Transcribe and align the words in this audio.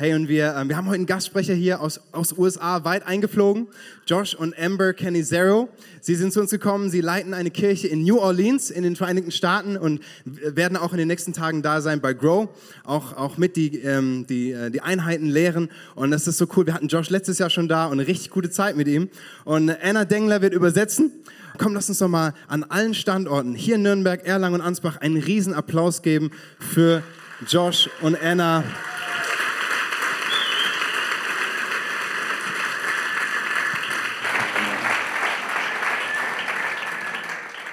Hey, 0.00 0.14
und 0.14 0.28
wir, 0.28 0.54
ähm, 0.56 0.68
wir 0.68 0.76
haben 0.76 0.86
heute 0.86 0.94
einen 0.94 1.06
Gastsprecher 1.06 1.54
hier 1.54 1.80
aus, 1.80 2.00
aus 2.12 2.32
USA 2.38 2.84
weit 2.84 3.04
eingeflogen. 3.04 3.66
Josh 4.06 4.32
und 4.32 4.56
Amber 4.56 4.92
Canizero. 4.92 5.68
Sie 6.00 6.14
sind 6.14 6.32
zu 6.32 6.40
uns 6.40 6.52
gekommen. 6.52 6.88
Sie 6.88 7.00
leiten 7.00 7.34
eine 7.34 7.50
Kirche 7.50 7.88
in 7.88 8.04
New 8.04 8.16
Orleans 8.16 8.70
in 8.70 8.84
den 8.84 8.94
Vereinigten 8.94 9.32
Staaten 9.32 9.76
und 9.76 10.00
werden 10.24 10.76
auch 10.76 10.92
in 10.92 10.98
den 10.98 11.08
nächsten 11.08 11.32
Tagen 11.32 11.62
da 11.62 11.80
sein 11.80 12.00
bei 12.00 12.12
Grow. 12.12 12.48
Auch, 12.84 13.16
auch 13.16 13.38
mit 13.38 13.56
die, 13.56 13.76
ähm, 13.78 14.24
die, 14.28 14.52
äh, 14.52 14.70
die 14.70 14.82
Einheiten 14.82 15.26
lehren. 15.26 15.68
Und 15.96 16.12
das 16.12 16.28
ist 16.28 16.38
so 16.38 16.46
cool. 16.56 16.64
Wir 16.64 16.74
hatten 16.74 16.86
Josh 16.86 17.10
letztes 17.10 17.40
Jahr 17.40 17.50
schon 17.50 17.66
da 17.66 17.86
und 17.86 17.94
eine 17.94 18.06
richtig 18.06 18.30
gute 18.30 18.50
Zeit 18.50 18.76
mit 18.76 18.86
ihm. 18.86 19.08
Und 19.44 19.68
Anna 19.82 20.04
Dengler 20.04 20.42
wird 20.42 20.54
übersetzen. 20.54 21.10
Komm, 21.58 21.74
lass 21.74 21.88
uns 21.88 21.98
doch 21.98 22.06
mal 22.06 22.34
an 22.46 22.62
allen 22.62 22.94
Standorten 22.94 23.56
hier 23.56 23.74
in 23.74 23.82
Nürnberg, 23.82 24.24
Erlangen 24.24 24.60
und 24.60 24.64
Ansbach 24.64 24.98
einen 24.98 25.16
riesen 25.16 25.54
Applaus 25.54 26.02
geben 26.02 26.30
für 26.60 27.02
Josh 27.48 27.90
und 28.00 28.16
Anna. 28.22 28.62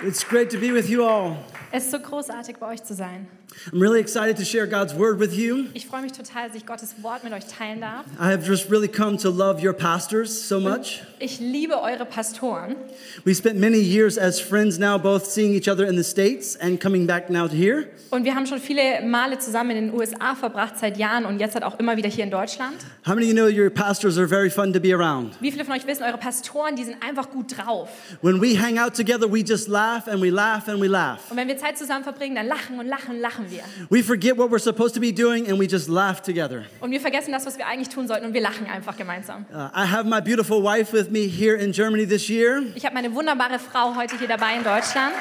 It's 0.08 0.24
great 0.24 0.52
to 0.52 0.60
be 0.60 0.72
with 0.72 0.88
you 0.88 1.04
all. 1.04 1.36
Es 1.72 1.86
ist 1.86 1.92
so 1.92 2.00
großartig, 2.00 2.58
bei 2.58 2.68
euch 2.68 2.84
zu 2.84 2.94
sein. 2.94 3.28
I'm 3.72 3.82
really 3.82 4.00
excited 4.00 4.38
to 4.38 4.46
share 4.46 4.68
God's 4.68 4.94
word 4.94 5.20
with 5.20 5.34
you. 5.34 5.66
Ich 5.74 5.88
freue 5.88 6.02
mich 6.02 6.12
total, 6.12 6.48
dass 6.48 6.56
ich 6.56 6.66
Gottes 6.66 6.96
Wort 7.02 7.24
mit 7.24 7.34
euch 7.34 7.46
teilen 7.46 7.82
darf. 7.82 8.06
I 8.20 8.32
have 8.32 8.46
just 8.46 8.70
really 8.70 8.88
come 8.88 9.18
to 9.18 9.30
love 9.30 9.66
your 9.66 9.74
pastors 9.74 10.30
so 10.48 10.60
much. 10.60 11.04
Ich 11.20 11.40
liebe 11.40 11.82
eure 11.82 12.06
Pastoren. 12.06 12.76
We 13.24 13.34
spent 13.34 13.60
many 13.60 13.80
years 13.80 14.18
as 14.18 14.40
friends 14.40 14.78
now, 14.78 14.98
both 14.98 15.26
seeing 15.26 15.54
each 15.54 15.70
other 15.70 15.88
in 15.88 15.96
the 15.96 16.04
States 16.04 16.56
and 16.56 16.80
coming 16.80 17.08
back 17.08 17.30
now 17.30 17.48
to 17.48 17.56
here. 17.56 17.88
Und 18.12 18.24
wir 18.24 18.36
haben 18.36 18.46
schon 18.46 18.60
viele 18.60 19.02
Male 19.04 19.40
zusammen 19.40 19.72
in 19.72 19.88
den 19.88 19.94
USA 19.94 20.36
verbracht 20.36 20.78
seit 20.78 20.98
Jahren 20.98 21.26
und 21.26 21.40
jetzt 21.40 21.56
halt 21.56 21.64
auch 21.64 21.80
immer 21.80 21.98
wieder 21.98 22.10
hier 22.10 22.24
in 22.24 22.32
Deutschland. 22.32 22.76
How 23.08 23.16
many 23.16 23.26
of 23.26 23.30
you 23.30 23.34
know 23.34 23.48
your 23.48 23.70
pastors 23.70 24.18
are 24.18 24.28
very 24.28 24.50
fun 24.50 24.72
to 24.74 24.80
be 24.80 24.94
around? 24.94 25.36
Wie 25.42 25.52
viele 25.52 25.66
von 25.66 25.74
euch 25.76 25.88
wissen, 25.88 26.04
eure 26.04 26.18
Pastoren, 26.18 26.76
die 26.76 26.84
sind 26.84 26.98
einfach 27.02 27.30
gut 27.32 27.58
drauf. 27.58 27.90
When 28.22 28.42
we 28.42 28.60
hang 28.60 28.78
out 28.78 28.96
together, 28.96 29.32
we 29.32 29.40
just 29.40 29.68
laugh 29.68 30.08
and 30.08 30.22
we 30.22 30.30
laugh 30.30 30.68
and 30.68 30.82
we 30.82 30.88
laugh. 30.88 31.32
Und 31.32 31.38
wenn 31.38 31.48
wir 31.48 31.58
Zeit 31.58 31.78
zusammen 31.78 32.04
verbringen, 32.04 32.36
dann 32.36 32.48
lachen 32.48 32.80
und 32.80 32.88
lachen 32.88 33.16
und 33.16 33.22
lachen 33.22 33.45
wir. 33.50 33.64
We 33.90 34.04
forget 34.04 34.38
what 34.38 34.50
we're 34.50 34.60
supposed 34.60 34.94
to 34.96 35.00
be 35.00 35.12
doing 35.12 35.50
and 35.50 35.60
we 35.60 35.68
just 35.68 35.88
laugh 35.88 36.22
together. 36.22 36.66
Und 36.82 36.92
wir 36.92 37.02
vergessen 37.02 37.32
das, 37.32 37.46
was 37.46 37.58
wir 37.58 37.68
eigentlich 37.68 37.90
tun 37.90 38.08
sollten 38.08 38.26
und 38.26 38.34
wir 38.34 38.42
lachen 38.42 38.68
einfach 38.68 38.98
gemeinsam. 38.98 39.46
Uh, 39.52 39.70
I 39.76 39.86
have 39.86 40.06
my 40.06 40.22
beautiful 40.22 40.62
wife 40.62 40.94
with 40.94 41.10
me 41.10 41.28
here 41.28 41.56
in 41.56 41.72
Germany 41.72 42.06
this 42.06 42.30
year. 42.30 42.64
Ich 42.76 42.86
habe 42.86 42.96
meine 42.96 43.14
wunderbare 43.14 43.60
Frau 43.60 43.96
heute 43.96 44.18
hier 44.18 44.28
dabei 44.28 44.56
in 44.56 44.64
Deutschland. 44.64 45.16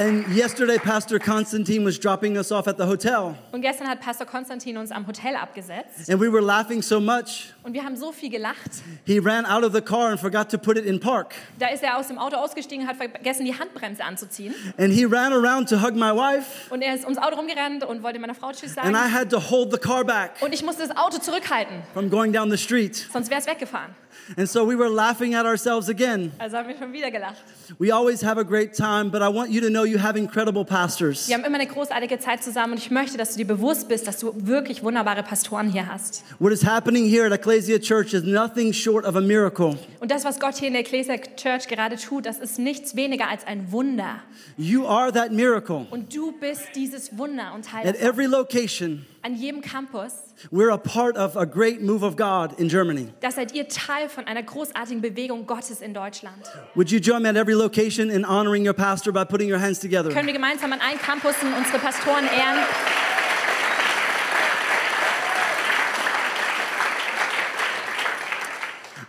And 0.00 0.26
yesterday, 0.34 0.78
Pastor 0.78 1.18
Constantine 1.18 1.84
was 1.84 1.98
dropping 2.00 2.38
us 2.38 2.50
off 2.50 2.66
at 2.66 2.78
the 2.78 2.86
hotel. 2.86 3.36
Und 3.52 3.60
gestern 3.60 3.86
hat 3.86 4.00
Pastor 4.00 4.26
Konstantin 4.26 4.78
uns 4.78 4.90
am 4.90 5.06
Hotel 5.06 5.36
abgesetzt. 5.36 6.08
And 6.08 6.18
we 6.18 6.32
were 6.32 6.40
laughing 6.40 6.80
so 6.80 6.98
much, 7.00 7.52
Und 7.64 7.74
wir 7.74 7.84
haben 7.84 7.96
so 7.98 8.10
viel 8.10 8.30
gelacht. 8.30 8.80
he 9.04 9.18
ran 9.18 9.44
out 9.44 9.62
of 9.62 9.74
the 9.74 9.82
car 9.82 10.08
and 10.10 10.18
forgot 10.18 10.48
to 10.48 10.56
put 10.56 10.78
it 10.78 10.86
in 10.86 10.98
park. 11.00 11.34
Da 11.58 11.66
ist 11.68 11.82
er 11.82 11.98
aus 11.98 12.08
dem 12.08 12.16
Auto 12.16 12.36
ausgestiegen 12.36 12.84
und 12.84 12.88
hat 12.88 12.96
vergessen, 12.96 13.44
die 13.44 13.52
Handbremse 13.58 14.02
anzuziehen. 14.02 14.54
And 14.78 14.90
he 14.90 15.04
ran 15.04 15.34
around 15.34 15.68
to 15.68 15.76
hug 15.82 15.92
my 15.94 16.12
wife, 16.16 16.46
Und 16.72 16.80
er 16.80 16.94
ist 16.94 17.04
ums 17.04 17.18
Auto 17.18 17.36
rumgerannt 17.36 17.84
und 17.84 18.02
wollte 18.02 18.18
meiner 18.20 18.34
Frau 18.34 18.52
Tschüss 18.52 18.78
and 18.78 18.92
I 18.96 19.00
sagen. 19.00 19.12
had 19.12 19.28
to 19.28 19.38
hold 19.50 19.70
the 19.70 19.78
car 19.78 20.02
back 20.02 20.30
Und 20.40 20.54
ich 20.54 20.62
musste 20.64 20.88
das 20.88 20.96
Auto 20.96 21.18
zurückhalten, 21.18 21.82
from 21.92 22.08
going 22.08 22.32
down 22.32 22.50
the 22.50 22.56
street. 22.56 22.96
sonst 23.12 23.28
wäre 23.28 23.40
es 23.42 23.46
weggefahren. 23.46 23.94
And 24.36 24.48
so 24.48 24.66
we 24.66 24.76
were 24.78 24.88
laughing 24.88 25.34
at 25.34 25.44
ourselves 25.44 25.88
again. 25.90 26.32
Also 26.38 26.56
haben 26.56 26.68
wir 26.68 26.76
schon 26.78 26.90
wieder 26.92 27.10
gelacht. 27.10 27.36
We 27.78 27.92
always 27.92 28.24
have 28.24 28.38
a 28.40 28.44
great 28.44 28.72
time, 28.74 29.10
but 29.10 29.20
I 29.22 29.28
want 29.28 29.50
you 29.50 29.60
to 29.60 29.68
know 29.68 29.84
you 29.90 29.98
have 30.02 30.18
incredible 30.18 30.64
pastors. 30.64 31.28
Wir 31.28 31.34
haben 31.34 31.44
immer 31.44 31.58
eine 31.58 31.66
großartige 31.66 32.18
Zeit 32.18 32.42
zusammen 32.42 32.74
und 32.74 32.78
ich 32.78 32.90
möchte, 32.90 33.18
dass 33.18 33.32
du 33.32 33.38
dir 33.38 33.46
bewusst 33.46 33.88
bist, 33.88 34.06
dass 34.06 34.18
du 34.18 34.32
wirklich 34.34 34.82
wunderbare 34.82 35.22
Pastoren 35.22 35.70
hier 35.70 35.86
hast. 35.86 36.24
What 36.38 36.52
is 36.52 36.64
happening 36.64 37.04
here 37.04 37.26
at 37.26 37.32
Ecclesia 37.32 37.78
Church 37.78 38.14
is 38.14 38.22
nothing 38.22 38.72
short 38.72 39.04
of 39.04 39.16
a 39.16 39.20
miracle. 39.20 39.76
Und 40.00 40.10
das, 40.10 40.24
was 40.24 40.38
Gott 40.38 40.56
hier 40.56 40.68
in 40.68 40.74
der 40.74 40.82
Ecclesia 40.82 41.16
Church 41.36 41.68
gerade 41.68 41.96
tut, 41.96 42.26
das 42.26 42.38
ist 42.38 42.58
nichts 42.58 42.96
weniger 42.96 43.28
als 43.28 43.46
ein 43.46 43.72
Wunder. 43.72 44.20
You 44.56 44.86
are 44.86 45.12
that 45.12 45.32
miracle. 45.32 45.86
Und 45.90 46.14
du 46.14 46.32
bist 46.32 46.62
dieses 46.74 47.16
Wunder 47.18 47.52
und 47.54 47.64
Teil 47.64 47.86
At 47.86 47.96
every 48.00 48.26
location, 48.26 49.04
An 49.22 49.34
jedem 49.36 49.60
Campus, 49.60 50.32
we're 50.50 50.70
a 50.70 50.78
part 50.78 51.14
of 51.18 51.36
a 51.36 51.44
great 51.44 51.82
move 51.82 52.02
of 52.02 52.16
God 52.16 52.58
in 52.58 52.70
Germany. 52.70 53.12
da 53.20 53.30
seid 53.30 53.52
ihr 53.52 53.68
Teil 53.68 54.08
von 54.08 54.26
einer 54.26 54.42
großartigen 54.42 55.02
Bewegung 55.02 55.46
Gottes 55.46 55.82
in 55.82 55.92
Deutschland. 55.92 56.42
Would 56.74 56.90
you 56.90 57.00
join 57.00 57.20
me 57.22 57.28
at 57.28 57.36
every 57.36 57.54
location 57.54 58.08
in 58.08 58.24
honoring 58.24 58.66
your 58.66 58.72
pastor 58.72 59.12
by 59.12 59.24
putting 59.26 59.50
your 59.52 59.58
hands 59.60 59.78
together? 59.78 60.10
Können 60.10 60.26
wir 60.26 60.32
gemeinsam 60.32 60.72
an 60.72 60.80
allen 60.80 60.98
Campussen 60.98 61.52
unsere 61.52 61.78
Pastoren 61.78 62.24
ehren? 62.24 62.64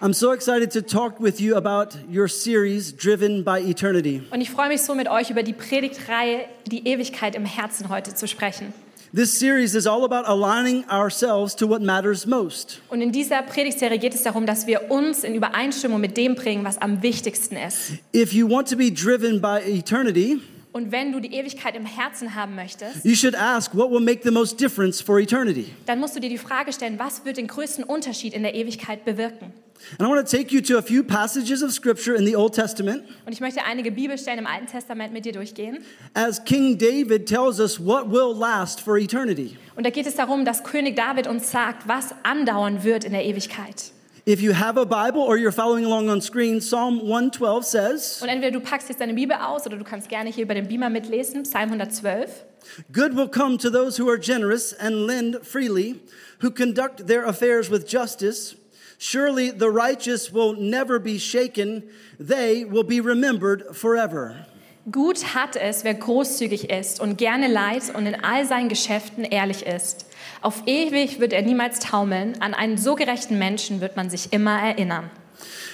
I'm 0.02 0.14
so 0.14 0.32
excited 0.32 0.72
to 0.72 0.82
talk 0.82 1.20
with 1.20 1.40
you 1.40 1.56
about 1.56 1.96
your 2.10 2.28
series, 2.28 2.92
Driven 2.92 3.44
by 3.44 3.60
Eternity. 3.62 4.24
Und 4.32 4.42
ich 4.42 4.50
freue 4.50 4.68
mich 4.68 4.82
so 4.82 4.96
mit 4.96 5.08
euch 5.08 5.30
über 5.30 5.44
die 5.44 5.54
Predigtreihe 5.54 6.46
Die 6.66 6.88
Ewigkeit 6.88 7.36
im 7.36 7.46
Herzen 7.46 7.88
heute 7.90 8.14
zu 8.16 8.28
sprechen. 8.28 8.74
This 9.14 9.38
series 9.38 9.76
is 9.76 9.88
all 9.88 10.06
about 10.06 10.24
aligning 10.26 10.86
ourselves 10.90 11.54
to 11.58 11.68
what 11.68 11.82
matters 11.82 12.26
most. 12.26 12.80
Und 12.90 13.02
in 13.02 13.12
dieser 13.12 13.42
Predigtserie 13.42 14.00
geht 14.00 14.16
es 14.16 14.24
darum, 14.24 14.46
dass 14.46 14.68
wir 14.68 14.90
uns 14.90 15.26
in 15.26 15.36
Übereinstimmung 15.36 16.00
mit 16.00 16.16
dem 16.16 16.34
bringen, 16.36 16.64
was 16.64 16.78
am 16.78 17.04
wichtigsten 17.04 17.58
ist. 17.58 17.92
If 18.16 18.32
you 18.32 18.50
want 18.50 18.70
to 18.70 18.78
be 18.78 18.90
driven 18.90 19.42
by 19.42 19.60
eternity, 19.66 20.40
Und 20.72 20.94
wenn 20.94 21.12
du 21.12 21.20
die 21.20 21.34
Ewigkeit 21.34 21.76
im 21.76 21.86
Herzen 21.86 22.36
haben 22.36 22.56
möchtest, 22.56 23.04
you 23.04 23.14
should 23.14 23.36
ask 23.36 23.76
what 23.76 23.92
will 23.92 24.00
make 24.00 24.22
the 24.24 24.32
most 24.32 24.58
difference 24.58 25.02
for 25.02 25.20
eternity. 25.20 25.66
dann 25.88 26.00
musst 26.00 26.16
du 26.16 26.22
dir 26.22 26.30
die 26.30 26.38
Frage 26.38 26.72
stellen, 26.72 26.98
was 26.98 27.26
wird 27.26 27.36
den 27.36 27.48
größten 27.48 27.84
Unterschied 27.84 28.34
in 28.34 28.44
der 28.44 28.56
Ewigkeit 28.56 29.04
bewirken? 29.04 29.52
And 29.98 30.08
I 30.08 30.12
want 30.12 30.26
to 30.28 30.38
take 30.38 30.52
you 30.54 30.62
to 30.62 30.78
a 30.78 30.82
few 30.82 31.04
passages 31.04 31.62
of 31.64 31.72
scripture 31.72 32.16
in 32.16 32.26
the 32.26 32.36
Old 32.36 32.54
Testament 32.54 33.04
Und 33.26 33.34
ich 33.34 33.40
möchte 33.42 33.64
einige 33.64 33.92
Bibelstellen 33.92 34.40
im 34.40 34.48
Alten 34.48 34.68
Testament 34.68 35.14
mit 35.14 35.26
dir 35.26 35.34
durchgehen. 35.34 35.80
as 36.14 36.44
King 36.44 36.78
David 36.78 37.28
tells 37.28 37.60
us 37.60 37.80
what 37.80 38.10
will 38.12 38.34
last 38.38 38.82
for 38.82 38.98
eternity. 38.98 39.58
Und 39.76 39.86
da 39.86 39.90
geht 39.90 40.06
es 40.08 40.16
darum, 40.16 40.46
dass 40.46 40.64
König 40.64 40.96
David 40.96 41.28
uns 41.28 41.52
sagt, 41.52 41.88
was 41.88 42.14
andauern 42.24 42.84
wird 42.84 43.04
in 43.04 43.12
der 43.14 43.26
Ewigkeit. 43.26 43.92
If 44.28 44.40
you 44.40 44.54
have 44.54 44.80
a 44.80 44.86
Bible 44.86 45.22
or 45.22 45.36
you're 45.36 45.52
following 45.52 45.84
along 45.84 46.08
on 46.10 46.22
screen, 46.22 46.60
Psalm 46.60 47.00
112 47.02 47.64
says, 47.66 48.22
Und 48.22 48.30
entweder 48.30 48.52
du 48.52 48.60
packst 48.60 48.88
jetzt 48.90 49.02
deine 49.02 49.16
Bibel 49.16 49.36
aus 49.36 49.66
oder 49.66 49.78
du 49.78 49.84
kannst 49.84 50.10
gerne 50.10 50.30
hier 50.30 50.44
über 50.44 50.54
den 50.54 50.68
Beamer 50.68 50.92
mitlesen, 50.92 51.42
Psalm 51.42 51.72
112. 51.72 52.46
Good 52.94 53.16
will 53.16 53.28
come 53.28 53.58
to 53.58 53.72
those 53.72 54.00
who 54.00 54.08
are 54.08 54.20
generous 54.20 54.76
and 54.80 55.08
lend 55.08 55.40
freely, 55.44 56.00
who 56.44 56.52
conduct 56.52 57.08
their 57.08 57.26
affairs 57.26 57.72
with 57.72 57.88
justice. 57.88 58.56
Surely 59.04 59.50
the 59.50 59.72
righteous 59.72 60.32
will 60.32 60.54
never 60.54 61.00
be 61.00 61.18
shaken, 61.18 61.82
they 62.20 62.64
will 62.64 62.84
be 62.84 63.02
remembered 63.02 63.76
forever. 63.76 64.46
Gut 64.92 65.34
hat 65.34 65.56
es, 65.56 65.84
wer 65.84 65.96
großzügig 65.96 66.70
ist 66.70 67.00
und 67.00 67.18
gerne 67.18 67.48
leiht 67.48 67.96
und 67.96 68.06
in 68.06 68.24
all 68.24 68.46
seinen 68.46 68.70
Geschäften 68.70 69.24
ehrlich 69.24 69.66
ist. 69.66 70.06
Auf 70.42 70.68
ewig 70.68 71.20
wird 71.20 71.34
er 71.34 71.42
niemals 71.42 71.80
taumeln, 71.80 72.40
an 72.42 72.54
einen 72.54 72.78
so 72.78 72.94
gerechten 72.94 73.40
Menschen 73.40 73.82
wird 73.82 73.96
man 73.96 74.12
sich 74.12 74.34
immer 74.34 74.62
erinnern. 74.62 75.10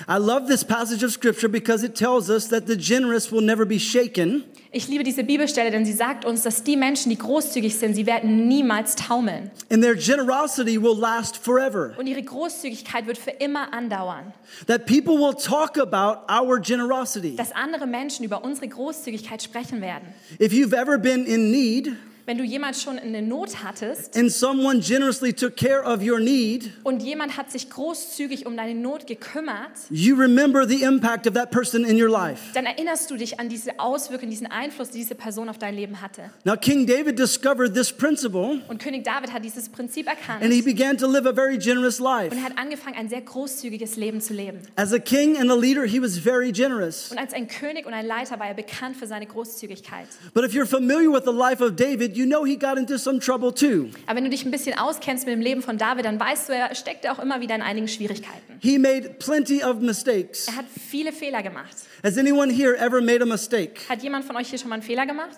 I 0.08 0.18
love 0.18 0.48
this 0.48 0.64
passage 0.64 1.04
of 1.04 1.12
scripture 1.12 1.50
because 1.50 1.86
it 1.86 1.96
tells 1.96 2.30
us 2.30 2.48
that 2.48 2.66
the 2.66 2.78
generous 2.78 3.30
will 3.30 3.44
never 3.44 3.66
be 3.66 3.78
shaken, 3.78 4.46
Ich 4.72 4.88
liebe 4.88 5.04
diese 5.04 5.24
Bibelstelle, 5.24 5.72
denn 5.72 5.86
sie 5.86 5.94
sagt 5.94 6.26
uns, 6.26 6.44
dass 6.44 6.64
die 6.64 6.76
Menschen, 6.76 7.10
die 7.10 7.18
großzügig 7.18 7.76
sind, 7.78 7.94
sie 7.94 8.06
werden 8.06 8.48
niemals 8.48 8.96
taumeln. 8.96 9.50
and 9.70 9.82
their 9.82 9.96
generosity 9.96 10.82
will 10.82 10.98
last 10.98 11.38
forever. 11.38 11.94
Und 11.98 12.08
ihre 12.08 12.22
Großzügigkeit 12.22 13.08
wird 13.08 13.18
für 13.18 13.32
immer 13.32 13.74
andauern. 13.74 14.34
That 14.68 14.86
people 14.86 15.16
will 15.16 15.34
talk 15.36 15.78
about 15.78 16.32
our 16.32 16.60
generosity. 16.60 17.36
Dass 17.36 17.52
andere 17.54 17.88
Menschen 17.88 18.26
über 18.26 18.44
unsere 18.44 18.68
Großzügigkeit 18.68 19.42
sprechen 19.42 19.82
werden. 19.82 20.08
If 20.40 20.52
you've 20.52 20.76
ever 20.76 20.98
been 20.98 21.26
in 21.26 21.52
need 21.52 21.94
Wenn 22.28 22.38
du 22.38 22.44
jemand 22.44 22.76
schon 22.76 23.00
eine 23.00 23.22
Not 23.22 23.64
hattest 23.64 24.18
and 24.18 24.30
someone 24.30 24.82
generously 24.82 25.32
took 25.32 25.56
care 25.56 25.82
of 25.86 26.02
your 26.06 26.20
need, 26.20 26.70
und 26.84 27.02
jemand 27.02 27.38
hat 27.38 27.50
sich 27.50 27.70
großzügig 27.70 28.46
um 28.46 28.58
deine 28.58 28.76
Not 28.76 29.08
gekümmert, 29.08 29.72
you 29.90 30.14
remember 30.14 30.68
the 30.68 30.84
impact 30.84 31.26
of 31.26 31.36
that 31.36 31.52
person 31.52 31.86
in 31.86 31.96
your 31.96 32.10
life. 32.10 32.42
dann 32.54 32.66
erinnerst 32.66 33.10
du 33.10 33.16
dich 33.16 33.40
an 33.40 33.48
diese 33.48 33.80
Auswirkungen, 33.80 34.30
diesen 34.30 34.48
Einfluss, 34.48 34.90
die 34.90 34.98
diese 34.98 35.16
Person 35.16 35.48
auf 35.48 35.58
dein 35.58 35.74
Leben 35.74 36.02
hatte. 36.02 36.30
Now, 36.44 36.58
King 36.58 36.86
David 36.86 37.18
discovered 37.18 37.74
this 37.74 37.94
principle 37.94 38.60
Und 38.68 38.82
König 38.84 39.06
David 39.06 39.32
hat 39.32 39.46
dieses 39.46 39.70
Prinzip 39.70 40.08
erkannt 40.08 40.44
and 40.44 40.52
he 40.52 40.62
began 40.62 40.98
to 40.98 41.08
live 41.08 41.26
a 41.26 41.32
very 41.32 41.58
generous 41.58 41.98
life. 41.98 42.32
und 42.36 42.40
er 42.40 42.44
hat 42.44 42.58
angefangen, 42.58 42.98
ein 42.98 43.08
sehr 43.08 43.22
großzügiges 43.22 43.96
Leben 43.96 44.20
zu 44.20 44.34
leben. 44.34 44.60
As 44.76 44.92
a 44.92 45.00
king 45.00 45.38
and 45.38 45.50
a 45.50 45.56
leader, 45.56 45.86
he 45.86 46.02
was 46.02 46.18
very 46.18 46.52
generous. 46.52 47.10
Und 47.10 47.20
als 47.20 47.32
ein 47.32 47.48
König 47.48 47.86
und 47.86 47.94
ein 47.94 48.06
Leiter 48.06 48.38
war 48.38 48.48
er 48.48 48.54
bekannt 48.54 48.98
für 48.98 49.08
seine 49.08 49.28
Großzügigkeit. 49.28 50.08
But 50.34 50.44
if 50.44 50.52
you're 50.52 50.66
familiar 50.66 51.10
with 51.14 51.24
the 51.24 51.32
life 51.32 51.64
of 51.64 51.78
David, 51.78 52.17
you 52.18 52.26
know 52.26 52.44
he 52.46 52.58
got 52.58 52.78
into 52.78 52.98
some 52.98 53.20
trouble 53.20 53.54
too. 53.54 53.90
Aber 54.08 54.18
wenn 54.18 54.24
du 54.24 54.30
dich 54.30 54.44
ein 54.46 54.52
bisschen 54.52 54.78
auskennst 54.78 55.26
mit 55.26 55.34
dem 55.36 55.42
Leben 55.42 55.62
von 55.62 55.78
David, 55.78 56.06
dann 56.06 56.20
weißt 56.20 56.50
du, 56.50 56.54
er 56.54 56.74
steckte 56.76 57.12
auch 57.12 57.20
immer 57.20 57.40
wieder 57.42 57.56
in 57.56 57.62
einigen 57.62 57.88
Schwierigkeiten. 57.88 58.58
He 58.60 58.78
made 58.80 59.10
plenty 59.20 59.64
of 59.64 59.80
mistakes. 59.80 60.48
Er 60.48 60.56
hat 60.58 60.66
viele 60.90 61.12
Fehler 61.12 61.44
gemacht. 61.44 61.76
Has 62.04 62.18
anyone 62.18 62.52
here 62.52 62.76
ever 62.78 63.02
made 63.02 63.22
a 63.22 63.26
mistake? 63.26 63.82
Hat 63.88 64.02
jemand 64.02 64.26
von 64.26 64.36
euch 64.36 64.50
hier 64.50 64.58
schon 64.60 64.70
mal 64.70 64.76
einen 64.76 64.84
Fehler 64.84 65.06
gemacht? 65.06 65.36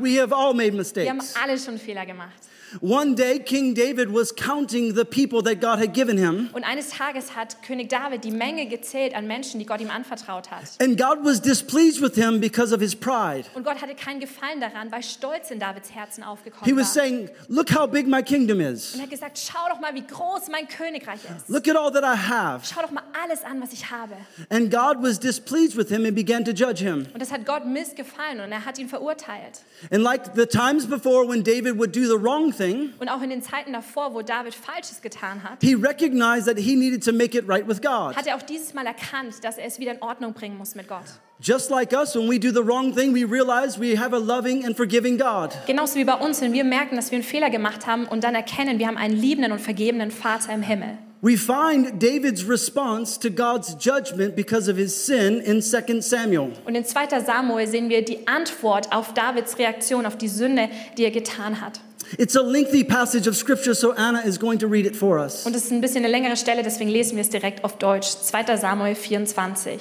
We 0.00 0.20
have 0.20 0.34
all 0.34 0.52
made 0.52 0.72
Wir 0.72 1.08
haben 1.08 1.16
mistakes. 1.18 1.34
alle 1.42 1.58
schon 1.58 1.78
Fehler 1.78 2.04
gemacht. 2.04 2.32
One 2.80 3.14
day, 3.14 3.38
King 3.38 3.74
David 3.74 4.12
was 4.12 4.34
counting 4.34 4.94
the 4.94 5.04
people 5.04 5.42
that 5.42 5.60
God 5.60 5.78
had 5.78 5.92
given 5.92 6.16
him, 6.16 6.48
Und 6.52 6.64
eines 6.64 6.88
Tages 6.90 7.36
hat 7.36 7.62
König 7.66 7.88
David 7.90 8.24
die 8.24 8.30
Menge 8.30 8.66
gezählt 8.66 9.14
an 9.14 9.26
Menschen, 9.26 9.58
die 9.60 9.66
Gott 9.66 9.80
ihm 9.80 9.90
anvertraut 9.90 10.50
hat. 10.50 10.64
and 10.80 10.96
God 10.98 11.24
was 11.24 11.40
displeased 11.40 12.00
with 12.00 12.14
him 12.14 12.40
because 12.40 12.74
of 12.74 12.80
his 12.80 12.94
pride. 12.94 13.44
Und 13.54 13.64
Gott 13.64 13.82
hatte 13.82 13.94
keinen 13.94 14.20
Gefallen 14.20 14.60
daran, 14.60 14.90
weil 14.90 15.02
Stolz 15.02 15.50
in 15.50 15.58
Davids 15.58 15.90
Herzen 15.94 16.22
aufgekommen 16.24 16.64
He 16.64 16.72
war. 16.72 16.82
was 16.82 16.92
saying, 16.94 17.28
Look 17.48 17.70
how 17.70 17.86
big 17.86 18.06
my 18.06 18.22
kingdom 18.22 18.60
is. 18.60 18.94
Und 18.94 19.00
er 19.00 19.02
hat 19.04 19.10
gesagt, 19.10 19.38
schau 19.38 19.68
doch 19.68 19.80
mal, 19.80 19.94
wie 19.94 20.06
groß 20.06 20.48
mein 20.50 20.66
Königreich 20.68 21.20
ist. 21.36 21.48
Look 21.48 21.68
at 21.68 21.76
all 21.76 21.92
that 21.92 22.02
I 22.04 22.16
have. 22.16 22.64
Schau 22.64 22.82
doch 22.82 22.90
mal 22.90 23.02
alles 23.22 23.42
an, 23.44 23.60
was 23.60 23.72
ich 23.72 23.90
habe. 23.90 24.14
And 24.48 24.70
God 24.70 25.02
was 25.02 25.18
displeased 25.20 25.76
with 25.76 25.88
him 25.88 26.04
and 26.06 26.14
began 26.14 26.44
to 26.44 26.52
judge 26.52 26.82
him. 26.82 27.06
Und 27.12 27.20
das 27.20 27.30
hat 27.32 27.44
Gott 27.44 27.66
missgefallen 27.66 28.40
und 28.40 28.50
er 28.52 28.64
hat 28.64 28.78
ihn 28.78 28.88
verurteilt. 28.88 29.60
And 29.90 30.02
like 30.02 30.34
the 30.34 30.46
times 30.46 30.86
before 30.86 31.28
when 31.28 31.42
David 31.44 31.78
would 31.78 31.94
do 31.94 32.06
the 32.06 32.16
wrong 32.22 32.52
thing, 32.52 32.61
Und 32.98 33.08
auch 33.08 33.22
in 33.22 33.30
den 33.30 33.42
Zeiten 33.42 33.72
davor, 33.72 34.14
wo 34.14 34.22
David 34.22 34.54
Falsches 34.54 35.00
getan 35.02 35.42
hat, 35.42 35.58
he 35.62 35.74
recognized 35.74 36.46
that 36.46 36.58
he 36.58 36.76
needed 36.76 37.04
to 37.04 37.12
make 37.12 37.36
it 37.36 37.48
right 37.48 37.66
with 37.66 37.80
God. 37.80 38.16
hat 38.16 38.26
er 38.26 38.36
auch 38.36 38.42
dieses 38.42 38.74
Mal 38.74 38.86
erkannt, 38.86 39.42
dass 39.42 39.58
er 39.58 39.66
es 39.66 39.78
wieder 39.78 39.92
in 39.92 40.02
Ordnung 40.02 40.32
bringen 40.32 40.56
muss 40.56 40.74
mit 40.74 40.88
Gott. 40.88 41.04
Just 41.40 41.70
like 41.70 41.92
us, 41.92 42.14
when 42.14 42.30
we 42.30 42.38
do 42.38 42.50
the 42.50 42.64
wrong 42.64 42.94
thing, 42.94 43.12
we 43.12 43.24
realize 43.24 43.80
we 43.80 43.98
have 43.98 44.14
a 44.14 44.18
loving 44.18 44.64
and 44.64 44.76
forgiving 44.76 45.18
God. 45.18 45.50
Genauso 45.66 45.96
wie 45.96 46.04
bei 46.04 46.14
uns, 46.14 46.40
wenn 46.40 46.52
wir 46.52 46.62
merken, 46.62 46.94
dass 46.94 47.10
wir 47.10 47.16
einen 47.16 47.24
Fehler 47.24 47.50
gemacht 47.50 47.86
haben 47.86 48.06
und 48.06 48.22
dann 48.22 48.36
erkennen, 48.36 48.78
wir 48.78 48.86
haben 48.86 48.96
einen 48.96 49.16
liebenden 49.16 49.50
und 49.50 49.60
vergebenen 49.60 50.12
Vater 50.12 50.52
im 50.52 50.62
Himmel. 50.62 50.98
We 51.24 51.36
find 51.36 52.00
David's 52.00 52.48
response 52.48 53.16
to 53.20 53.30
God's 53.30 53.76
judgment 53.78 54.34
because 54.34 54.68
of 54.68 54.76
his 54.76 54.92
sin 54.92 55.40
in 55.40 55.62
2 55.62 56.00
Samuel. 56.00 56.50
Und 56.64 56.74
in 56.74 56.84
2. 56.84 57.20
Samuel 57.24 57.68
sehen 57.68 57.88
wir 57.88 58.04
die 58.04 58.26
Antwort 58.26 58.90
auf 58.92 59.14
Davids 59.14 59.56
Reaktion 59.56 60.04
auf 60.04 60.18
die 60.18 60.26
Sünde, 60.26 60.68
die 60.98 61.04
er 61.04 61.12
getan 61.12 61.60
hat. 61.60 61.78
It's 62.18 62.36
a 62.36 62.42
lengthy 62.42 62.82
passage 62.82 63.28
of 63.28 63.36
scripture, 63.36 63.72
so 63.72 63.92
Anna 63.92 64.22
is 64.22 64.36
going 64.36 64.58
to 64.58 64.66
read 64.66 64.84
it 64.84 64.96
for 64.96 65.20
us. 65.20 65.46
Und 65.46 65.54
es 65.54 65.66
ist 65.66 65.70
ein 65.70 65.80
bisschen 65.80 66.04
eine 66.04 66.10
längere 66.10 66.36
Stelle, 66.36 66.64
deswegen 66.64 66.90
lesen 66.90 67.14
wir 67.14 67.22
es 67.22 67.30
direkt 67.30 67.62
auf 67.62 67.78
Deutsch. 67.78 68.08
2. 68.08 68.56
Samuel 68.56 68.96
24. 68.96 69.80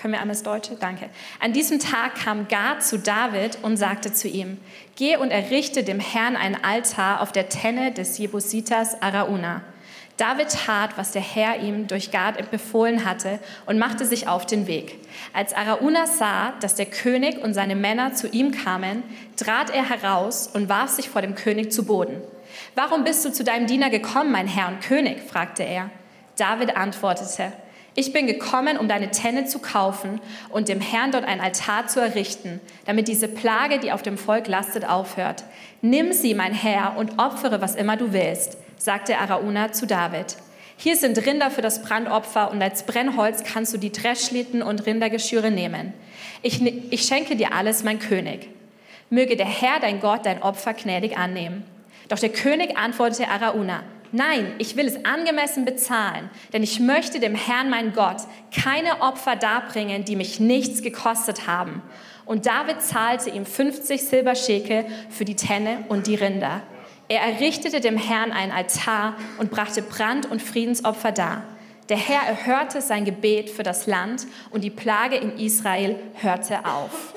Können 0.00 0.14
wir 0.14 0.20
einmal 0.20 0.34
das 0.34 0.42
Deutsche? 0.42 0.76
Danke. 0.80 1.10
An 1.38 1.52
diesem 1.52 1.78
Tag 1.78 2.16
kam 2.16 2.48
Gad 2.48 2.82
zu 2.82 2.98
David 2.98 3.58
und 3.62 3.76
sagte 3.76 4.12
zu 4.12 4.26
ihm, 4.26 4.58
Geh 4.96 5.16
und 5.16 5.30
errichte 5.30 5.84
dem 5.84 6.00
Herrn 6.00 6.34
einen 6.34 6.56
Altar 6.56 7.20
auf 7.20 7.30
der 7.30 7.48
Tenne 7.48 7.92
des 7.92 8.18
Jebusiters 8.18 9.00
Arauna. 9.00 9.62
David 10.18 10.50
tat, 10.50 10.90
was 10.96 11.12
der 11.12 11.22
Herr 11.22 11.60
ihm 11.60 11.86
durch 11.86 12.10
Gad 12.10 12.50
befohlen 12.50 13.04
hatte 13.04 13.38
und 13.66 13.78
machte 13.78 14.04
sich 14.04 14.28
auf 14.28 14.46
den 14.46 14.66
Weg. 14.66 14.98
Als 15.32 15.54
Arauna 15.54 16.06
sah, 16.06 16.52
dass 16.60 16.74
der 16.74 16.86
König 16.86 17.42
und 17.42 17.54
seine 17.54 17.74
Männer 17.74 18.12
zu 18.12 18.28
ihm 18.28 18.52
kamen, 18.52 19.02
trat 19.36 19.70
er 19.70 19.88
heraus 19.88 20.46
und 20.46 20.68
warf 20.68 20.90
sich 20.90 21.08
vor 21.08 21.22
dem 21.22 21.34
König 21.34 21.72
zu 21.72 21.84
Boden. 21.84 22.20
Warum 22.74 23.04
bist 23.04 23.24
du 23.24 23.32
zu 23.32 23.42
deinem 23.42 23.66
Diener 23.66 23.90
gekommen, 23.90 24.32
mein 24.32 24.46
Herr 24.46 24.68
und 24.68 24.82
König? 24.82 25.22
fragte 25.22 25.62
er. 25.62 25.90
David 26.36 26.76
antwortete, 26.76 27.52
ich 27.94 28.12
bin 28.12 28.26
gekommen, 28.26 28.78
um 28.78 28.88
deine 28.88 29.10
Tenne 29.10 29.44
zu 29.44 29.58
kaufen 29.58 30.20
und 30.48 30.68
dem 30.68 30.80
Herrn 30.80 31.12
dort 31.12 31.24
ein 31.24 31.40
Altar 31.40 31.88
zu 31.88 32.00
errichten, 32.00 32.60
damit 32.86 33.06
diese 33.06 33.28
Plage, 33.28 33.78
die 33.78 33.92
auf 33.92 34.02
dem 34.02 34.16
Volk 34.16 34.46
lastet, 34.48 34.88
aufhört. 34.88 35.44
Nimm 35.82 36.12
sie, 36.12 36.34
mein 36.34 36.54
Herr, 36.54 36.96
und 36.96 37.18
opfere, 37.18 37.60
was 37.60 37.74
immer 37.74 37.98
du 37.98 38.14
willst, 38.14 38.56
sagte 38.84 39.18
Arauna 39.18 39.72
zu 39.72 39.86
David. 39.86 40.36
Hier 40.76 40.96
sind 40.96 41.24
Rinder 41.24 41.52
für 41.52 41.62
das 41.62 41.82
Brandopfer 41.82 42.50
und 42.50 42.60
als 42.60 42.84
Brennholz 42.84 43.44
kannst 43.44 43.72
du 43.72 43.78
die 43.78 43.92
Dreschlitten 43.92 44.62
und 44.62 44.86
Rindergeschüre 44.86 45.52
nehmen. 45.52 45.94
Ich, 46.42 46.60
ich 46.90 47.02
schenke 47.02 47.36
dir 47.36 47.52
alles, 47.52 47.84
mein 47.84 48.00
König. 48.00 48.48
Möge 49.08 49.36
der 49.36 49.46
Herr, 49.46 49.78
dein 49.80 50.00
Gott, 50.00 50.26
dein 50.26 50.42
Opfer 50.42 50.74
gnädig 50.74 51.16
annehmen. 51.16 51.64
Doch 52.08 52.18
der 52.18 52.30
König 52.30 52.76
antwortete 52.76 53.28
Arauna, 53.28 53.84
nein, 54.10 54.52
ich 54.58 54.76
will 54.76 54.86
es 54.86 55.04
angemessen 55.04 55.64
bezahlen, 55.64 56.28
denn 56.52 56.64
ich 56.64 56.80
möchte 56.80 57.20
dem 57.20 57.36
Herrn, 57.36 57.70
mein 57.70 57.92
Gott, 57.92 58.22
keine 58.52 59.00
Opfer 59.00 59.36
darbringen, 59.36 60.04
die 60.04 60.16
mich 60.16 60.40
nichts 60.40 60.82
gekostet 60.82 61.46
haben. 61.46 61.82
Und 62.24 62.46
David 62.46 62.82
zahlte 62.82 63.30
ihm 63.30 63.46
50 63.46 64.02
Silberschekel 64.02 64.86
für 65.10 65.24
die 65.24 65.36
Tenne 65.36 65.84
und 65.88 66.08
die 66.08 66.16
Rinder. 66.16 66.62
Er 67.12 67.20
errichtete 67.20 67.80
dem 67.80 67.98
Herrn 67.98 68.32
einen 68.32 68.52
Altar 68.52 69.18
und 69.36 69.50
brachte 69.50 69.82
Brand- 69.82 70.30
und 70.30 70.40
Friedensopfer 70.40 71.12
dar. 71.12 71.42
Der 71.90 71.98
Herr 71.98 72.22
erhörte 72.22 72.80
sein 72.80 73.04
Gebet 73.04 73.50
für 73.50 73.62
das 73.62 73.86
Land 73.86 74.26
und 74.50 74.64
die 74.64 74.70
Plage 74.70 75.16
in 75.16 75.36
Israel 75.36 75.96
hörte 76.14 76.64
auf. 76.64 77.12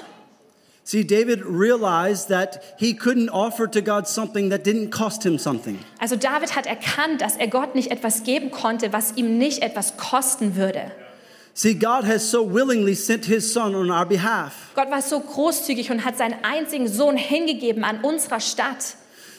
See, 0.83 1.06
David 1.06 1.44
realized 1.45 2.27
that 2.27 2.59
he 2.77 2.94
couldn't 2.94 3.30
offer 3.30 3.71
to 3.71 3.81
God 3.81 4.06
something 4.06 4.50
that 4.50 4.65
didn't 4.65 4.89
cost 4.89 5.24
him 5.24 5.39
something. 5.39 5.80
Also 5.97 6.18
David 6.18 6.57
hat 6.57 6.65
erkannt, 6.65 7.21
dass 7.21 7.38
er 7.38 7.47
Gott 7.47 7.74
nicht 7.74 7.89
etwas 7.89 8.24
geben 8.24 8.51
konnte, 8.51 8.92
was 8.92 9.15
ihm 9.15 9.38
nicht 9.38 9.63
etwas 9.63 9.95
kosten 9.95 10.57
würde. 10.57 10.92
See, 11.53 11.74
God 11.74 12.03
has 12.06 12.30
so 12.30 12.53
willingly 12.53 12.95
sent 12.95 13.24
his 13.24 13.53
son 13.53 13.74
on 13.74 13.89
our 13.89 14.06
behalf. 14.06 14.51
Gott 14.75 14.92
war 14.92 15.01
so 15.01 15.21
großzügig 15.21 15.89
und 15.89 16.03
hat 16.03 16.18
seinen 16.18 16.36
einzigen 16.44 16.89
Sohn 16.89 17.15
hingegeben 17.15 17.86
an 17.86 18.01
unserer 18.01 18.42
Stadt. 18.42 18.97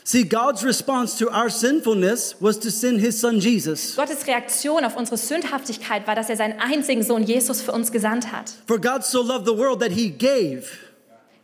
See, 0.08 0.22
God's 0.22 0.64
response 0.64 1.18
to 1.18 1.28
our 1.36 1.50
sinfulness 1.50 2.40
was 2.40 2.60
to 2.60 2.70
send 2.70 3.00
his 3.00 3.18
son 3.18 3.40
Jesus. 3.40 3.96
Gottes 3.96 4.24
Reaktion 4.28 4.84
auf 4.84 4.96
unsere 4.96 5.16
Sündhaftigkeit 5.16 6.06
war, 6.06 6.14
dass 6.14 6.30
er 6.30 6.36
seinen 6.36 6.60
einzigen 6.60 7.02
Sohn 7.02 7.24
Jesus 7.24 7.60
für 7.60 7.72
uns 7.72 7.90
gesandt 7.90 8.30
hat. 8.30 8.52
For 8.68 8.80
God 8.80 9.02
so 9.02 9.20
loved 9.20 9.46
the 9.46 9.58
world 9.58 9.80
that 9.80 9.90
he 9.90 10.10
gave. 10.10 10.68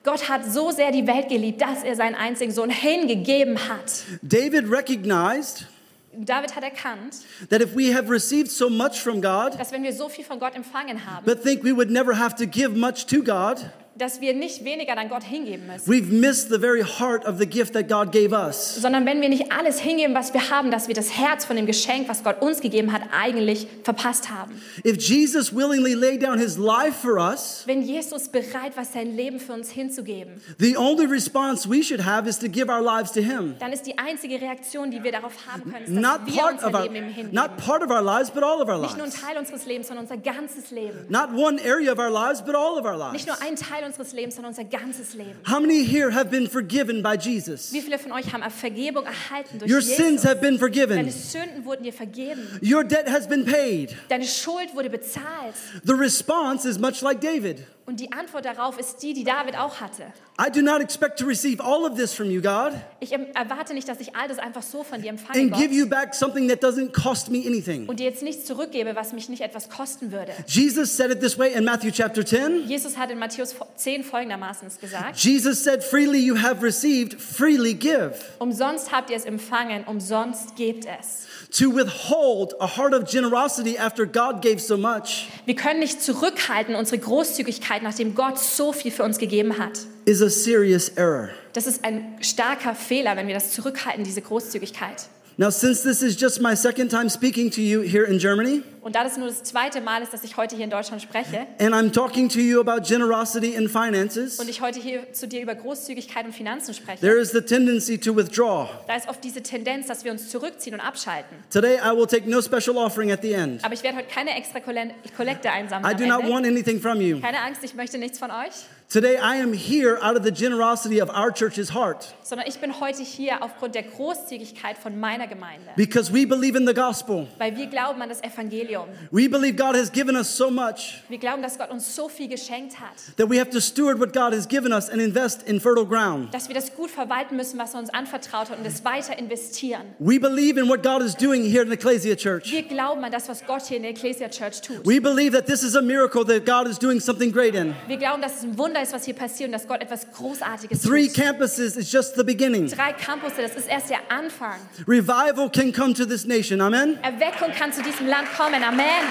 Gott 0.04 0.28
hat 0.28 0.44
so 0.48 0.70
sehr 0.70 0.92
die 0.92 1.08
Welt 1.08 1.28
geliebt, 1.28 1.60
dass 1.60 1.82
er 1.82 1.96
seinen 1.96 2.14
einzigen 2.14 2.52
Sohn 2.52 2.70
hingegeben 2.70 3.68
hat. 3.68 4.04
David 4.22 4.70
recognized 4.70 5.66
David 6.12 6.54
hat 6.54 6.62
erkannt, 6.62 7.16
that 7.48 7.62
if 7.62 7.74
we 7.74 7.92
have 7.92 8.08
received 8.08 8.50
so 8.50 8.70
much 8.70 9.00
from 9.00 9.20
God, 9.20 9.58
dass 9.58 9.72
wenn 9.72 9.82
wir 9.82 9.92
so 9.92 10.08
viel 10.08 10.24
von 10.24 10.38
Gott 10.38 10.54
empfangen 10.54 11.04
haben, 11.04 11.24
but 11.24 11.42
think 11.42 11.64
we 11.64 11.74
would 11.74 11.90
never 11.90 12.16
have 12.16 12.36
to 12.36 12.46
give 12.46 12.76
much 12.76 13.06
to 13.06 13.24
God, 13.24 13.56
dass 13.96 14.20
wir 14.20 14.32
nicht 14.34 14.64
weniger 14.64 14.96
an 14.96 15.08
Gott 15.08 15.22
hingeben 15.22 15.66
müssen, 15.66 15.90
we've 15.90 16.10
missed 16.12 16.48
the 16.50 16.58
very 16.58 16.82
heart 16.82 17.26
of 17.26 17.38
the 17.38 17.46
gift 17.46 17.74
that 17.74 17.88
God 17.88 18.10
gave 18.12 18.32
us. 18.34 18.76
sondern 18.80 19.04
wenn 19.06 19.20
wir 19.20 19.28
nicht 19.28 19.52
alles 19.52 19.78
hingeben, 19.78 20.14
was 20.14 20.32
wir 20.32 20.50
haben, 20.50 20.70
dass 20.70 20.88
wir 20.88 20.94
das 20.94 21.16
Herz 21.16 21.44
von 21.44 21.56
dem 21.56 21.66
Geschenk, 21.66 22.08
was 22.08 22.24
Gott 22.24 22.40
uns 22.40 22.60
gegeben 22.60 22.92
hat, 22.92 23.02
eigentlich 23.12 23.66
verpasst 23.84 24.30
haben. 24.30 24.60
If 24.84 24.96
Jesus 24.96 25.54
willingly 25.54 25.94
laid 25.94 26.22
down 26.22 26.38
his 26.38 26.56
life 26.56 26.94
for 27.00 27.18
us, 27.18 27.62
Wenn 27.66 27.82
Jesus 27.82 28.28
bereit 28.28 28.76
war, 28.76 28.84
sein 28.84 29.14
Leben 29.14 29.38
für 29.38 29.52
uns 29.52 29.70
hinzugeben, 29.70 30.40
the 30.58 30.76
only 30.76 31.06
response 31.06 31.68
we 31.68 31.82
should 31.82 32.04
have 32.04 32.28
is 32.28 32.38
to 32.38 32.48
give 32.48 32.70
our 32.70 32.80
lives 32.82 33.12
to 33.12 33.20
him. 33.20 33.56
dann 33.58 33.72
ist 33.72 33.82
die 33.86 33.98
einzige 33.98 34.40
Reaktion, 34.40 34.90
die 34.90 35.02
wir 35.02 35.12
darauf 35.12 35.32
haben 35.46 35.70
können, 35.70 35.84
ist, 35.84 35.94
dass 35.94 36.02
Not 36.18 36.26
wir 36.26 36.40
part 36.40 36.54
unser 36.64 36.74
our 36.74 36.82
Leben 36.82 36.94
ihm 36.96 37.04
hingeben. 37.12 37.34
not 37.34 37.56
part 37.58 37.82
of 37.82 37.90
our 37.90 38.02
lives, 38.02 38.30
but 38.30 38.42
all 38.42 38.60
of 38.62 38.68
our 38.68 38.78
Nicht 38.80 38.96
nur 38.96 39.04
ein 39.04 39.10
lives. 39.10 39.20
Teil 39.22 39.36
unseres 39.38 39.66
Lebens, 39.66 39.88
sondern 39.88 40.04
unser 40.06 40.16
ganzes 40.16 40.70
Leben. 40.70 41.06
Not 41.08 41.30
one 41.36 41.58
area 41.62 41.92
of 41.92 41.98
our 41.98 42.10
lives, 42.10 42.42
but 42.42 42.54
all 42.54 42.78
of 42.78 42.84
our 42.84 42.96
lives. 42.96 43.12
Nicht 43.12 43.26
nur 43.26 43.36
ein 43.42 43.56
Teil 43.56 43.81
unseres 43.84 44.12
Lebens, 44.12 44.34
sondern 44.36 44.50
unser 44.50 44.64
ganzes 44.64 45.14
Leben. 45.14 45.34
How 45.48 45.60
many 45.60 45.84
here 45.84 46.14
have 46.14 46.30
been 46.30 46.48
forgiven 46.48 47.02
by 47.02 47.14
Jesus? 47.16 47.72
Wie 47.72 47.80
viele 47.80 47.98
von 47.98 48.12
euch 48.12 48.32
haben 48.32 48.42
Vergebung 48.50 49.04
erhalten 49.04 49.58
durch 49.58 49.70
Your 49.70 49.80
Jesus? 49.80 49.96
sins 49.96 50.24
have 50.24 50.40
been 50.40 50.58
forgiven. 50.58 50.96
Deine 50.96 51.10
Sünden 51.10 51.64
wurden 51.64 51.84
dir 51.84 51.92
vergeben. 51.92 52.42
Your 52.62 52.84
debt 52.84 53.08
has 53.10 53.26
been 53.28 53.44
paid. 53.44 53.96
Deine 54.08 54.24
Schuld 54.24 54.74
wurde 54.74 54.90
bezahlt. 54.90 55.54
The 55.84 55.94
response 55.94 56.68
is 56.68 56.78
much 56.78 57.02
like 57.02 57.20
David. 57.20 57.64
Und 57.84 57.98
die 57.98 58.12
Antwort 58.12 58.44
darauf 58.44 58.78
ist 58.78 59.02
die, 59.02 59.12
die 59.12 59.24
David 59.24 59.58
auch 59.58 59.80
hatte. 59.80 60.04
I 60.40 60.50
do 60.50 60.62
not 60.62 60.80
expect 60.80 61.18
to 61.18 61.26
receive 61.26 61.60
all 61.62 61.84
of 61.84 61.96
this 61.96 62.14
from 62.14 62.30
you, 62.30 62.40
God, 62.40 62.72
Ich 63.00 63.12
erwarte 63.12 63.74
nicht, 63.74 63.88
dass 63.88 64.00
ich 64.00 64.14
all 64.14 64.28
das 64.28 64.38
einfach 64.38 64.62
so 64.62 64.82
von 64.84 65.02
dir 65.02 65.10
empfange, 65.10 65.40
and 65.40 65.50
Gott, 65.52 65.60
give 65.60 65.74
you 65.74 65.86
back 65.86 66.14
something 66.14 66.48
that 66.48 66.62
doesn't 66.62 66.92
cost 66.92 67.30
me 67.30 67.42
anything. 67.44 67.88
und 67.88 67.98
dir 67.98 68.04
jetzt 68.06 68.22
nichts 68.22 68.44
zurückgebe, 68.44 68.94
was 68.94 69.12
mich 69.12 69.28
nicht 69.28 69.42
etwas 69.42 69.68
kosten 69.68 70.12
würde. 70.12 70.32
Jesus 70.46 70.96
said 70.96 71.10
it 71.10 71.20
this 71.20 71.36
way 71.36 71.52
in 71.52 71.64
Matthew 71.64 71.90
chapter 71.90 72.24
10. 72.24 72.68
Jesus 72.68 72.96
hat 72.96 73.10
in 73.10 73.18
Matthäus 73.18 73.54
10 73.76 74.04
folgendermaßen 74.04 74.68
gesagt. 74.80 75.18
Jesus 75.18 75.62
said, 75.62 75.82
Freely 75.82 76.18
you 76.18 76.36
have 76.40 76.62
received, 76.64 77.20
freely 77.20 77.74
give. 77.74 78.14
Umsonst 78.38 78.92
habt 78.92 79.10
ihr 79.10 79.16
es 79.16 79.24
empfangen, 79.24 79.84
umsonst 79.84 80.56
gebt 80.56 80.86
es. 80.86 81.26
To 81.58 81.70
withhold 81.70 82.54
a 82.60 82.66
heart 82.66 82.94
of 82.94 83.10
generosity 83.10 83.76
after 83.76 84.06
God 84.06 84.40
gave 84.40 84.58
so 84.58 84.78
much 84.78 85.26
Wir 85.44 85.54
können 85.54 85.80
nicht 85.80 86.00
zurückhalten 86.02 86.74
unsere 86.74 86.98
Großzügigkeit, 86.98 87.82
nachdem 87.82 88.14
Gott 88.14 88.38
so 88.38 88.72
viel 88.72 88.90
für 88.90 89.02
uns 89.02 89.18
gegeben 89.18 89.58
hat. 89.58 89.80
is 90.06 90.22
a 90.22 90.30
serious 90.30 90.88
error. 90.90 91.28
Das 91.52 91.66
ist 91.66 91.84
ein 91.84 92.16
starker 92.22 92.74
Fehler, 92.74 93.16
wenn 93.16 93.26
wir 93.26 93.34
das 93.34 93.52
zurückhalten, 93.52 94.02
diese 94.02 94.22
Großzügigkeit. 94.22 95.08
Now, 95.38 95.50
since 95.50 95.82
this 95.82 96.02
is 96.02 96.20
just 96.20 96.40
my 96.42 96.54
second 96.54 96.90
time 96.90 97.08
speaking 97.08 97.50
to 97.52 97.60
you 97.62 97.80
here 97.80 98.04
in 98.04 98.18
Germany, 98.18 98.62
Und 98.82 98.94
da 98.96 99.02
das 99.04 99.16
nur 99.16 99.28
das 99.28 99.42
zweite 99.44 99.80
Mal 99.80 100.02
ist, 100.02 100.12
dass 100.12 100.24
ich 100.24 100.36
heute 100.36 100.56
hier 100.56 100.64
in 100.64 100.70
Deutschland 100.70 101.00
spreche 101.00 101.46
and 101.58 101.72
I'm 101.74 101.90
talking 101.92 102.28
to 102.28 102.38
you 102.40 102.60
about 102.60 102.82
generosity 102.86 103.56
and 103.56 103.70
finances, 103.70 104.38
und 104.40 104.48
ich 104.50 104.60
heute 104.60 104.78
hier 104.80 105.10
zu 105.12 105.26
dir 105.28 105.40
über 105.40 105.54
Großzügigkeit 105.54 106.26
und 106.26 106.34
Finanzen 106.34 106.74
spreche, 106.74 107.00
there 107.00 107.18
is 107.18 107.30
the 107.30 107.40
tendency 107.40 107.96
to 107.96 108.14
withdraw. 108.14 108.68
da 108.86 108.96
ist 108.96 109.08
oft 109.08 109.24
diese 109.24 109.42
Tendenz, 109.42 109.86
dass 109.86 110.04
wir 110.04 110.12
uns 110.12 110.28
zurückziehen 110.28 110.74
und 110.74 110.80
abschalten. 110.80 111.36
Today, 111.50 111.76
I 111.78 111.96
will 111.96 112.06
take 112.06 112.28
no 112.28 112.42
special 112.42 112.76
offering 112.76 113.10
at 113.10 113.22
the 113.22 113.32
end. 113.32 113.64
Aber 113.64 113.72
ich 113.72 113.82
werde 113.82 113.96
heute 113.98 114.08
keine 114.12 114.36
extra 114.36 114.60
Kolle- 114.60 114.90
Kollekte 115.16 115.50
einsammeln. 115.50 115.90
I 115.90 115.96
do 115.96 116.06
not 116.06 116.28
want 116.28 116.44
anything 116.46 116.78
from 116.80 117.00
you. 117.00 117.20
Keine 117.20 117.40
Angst, 117.40 117.62
ich 117.64 117.74
möchte 117.74 117.96
nichts 117.98 118.18
von 118.18 118.30
euch. 118.30 118.52
Today, 118.92 119.16
I 119.16 119.36
am 119.36 119.54
here 119.54 119.98
out 120.02 120.16
of 120.16 120.22
the 120.22 120.30
generosity 120.30 120.98
of 120.98 121.08
our 121.08 121.30
church's 121.30 121.70
heart 121.70 122.14
sondern 122.32 122.48
ich 122.48 122.58
bin 122.60 122.80
heute 122.80 123.02
hier 123.02 123.42
aufgrund 123.42 123.74
der 123.74 123.82
Großzügigkeit 123.82 124.78
von 124.78 124.98
meiner 124.98 125.26
Gemeinde. 125.26 125.66
because 125.76 126.10
we 126.10 126.26
believe 126.26 126.56
in 126.56 126.66
the 126.66 126.72
gospel. 126.72 127.26
Weil 127.38 127.54
wir 127.56 127.66
glauben 127.66 128.00
an 128.00 128.08
das 128.08 128.22
Evangelium. 128.22 128.86
We 129.10 129.28
believe 129.28 129.54
God 129.54 129.74
has 129.74 129.92
given 129.92 130.16
us 130.16 130.34
so 130.34 130.50
much 130.50 131.02
Wir 131.10 131.18
glauben, 131.18 131.42
dass 131.42 131.58
Gott 131.58 131.70
uns 131.70 131.94
so 131.94 132.08
viel 132.08 132.28
geschenkt 132.28 132.80
hat, 132.80 133.16
that 133.16 133.28
we 133.28 133.38
have 133.38 133.50
to 133.50 133.60
steward 133.60 134.00
what 134.00 134.14
God 134.14 134.32
has 134.32 134.46
given 134.48 134.72
us 134.72 134.88
and 134.88 135.00
invest 135.02 135.42
in 135.46 135.60
fertile 135.60 135.84
ground. 135.86 136.32
dass 136.32 136.48
wir 136.48 136.54
das 136.54 136.74
gut 136.74 136.90
verwalten 136.90 137.36
müssen, 137.36 137.58
was 137.58 137.74
er 137.74 137.80
uns 137.80 137.90
anvertraut 137.90 138.48
hat 138.48 138.58
und 138.58 138.66
es 138.66 138.84
weiter 138.84 139.18
investieren. 139.18 139.82
We 139.98 140.18
believe 140.18 140.58
in 140.58 140.68
what 140.68 140.82
God 140.82 141.02
is 141.02 141.14
doing 141.14 141.44
here 141.44 141.62
in 141.62 141.72
Ecclesia 141.72 142.14
Church. 142.16 142.50
Wir 142.50 142.62
glauben 142.62 143.04
an 143.04 143.12
das, 143.12 143.28
was 143.28 143.44
Gott 143.46 143.62
hier 143.66 143.76
in 143.76 143.82
der 143.82 143.92
Ecclesia 143.92 144.28
Church 144.28 144.62
tut. 144.62 144.86
We 144.86 145.00
believe 145.00 145.32
that 145.36 145.46
this 145.46 145.62
is 145.62 145.76
a 145.76 145.82
miracle 145.82 146.24
that 146.24 146.46
God 146.46 146.66
is 146.66 146.78
doing 146.78 146.98
something 147.00 147.30
great 147.30 147.54
in. 147.54 147.74
Wir 147.88 147.98
glauben, 147.98 148.22
dass 148.22 148.36
es 148.36 148.42
ein 148.44 148.56
Wunder 148.56 148.81
ist, 148.82 148.92
was 148.92 149.04
hier 149.04 149.14
passiert 149.14 149.48
und 149.48 149.52
dass 149.52 149.66
Gott 149.66 149.80
etwas 149.80 150.10
Großartiges 150.12 150.82
Three 150.82 151.06
tut. 151.06 151.16
campuses 151.16 151.76
is 151.76 151.90
just 151.90 152.16
the 152.16 152.24
beginning. 152.24 152.68
Drei 152.68 152.92
Campus, 152.92 153.32
das 153.36 153.54
ist 153.54 153.68
erst 153.68 153.90
der 153.90 154.00
Anfang. 154.10 154.56
Revival 154.86 155.50
can 155.50 155.72
come 155.72 155.94
to 155.94 156.04
this 156.04 156.26
nation. 156.26 156.60
Amen. 156.60 156.98
Erweckung 157.02 157.52
kann 157.52 157.72
zu 157.72 157.82
diesem 157.82 158.06
Land 158.06 158.28
kommen. 158.36 158.62
Amen. 158.62 159.04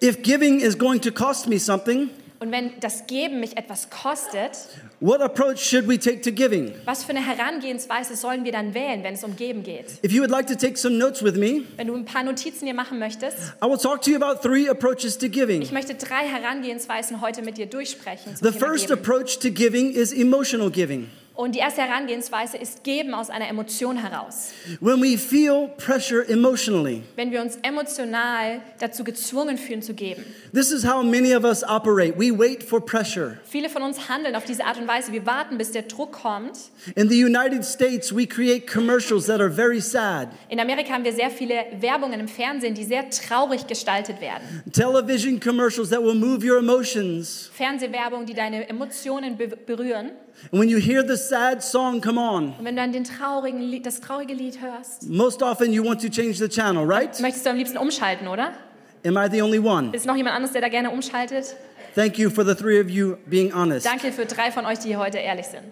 If 0.00 0.22
giving 0.22 0.60
is 0.60 0.76
going 0.76 1.00
to 1.00 1.10
cost 1.10 1.48
me 1.48 1.58
something, 1.58 2.10
Und 2.40 2.52
wenn 2.52 2.78
das 2.78 3.06
Geben 3.08 3.40
mich 3.40 3.56
etwas 3.56 3.90
kostet, 3.90 4.52
what 5.00 5.20
approach 5.20 5.58
should 5.58 5.88
we 5.88 5.98
take 5.98 6.20
to 6.20 6.30
giving? 6.30 6.72
was 6.84 7.02
für 7.02 7.10
eine 7.10 7.24
Herangehensweise 7.26 8.14
sollen 8.14 8.44
wir 8.44 8.52
dann 8.52 8.74
wählen, 8.74 9.02
wenn 9.02 9.14
es 9.14 9.24
um 9.24 9.34
Geben 9.34 9.64
geht? 9.64 9.86
If 10.04 10.12
you 10.12 10.20
would 10.20 10.30
like 10.30 10.46
to 10.46 10.54
take 10.54 10.76
some 10.76 10.96
notes 10.98 11.22
with 11.22 11.34
me, 11.34 11.62
Wenn 11.76 11.88
du 11.88 11.94
ein 11.96 12.04
paar 12.04 12.22
Notizen 12.22 12.66
hier 12.66 12.74
machen 12.74 12.98
möchtest, 13.00 13.36
I 13.62 13.66
will 13.68 13.76
talk 13.78 14.02
to 14.02 14.10
you 14.10 14.16
about 14.22 14.40
three 14.40 14.68
approaches 14.68 15.18
to 15.18 15.28
giving. 15.28 15.62
ich 15.62 15.72
möchte 15.72 15.94
drei 15.96 16.28
Herangehensweisen 16.28 17.20
heute 17.20 17.42
mit 17.42 17.58
dir 17.58 17.66
durchsprechen. 17.66 18.36
The 18.40 18.52
first 18.52 18.86
Geben. 18.86 19.00
approach 19.00 19.38
to 19.40 19.50
giving 19.50 19.92
is 19.92 20.12
emotional 20.12 20.70
giving. 20.70 21.10
Und 21.38 21.54
die 21.54 21.60
erste 21.60 21.82
Herangehensweise 21.82 22.56
ist 22.56 22.82
Geben 22.82 23.14
aus 23.14 23.30
einer 23.30 23.46
Emotion 23.46 23.96
heraus. 23.96 24.50
When 24.80 25.00
we 25.00 25.16
feel 25.16 25.68
pressure 25.76 26.28
emotionally, 26.28 27.04
Wenn 27.14 27.30
wir 27.30 27.40
uns 27.40 27.54
emotional 27.62 28.60
dazu 28.80 29.04
gezwungen 29.04 29.56
fühlen 29.56 29.80
zu 29.80 29.94
geben. 29.94 30.24
this 30.52 30.72
is 30.72 30.84
how 30.84 31.00
many 31.00 31.36
of 31.36 31.44
us 31.44 31.62
operate. 31.62 32.18
We 32.18 32.36
wait 32.36 32.64
for 32.64 32.84
pressure. 32.84 33.38
Viele 33.44 33.68
von 33.68 33.82
uns 33.82 34.08
handeln 34.08 34.34
auf 34.34 34.46
diese 34.46 34.64
Art 34.64 34.78
und 34.78 34.88
Weise. 34.88 35.12
Wir 35.12 35.26
warten, 35.26 35.58
bis 35.58 35.70
der 35.70 35.82
Druck 35.82 36.10
kommt. 36.10 36.58
In 36.96 37.08
the 37.08 37.22
United 37.24 37.64
States, 37.64 38.12
we 38.12 38.26
create 38.26 38.66
commercials 38.66 39.26
that 39.26 39.40
are 39.40 39.48
very 39.48 39.80
sad. 39.80 40.30
In 40.48 40.58
Amerika 40.58 40.92
haben 40.92 41.04
wir 41.04 41.12
sehr 41.12 41.30
viele 41.30 41.54
Werbungen 41.78 42.18
im 42.18 42.26
Fernsehen, 42.26 42.74
die 42.74 42.82
sehr 42.82 43.08
traurig 43.10 43.68
gestaltet 43.68 44.20
werden. 44.20 44.42
Television 44.72 45.38
commercials 45.38 45.90
that 45.90 46.02
will 46.02 46.16
move 46.16 46.44
your 46.44 46.58
emotions. 46.58 47.48
Fernsehwerbung, 47.54 48.26
die 48.26 48.34
deine 48.34 48.68
Emotionen 48.68 49.36
be 49.36 49.46
berühren. 49.46 50.10
And 50.52 50.60
when 50.60 50.68
you 50.68 50.78
hear 50.78 51.02
the 51.06 51.16
sad 51.16 51.62
song 51.62 52.00
come 52.00 52.18
on, 52.18 52.54
Und 52.58 52.64
wenn 52.64 52.76
du 52.76 52.82
dann 52.82 52.92
den 52.92 53.04
traurigen 53.04 53.60
Lied, 53.60 53.84
das 53.84 54.00
traurige 54.00 54.34
Lied 54.34 54.60
hörst, 54.60 55.08
most 55.08 55.42
often 55.42 55.72
you 55.72 55.84
want 55.84 56.00
to 56.00 56.08
change 56.08 56.34
the 56.34 56.48
channel, 56.48 56.84
right? 56.84 57.18
möchtest 57.20 57.44
du 57.44 57.50
am 57.50 57.56
liebsten 57.56 57.78
umschalten, 57.78 58.28
oder? 58.28 58.52
Am 59.04 59.16
I 59.16 59.28
the 59.30 59.42
only 59.42 59.58
one? 59.58 59.90
Ist 59.92 60.06
noch 60.06 60.16
jemand 60.16 60.36
anderes, 60.36 60.52
der 60.52 60.62
da 60.62 60.68
gerne 60.68 60.90
umschaltet? 60.90 61.54
Thank 61.94 62.18
you 62.18 62.30
for 62.30 62.44
the 62.44 62.54
three 62.54 62.80
of 62.80 62.88
you 62.88 63.16
being 63.26 63.52
honest. 63.52 63.84
Danke 63.84 64.12
für 64.12 64.26
drei 64.26 64.50
von 64.52 64.64
euch, 64.66 64.78
die 64.78 64.96
heute 64.96 65.18
ehrlich 65.18 65.46
sind. 65.46 65.64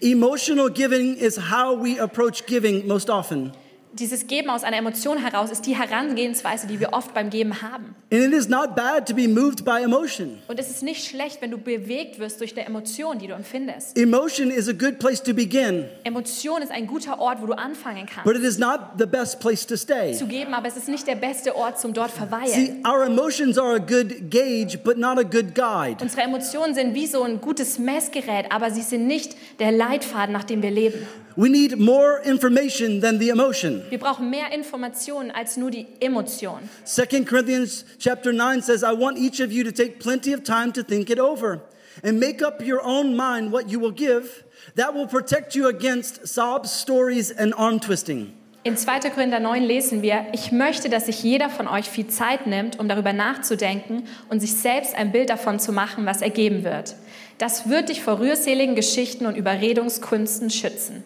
Emotional 0.00 0.70
giving 0.70 1.16
is 1.16 1.36
how 1.50 1.76
we 1.76 2.00
approach 2.00 2.46
giving 2.46 2.86
most 2.86 3.10
often. 3.10 3.52
Dieses 3.96 4.26
Geben 4.26 4.50
aus 4.50 4.64
einer 4.64 4.76
Emotion 4.76 5.18
heraus 5.18 5.52
ist 5.52 5.66
die 5.66 5.76
Herangehensweise, 5.76 6.66
die 6.66 6.80
wir 6.80 6.92
oft 6.92 7.14
beim 7.14 7.30
Geben 7.30 7.62
haben. 7.62 7.94
And 8.12 8.24
it 8.24 8.32
is 8.32 8.48
not 8.48 8.74
bad 8.74 9.06
to 9.06 9.14
be 9.14 9.28
moved 9.28 9.64
by 9.64 9.82
emotion. 9.82 10.38
Und 10.48 10.58
es 10.58 10.68
ist 10.68 10.82
nicht 10.82 11.08
schlecht, 11.08 11.40
wenn 11.40 11.52
du 11.52 11.58
bewegt 11.58 12.18
wirst 12.18 12.40
durch 12.40 12.56
eine 12.56 12.66
Emotion, 12.66 13.20
die 13.20 13.28
du 13.28 13.34
empfindest. 13.34 13.96
Emotion 13.96 14.50
is 14.50 14.68
a 14.68 14.72
good 14.72 14.98
place 14.98 15.22
to 15.22 15.32
begin, 15.32 15.84
Emotion 16.02 16.60
ist 16.60 16.72
ein 16.72 16.88
guter 16.88 17.20
Ort, 17.20 17.40
wo 17.40 17.46
du 17.46 17.52
anfangen 17.52 18.06
kannst 18.06 18.24
but 18.24 18.34
it 18.34 18.42
is 18.42 18.58
not 18.58 18.80
the 18.98 19.06
best 19.06 19.38
place 19.38 19.64
to 19.64 19.76
stay. 19.76 20.12
zu 20.12 20.26
geben, 20.26 20.54
aber 20.54 20.66
es 20.66 20.76
ist 20.76 20.88
nicht 20.88 21.06
der 21.06 21.14
beste 21.14 21.54
Ort 21.54 21.78
zum 21.78 21.92
dort 21.92 22.10
verweilen. 22.10 22.48
See, 22.48 22.74
our 22.84 23.04
emotions 23.04 23.56
are 23.58 23.76
a 23.76 23.78
good 23.78 24.28
gauge, 24.28 24.76
but 24.82 24.98
not 24.98 25.18
a 25.18 25.22
good 25.22 25.54
guide. 25.54 26.02
Unsere 26.02 26.22
Emotionen 26.22 26.74
sind 26.74 26.94
wie 26.94 27.06
so 27.06 27.22
ein 27.22 27.40
gutes 27.40 27.78
Messgerät, 27.78 28.46
aber 28.50 28.72
sie 28.72 28.82
sind 28.82 29.06
nicht 29.06 29.36
der 29.60 29.70
Leitfaden, 29.70 30.32
nach 30.32 30.44
dem 30.44 30.62
wir 30.62 30.72
leben. 30.72 31.06
We 31.36 31.48
need 31.48 31.76
more 31.78 32.20
information 32.24 33.00
than 33.00 33.18
the 33.18 33.30
emotion. 33.30 33.82
Wir 33.90 33.98
brauchen 33.98 34.30
mehr 34.30 34.52
Informationen 34.52 35.32
als 35.32 35.56
nur 35.56 35.72
die 35.72 35.86
Emotion. 35.98 36.68
2 36.84 37.24
Corinthians 37.24 37.84
chapter 37.98 38.32
9 38.32 38.62
says, 38.62 38.84
I 38.84 38.92
want 38.92 39.18
each 39.18 39.40
of 39.40 39.50
you 39.50 39.64
to 39.64 39.72
take 39.72 39.98
plenty 39.98 40.32
of 40.32 40.44
time 40.44 40.72
to 40.74 40.84
think 40.84 41.10
it 41.10 41.18
over 41.18 41.60
and 42.04 42.20
make 42.20 42.40
up 42.40 42.62
your 42.62 42.84
own 42.84 43.16
mind 43.16 43.52
what 43.52 43.68
you 43.68 43.80
will 43.80 43.92
give. 43.92 44.44
That 44.76 44.94
will 44.94 45.08
protect 45.08 45.56
you 45.56 45.66
against 45.66 46.26
sobs, 46.26 46.70
stories, 46.70 47.32
and 47.32 47.52
arm 47.54 47.80
twisting. 47.80 48.32
In 48.62 48.76
2. 48.76 49.10
Korinther 49.10 49.40
9 49.40 49.62
lesen 49.62 50.02
wir, 50.02 50.26
ich 50.32 50.52
möchte, 50.52 50.88
dass 50.88 51.06
sich 51.06 51.22
jeder 51.22 51.50
von 51.50 51.68
euch 51.68 51.86
viel 51.86 52.06
Zeit 52.06 52.46
nimmt, 52.46 52.78
um 52.78 52.88
darüber 52.88 53.12
nachzudenken 53.12 54.04
und 54.30 54.40
sich 54.40 54.54
selbst 54.54 54.94
ein 54.94 55.12
Bild 55.12 55.30
davon 55.30 55.58
zu 55.58 55.72
machen, 55.72 56.06
was 56.06 56.22
er 56.22 56.30
geben 56.30 56.64
wird. 56.64 56.94
Das 57.38 57.68
wird 57.68 57.88
dich 57.88 58.02
vor 58.02 58.20
rührseligen 58.20 58.74
Geschichten 58.74 59.26
und 59.26 59.36
Überredungskünsten 59.36 60.48
schützen. 60.48 61.02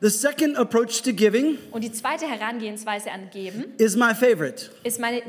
The 0.00 0.10
second 0.10 0.56
approach 0.56 1.02
to 1.02 1.12
giving 1.12 1.58
Und 1.72 1.82
die 1.82 1.90
zweite 1.90 2.24
Herangehensweise 2.24 3.10
an 3.10 3.30
Geben 3.32 3.64
is 3.78 3.96
my 3.96 4.14
favorite. 4.14 4.70
ist 4.84 5.00
meine 5.00 5.22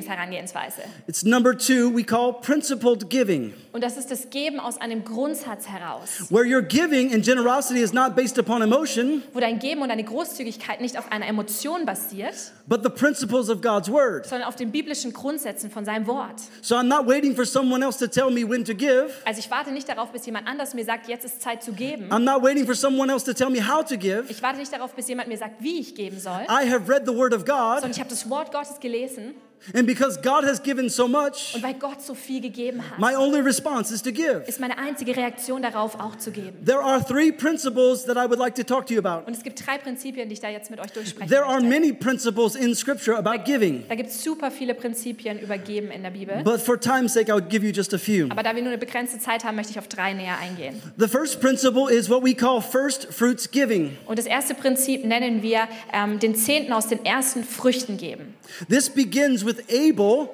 Lieblingsherangehensweise. 0.00 0.82
It's 1.06 1.24
number 1.24 1.56
two, 1.56 1.90
we 1.94 2.04
call 2.04 2.34
principled 2.34 3.08
giving, 3.08 3.54
Und 3.72 3.82
das 3.82 3.96
ist 3.96 4.10
das 4.10 4.28
Geben 4.30 4.60
aus 4.60 4.78
einem 4.78 5.04
Grundsatz 5.04 5.68
heraus, 5.68 6.26
where 6.28 6.44
your 6.44 6.60
giving 6.60 7.14
and 7.14 7.24
generosity 7.24 7.80
is 7.80 7.92
not 7.94 8.14
based 8.14 8.38
upon 8.38 8.60
emotion, 8.62 9.22
wo 9.32 9.40
dein 9.40 9.58
Geben 9.58 9.80
und 9.80 9.88
deine 9.88 10.04
Großzügigkeit 10.04 10.80
nicht 10.82 10.98
auf 10.98 11.10
einer 11.10 11.26
Emotion 11.26 11.86
basiert, 11.86 12.34
but 12.66 12.82
the 12.82 12.90
principles 12.90 13.48
of 13.48 13.62
God's 13.62 13.90
word. 13.90 14.26
sondern 14.26 14.48
auf 14.48 14.56
den 14.56 14.70
biblischen 14.70 15.12
Grundsätzen 15.14 15.70
von 15.70 15.84
seinem 15.86 16.06
Wort. 16.06 16.40
So 16.62 16.76
I'm 16.76 16.82
not 16.88 17.06
waiting 17.06 17.34
for 17.34 17.46
someone 17.46 17.82
else 17.82 17.98
to 17.98 18.06
tell 18.06 18.30
me 18.30 18.46
when 18.48 18.64
to 18.66 18.74
give. 18.74 19.10
Also 19.24 19.38
ich 19.40 19.50
warte 19.50 19.70
nicht 19.72 19.88
darauf, 19.88 20.10
bis 20.12 20.26
jemand 20.26 20.46
anders 20.46 20.74
mir 20.74 20.84
sagt, 20.84 21.08
jetzt 21.08 21.24
ist 21.24 21.40
Zeit 21.40 21.62
zu 21.62 21.72
geben. 21.72 22.10
I'm 22.10 22.18
not 22.24 22.42
waiting 22.42 22.66
for 22.66 22.74
someone 22.74 23.10
else 23.10 23.24
to 23.24 23.32
tell 23.32 23.48
me 23.50 23.60
how 23.66 23.82
to 23.82 23.96
give. 23.96 24.09
Ich 24.28 24.42
warte 24.42 24.58
nicht 24.58 24.72
darauf, 24.72 24.94
bis 24.94 25.08
jemand 25.08 25.28
mir 25.28 25.38
sagt, 25.38 25.62
wie 25.62 25.80
ich 25.80 25.94
geben 25.94 26.18
soll, 26.18 26.42
I 26.48 26.70
have 26.70 26.88
read 26.88 27.06
the 27.06 27.14
word 27.14 27.34
of 27.34 27.44
God, 27.44 27.80
sondern 27.80 27.90
ich 27.92 28.00
habe 28.00 28.10
das 28.10 28.28
Wort 28.28 28.52
Gottes 28.52 28.80
gelesen 28.80 29.34
and 29.74 29.86
because 29.86 30.20
God 30.22 30.44
has 30.44 30.62
given 30.62 30.88
so 30.88 31.06
much, 31.06 31.54
und 31.54 31.62
weil 31.62 31.74
Gott 31.74 32.02
so 32.02 32.14
viel 32.14 32.40
gegeben 32.40 32.82
hat, 32.88 32.98
my 32.98 33.14
only 33.16 33.40
response 33.40 33.92
is 33.94 34.02
to 34.02 34.10
give. 34.12 34.42
ist 34.46 34.60
meine 34.60 34.78
einzige 34.78 35.16
Reaktion 35.16 35.62
darauf 35.62 35.98
auch 36.00 36.16
zu 36.16 36.30
geben. 36.30 36.64
There 36.64 36.80
are 36.80 37.04
three 37.04 37.30
principles 37.32 38.04
that 38.04 38.16
I 38.16 38.28
would 38.28 38.38
like 38.38 38.54
to 38.56 38.62
talk 38.62 38.86
to 38.86 38.94
you 38.94 39.00
about. 39.00 39.26
Und 39.26 39.36
es 39.36 39.42
gibt 39.42 39.64
drei 39.66 39.78
Prinzipien, 39.78 40.28
die 40.28 40.34
ich 40.34 40.40
da 40.40 40.48
jetzt 40.48 40.70
mit 40.70 40.80
euch 40.80 40.90
durchsprechen 40.92 41.28
There 41.30 41.44
are 41.44 41.60
möchte. 41.60 41.68
many 41.80 41.92
principles 41.92 42.54
in 42.56 42.74
Scripture 42.74 43.16
about 43.18 43.44
giving, 43.44 43.84
Da 43.88 43.94
gibt 43.94 44.10
es 44.10 44.22
super 44.24 44.50
viele 44.50 44.74
Prinzipien 44.74 45.38
über 45.38 45.58
Geben 45.58 45.90
in 45.90 46.02
der 46.02 46.10
Bibel. 46.10 46.42
but 46.42 46.60
for 46.60 46.78
time's 46.80 47.12
sake, 47.12 47.28
I 47.30 47.34
would 47.34 47.48
give 47.50 47.64
you 47.66 47.72
just 47.72 47.92
a 47.94 47.98
few. 47.98 48.26
Aber 48.30 48.42
da 48.42 48.54
wir 48.54 48.62
nur 48.62 48.72
eine 48.72 48.78
begrenzte 48.78 49.18
Zeit 49.18 49.44
haben, 49.44 49.56
möchte 49.56 49.72
ich 49.72 49.78
auf 49.78 49.88
drei 49.88 50.12
näher 50.14 50.38
eingehen. 50.38 50.80
The 50.96 51.08
first 51.08 51.40
principle 51.40 51.92
is 51.92 52.08
what 52.08 52.22
we 52.24 52.34
call 52.34 52.60
first 52.62 53.06
fruits 53.12 53.50
giving. 53.50 53.96
Und 54.06 54.18
das 54.18 54.26
erste 54.26 54.54
Prinzip 54.54 55.04
nennen 55.04 55.42
wir 55.42 55.68
ähm, 55.92 56.18
den 56.18 56.34
Zehnten 56.34 56.72
aus 56.72 56.88
den 56.88 57.04
ersten 57.04 57.44
Früchten 57.44 57.96
geben. 57.96 58.34
This 58.68 58.88
begins 58.90 59.44
with 59.44 59.49
Abel 59.68 60.28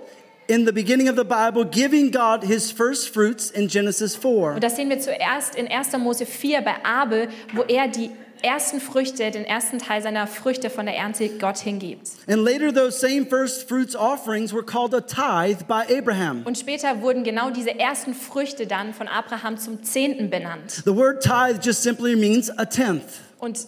in 0.48 0.64
the 0.64 0.72
beginning 0.72 1.08
of 1.08 1.16
the 1.16 1.24
Bible 1.24 1.64
giving 1.64 2.10
God 2.10 2.44
his 2.44 2.70
first 2.70 3.12
fruits 3.12 3.50
in 3.50 3.68
Genesis 3.68 4.16
4. 4.16 4.54
Und 4.54 4.64
das 4.64 4.76
sehen 4.76 4.88
wir 4.88 5.00
zuerst 5.00 5.56
in 5.56 5.68
1. 5.68 5.96
Mose 5.98 6.26
4 6.26 6.62
bei 6.62 6.74
Abel, 6.84 7.28
wo 7.54 7.62
er 7.62 7.88
die 7.88 8.10
ersten 8.42 8.80
Früchte, 8.80 9.30
den 9.30 9.44
ersten 9.44 9.78
Teil 9.78 10.02
seiner 10.02 10.26
Früchte 10.26 10.70
von 10.70 10.86
der 10.86 10.96
Ernte 10.96 11.28
Gott 11.28 11.58
hingibt. 11.58 12.10
And 12.28 12.44
later, 12.44 12.72
those 12.72 12.98
same 12.98 13.26
first 13.26 13.68
fruits 13.68 13.96
offerings 13.96 14.52
were 14.52 14.64
called 14.64 14.94
a 14.94 15.00
tithe 15.00 15.64
by 15.66 15.82
Abraham. 15.92 16.42
Und 16.44 16.58
später 16.58 17.00
wurden 17.00 17.24
genau 17.24 17.50
diese 17.50 17.78
ersten 17.78 18.14
Früchte 18.14 18.66
dann 18.66 18.94
von 18.94 19.08
Abraham 19.08 19.58
zum 19.58 19.82
Zehnten 19.82 20.30
benannt. 20.30 20.82
The 20.84 20.94
word 20.94 21.22
tithe 21.22 21.60
just 21.62 21.82
simply 21.82 22.14
means 22.14 22.50
a 22.58 22.64
tenth. 22.64 23.20
Und 23.38 23.66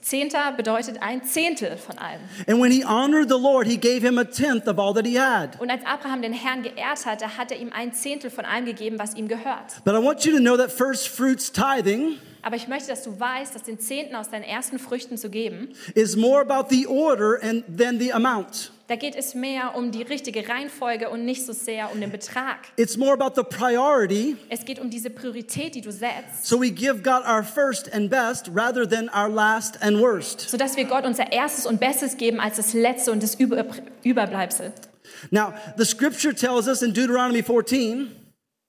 Zehnter 0.00 0.52
bedeutet 0.52 1.02
ein 1.02 1.24
Zehntel 1.24 1.76
von 1.76 1.98
allem. 1.98 2.20
And 2.46 2.60
when 2.60 2.70
he 2.70 2.84
honored 2.84 3.28
the 3.28 3.38
Lord, 3.38 3.66
he 3.66 3.76
gave 3.76 4.06
him 4.06 4.18
a 4.18 4.24
tenth 4.24 4.66
of 4.66 4.78
all 4.78 4.94
that 4.94 5.06
he 5.06 5.18
had. 5.18 5.60
Und 5.60 5.70
als 5.70 5.84
Abraham 5.84 6.22
den 6.22 6.32
Herrn 6.32 6.62
geehrt 6.62 7.06
hatte, 7.06 7.36
hat 7.36 7.50
er 7.50 7.58
ihm 7.58 7.72
ein 7.72 7.92
Zehntel 7.92 8.30
von 8.30 8.44
allem 8.44 8.64
gegeben, 8.64 8.98
was 8.98 9.14
ihm 9.14 9.28
gehört. 9.28 9.84
But 9.84 9.94
I 9.94 10.02
want 10.02 10.24
you 10.24 10.32
to 10.32 10.38
know 10.38 10.56
that 10.56 10.70
first 10.70 11.08
fruits 11.08 11.52
tithing 11.52 12.18
Aber 12.44 12.56
ich 12.56 12.68
möchte, 12.68 12.88
dass 12.88 13.02
du 13.02 13.18
weißt, 13.18 13.54
dass 13.54 13.62
den 13.62 13.78
Zehnten 13.80 14.14
aus 14.14 14.28
deinen 14.28 14.42
ersten 14.44 14.78
Früchten 14.78 15.16
zu 15.16 15.30
geben, 15.30 15.70
is 15.94 16.14
more 16.14 16.40
about 16.42 16.68
the 16.68 16.86
order 16.86 17.38
and 17.42 17.64
than 17.78 17.98
the 17.98 18.12
amount. 18.12 18.70
da 18.86 18.96
geht 18.96 19.16
es 19.16 19.34
mehr 19.34 19.74
um 19.76 19.90
die 19.90 20.02
richtige 20.02 20.46
Reihenfolge 20.46 21.08
und 21.08 21.24
nicht 21.24 21.46
so 21.46 21.54
sehr 21.54 21.90
um 21.90 22.00
den 22.02 22.10
Betrag. 22.12 22.58
It's 22.76 22.98
more 22.98 23.14
about 23.14 23.32
the 23.34 23.42
priority. 23.42 24.36
Es 24.50 24.66
geht 24.66 24.78
um 24.78 24.90
diese 24.90 25.08
Priorität, 25.08 25.74
die 25.74 25.80
du 25.80 25.90
setzt, 25.90 26.44
So 26.44 26.60
we 26.60 26.70
give 26.70 27.00
God 27.02 27.22
our 27.26 27.42
first 27.42 27.90
and 27.94 28.10
best 28.10 28.50
rather 28.54 28.86
than 28.86 29.08
our 29.08 29.30
last 29.30 29.82
and 29.82 29.98
worst. 29.98 30.42
sodass 30.50 30.76
wir 30.76 30.84
Gott 30.84 31.06
unser 31.06 31.32
erstes 31.32 31.64
und 31.64 31.80
Bestes 31.80 32.18
geben 32.18 32.40
als 32.40 32.56
das 32.56 32.74
Letzte 32.74 33.10
und 33.10 33.22
das 33.22 33.36
Über 33.36 33.64
Überbleibsel. 34.02 34.70
Now, 35.30 35.54
the 35.78 35.84
scripture 35.86 36.34
tells 36.34 36.66
us 36.68 36.82
in 36.82 36.92
Deuteronomy 36.92 37.42
14 37.42 38.10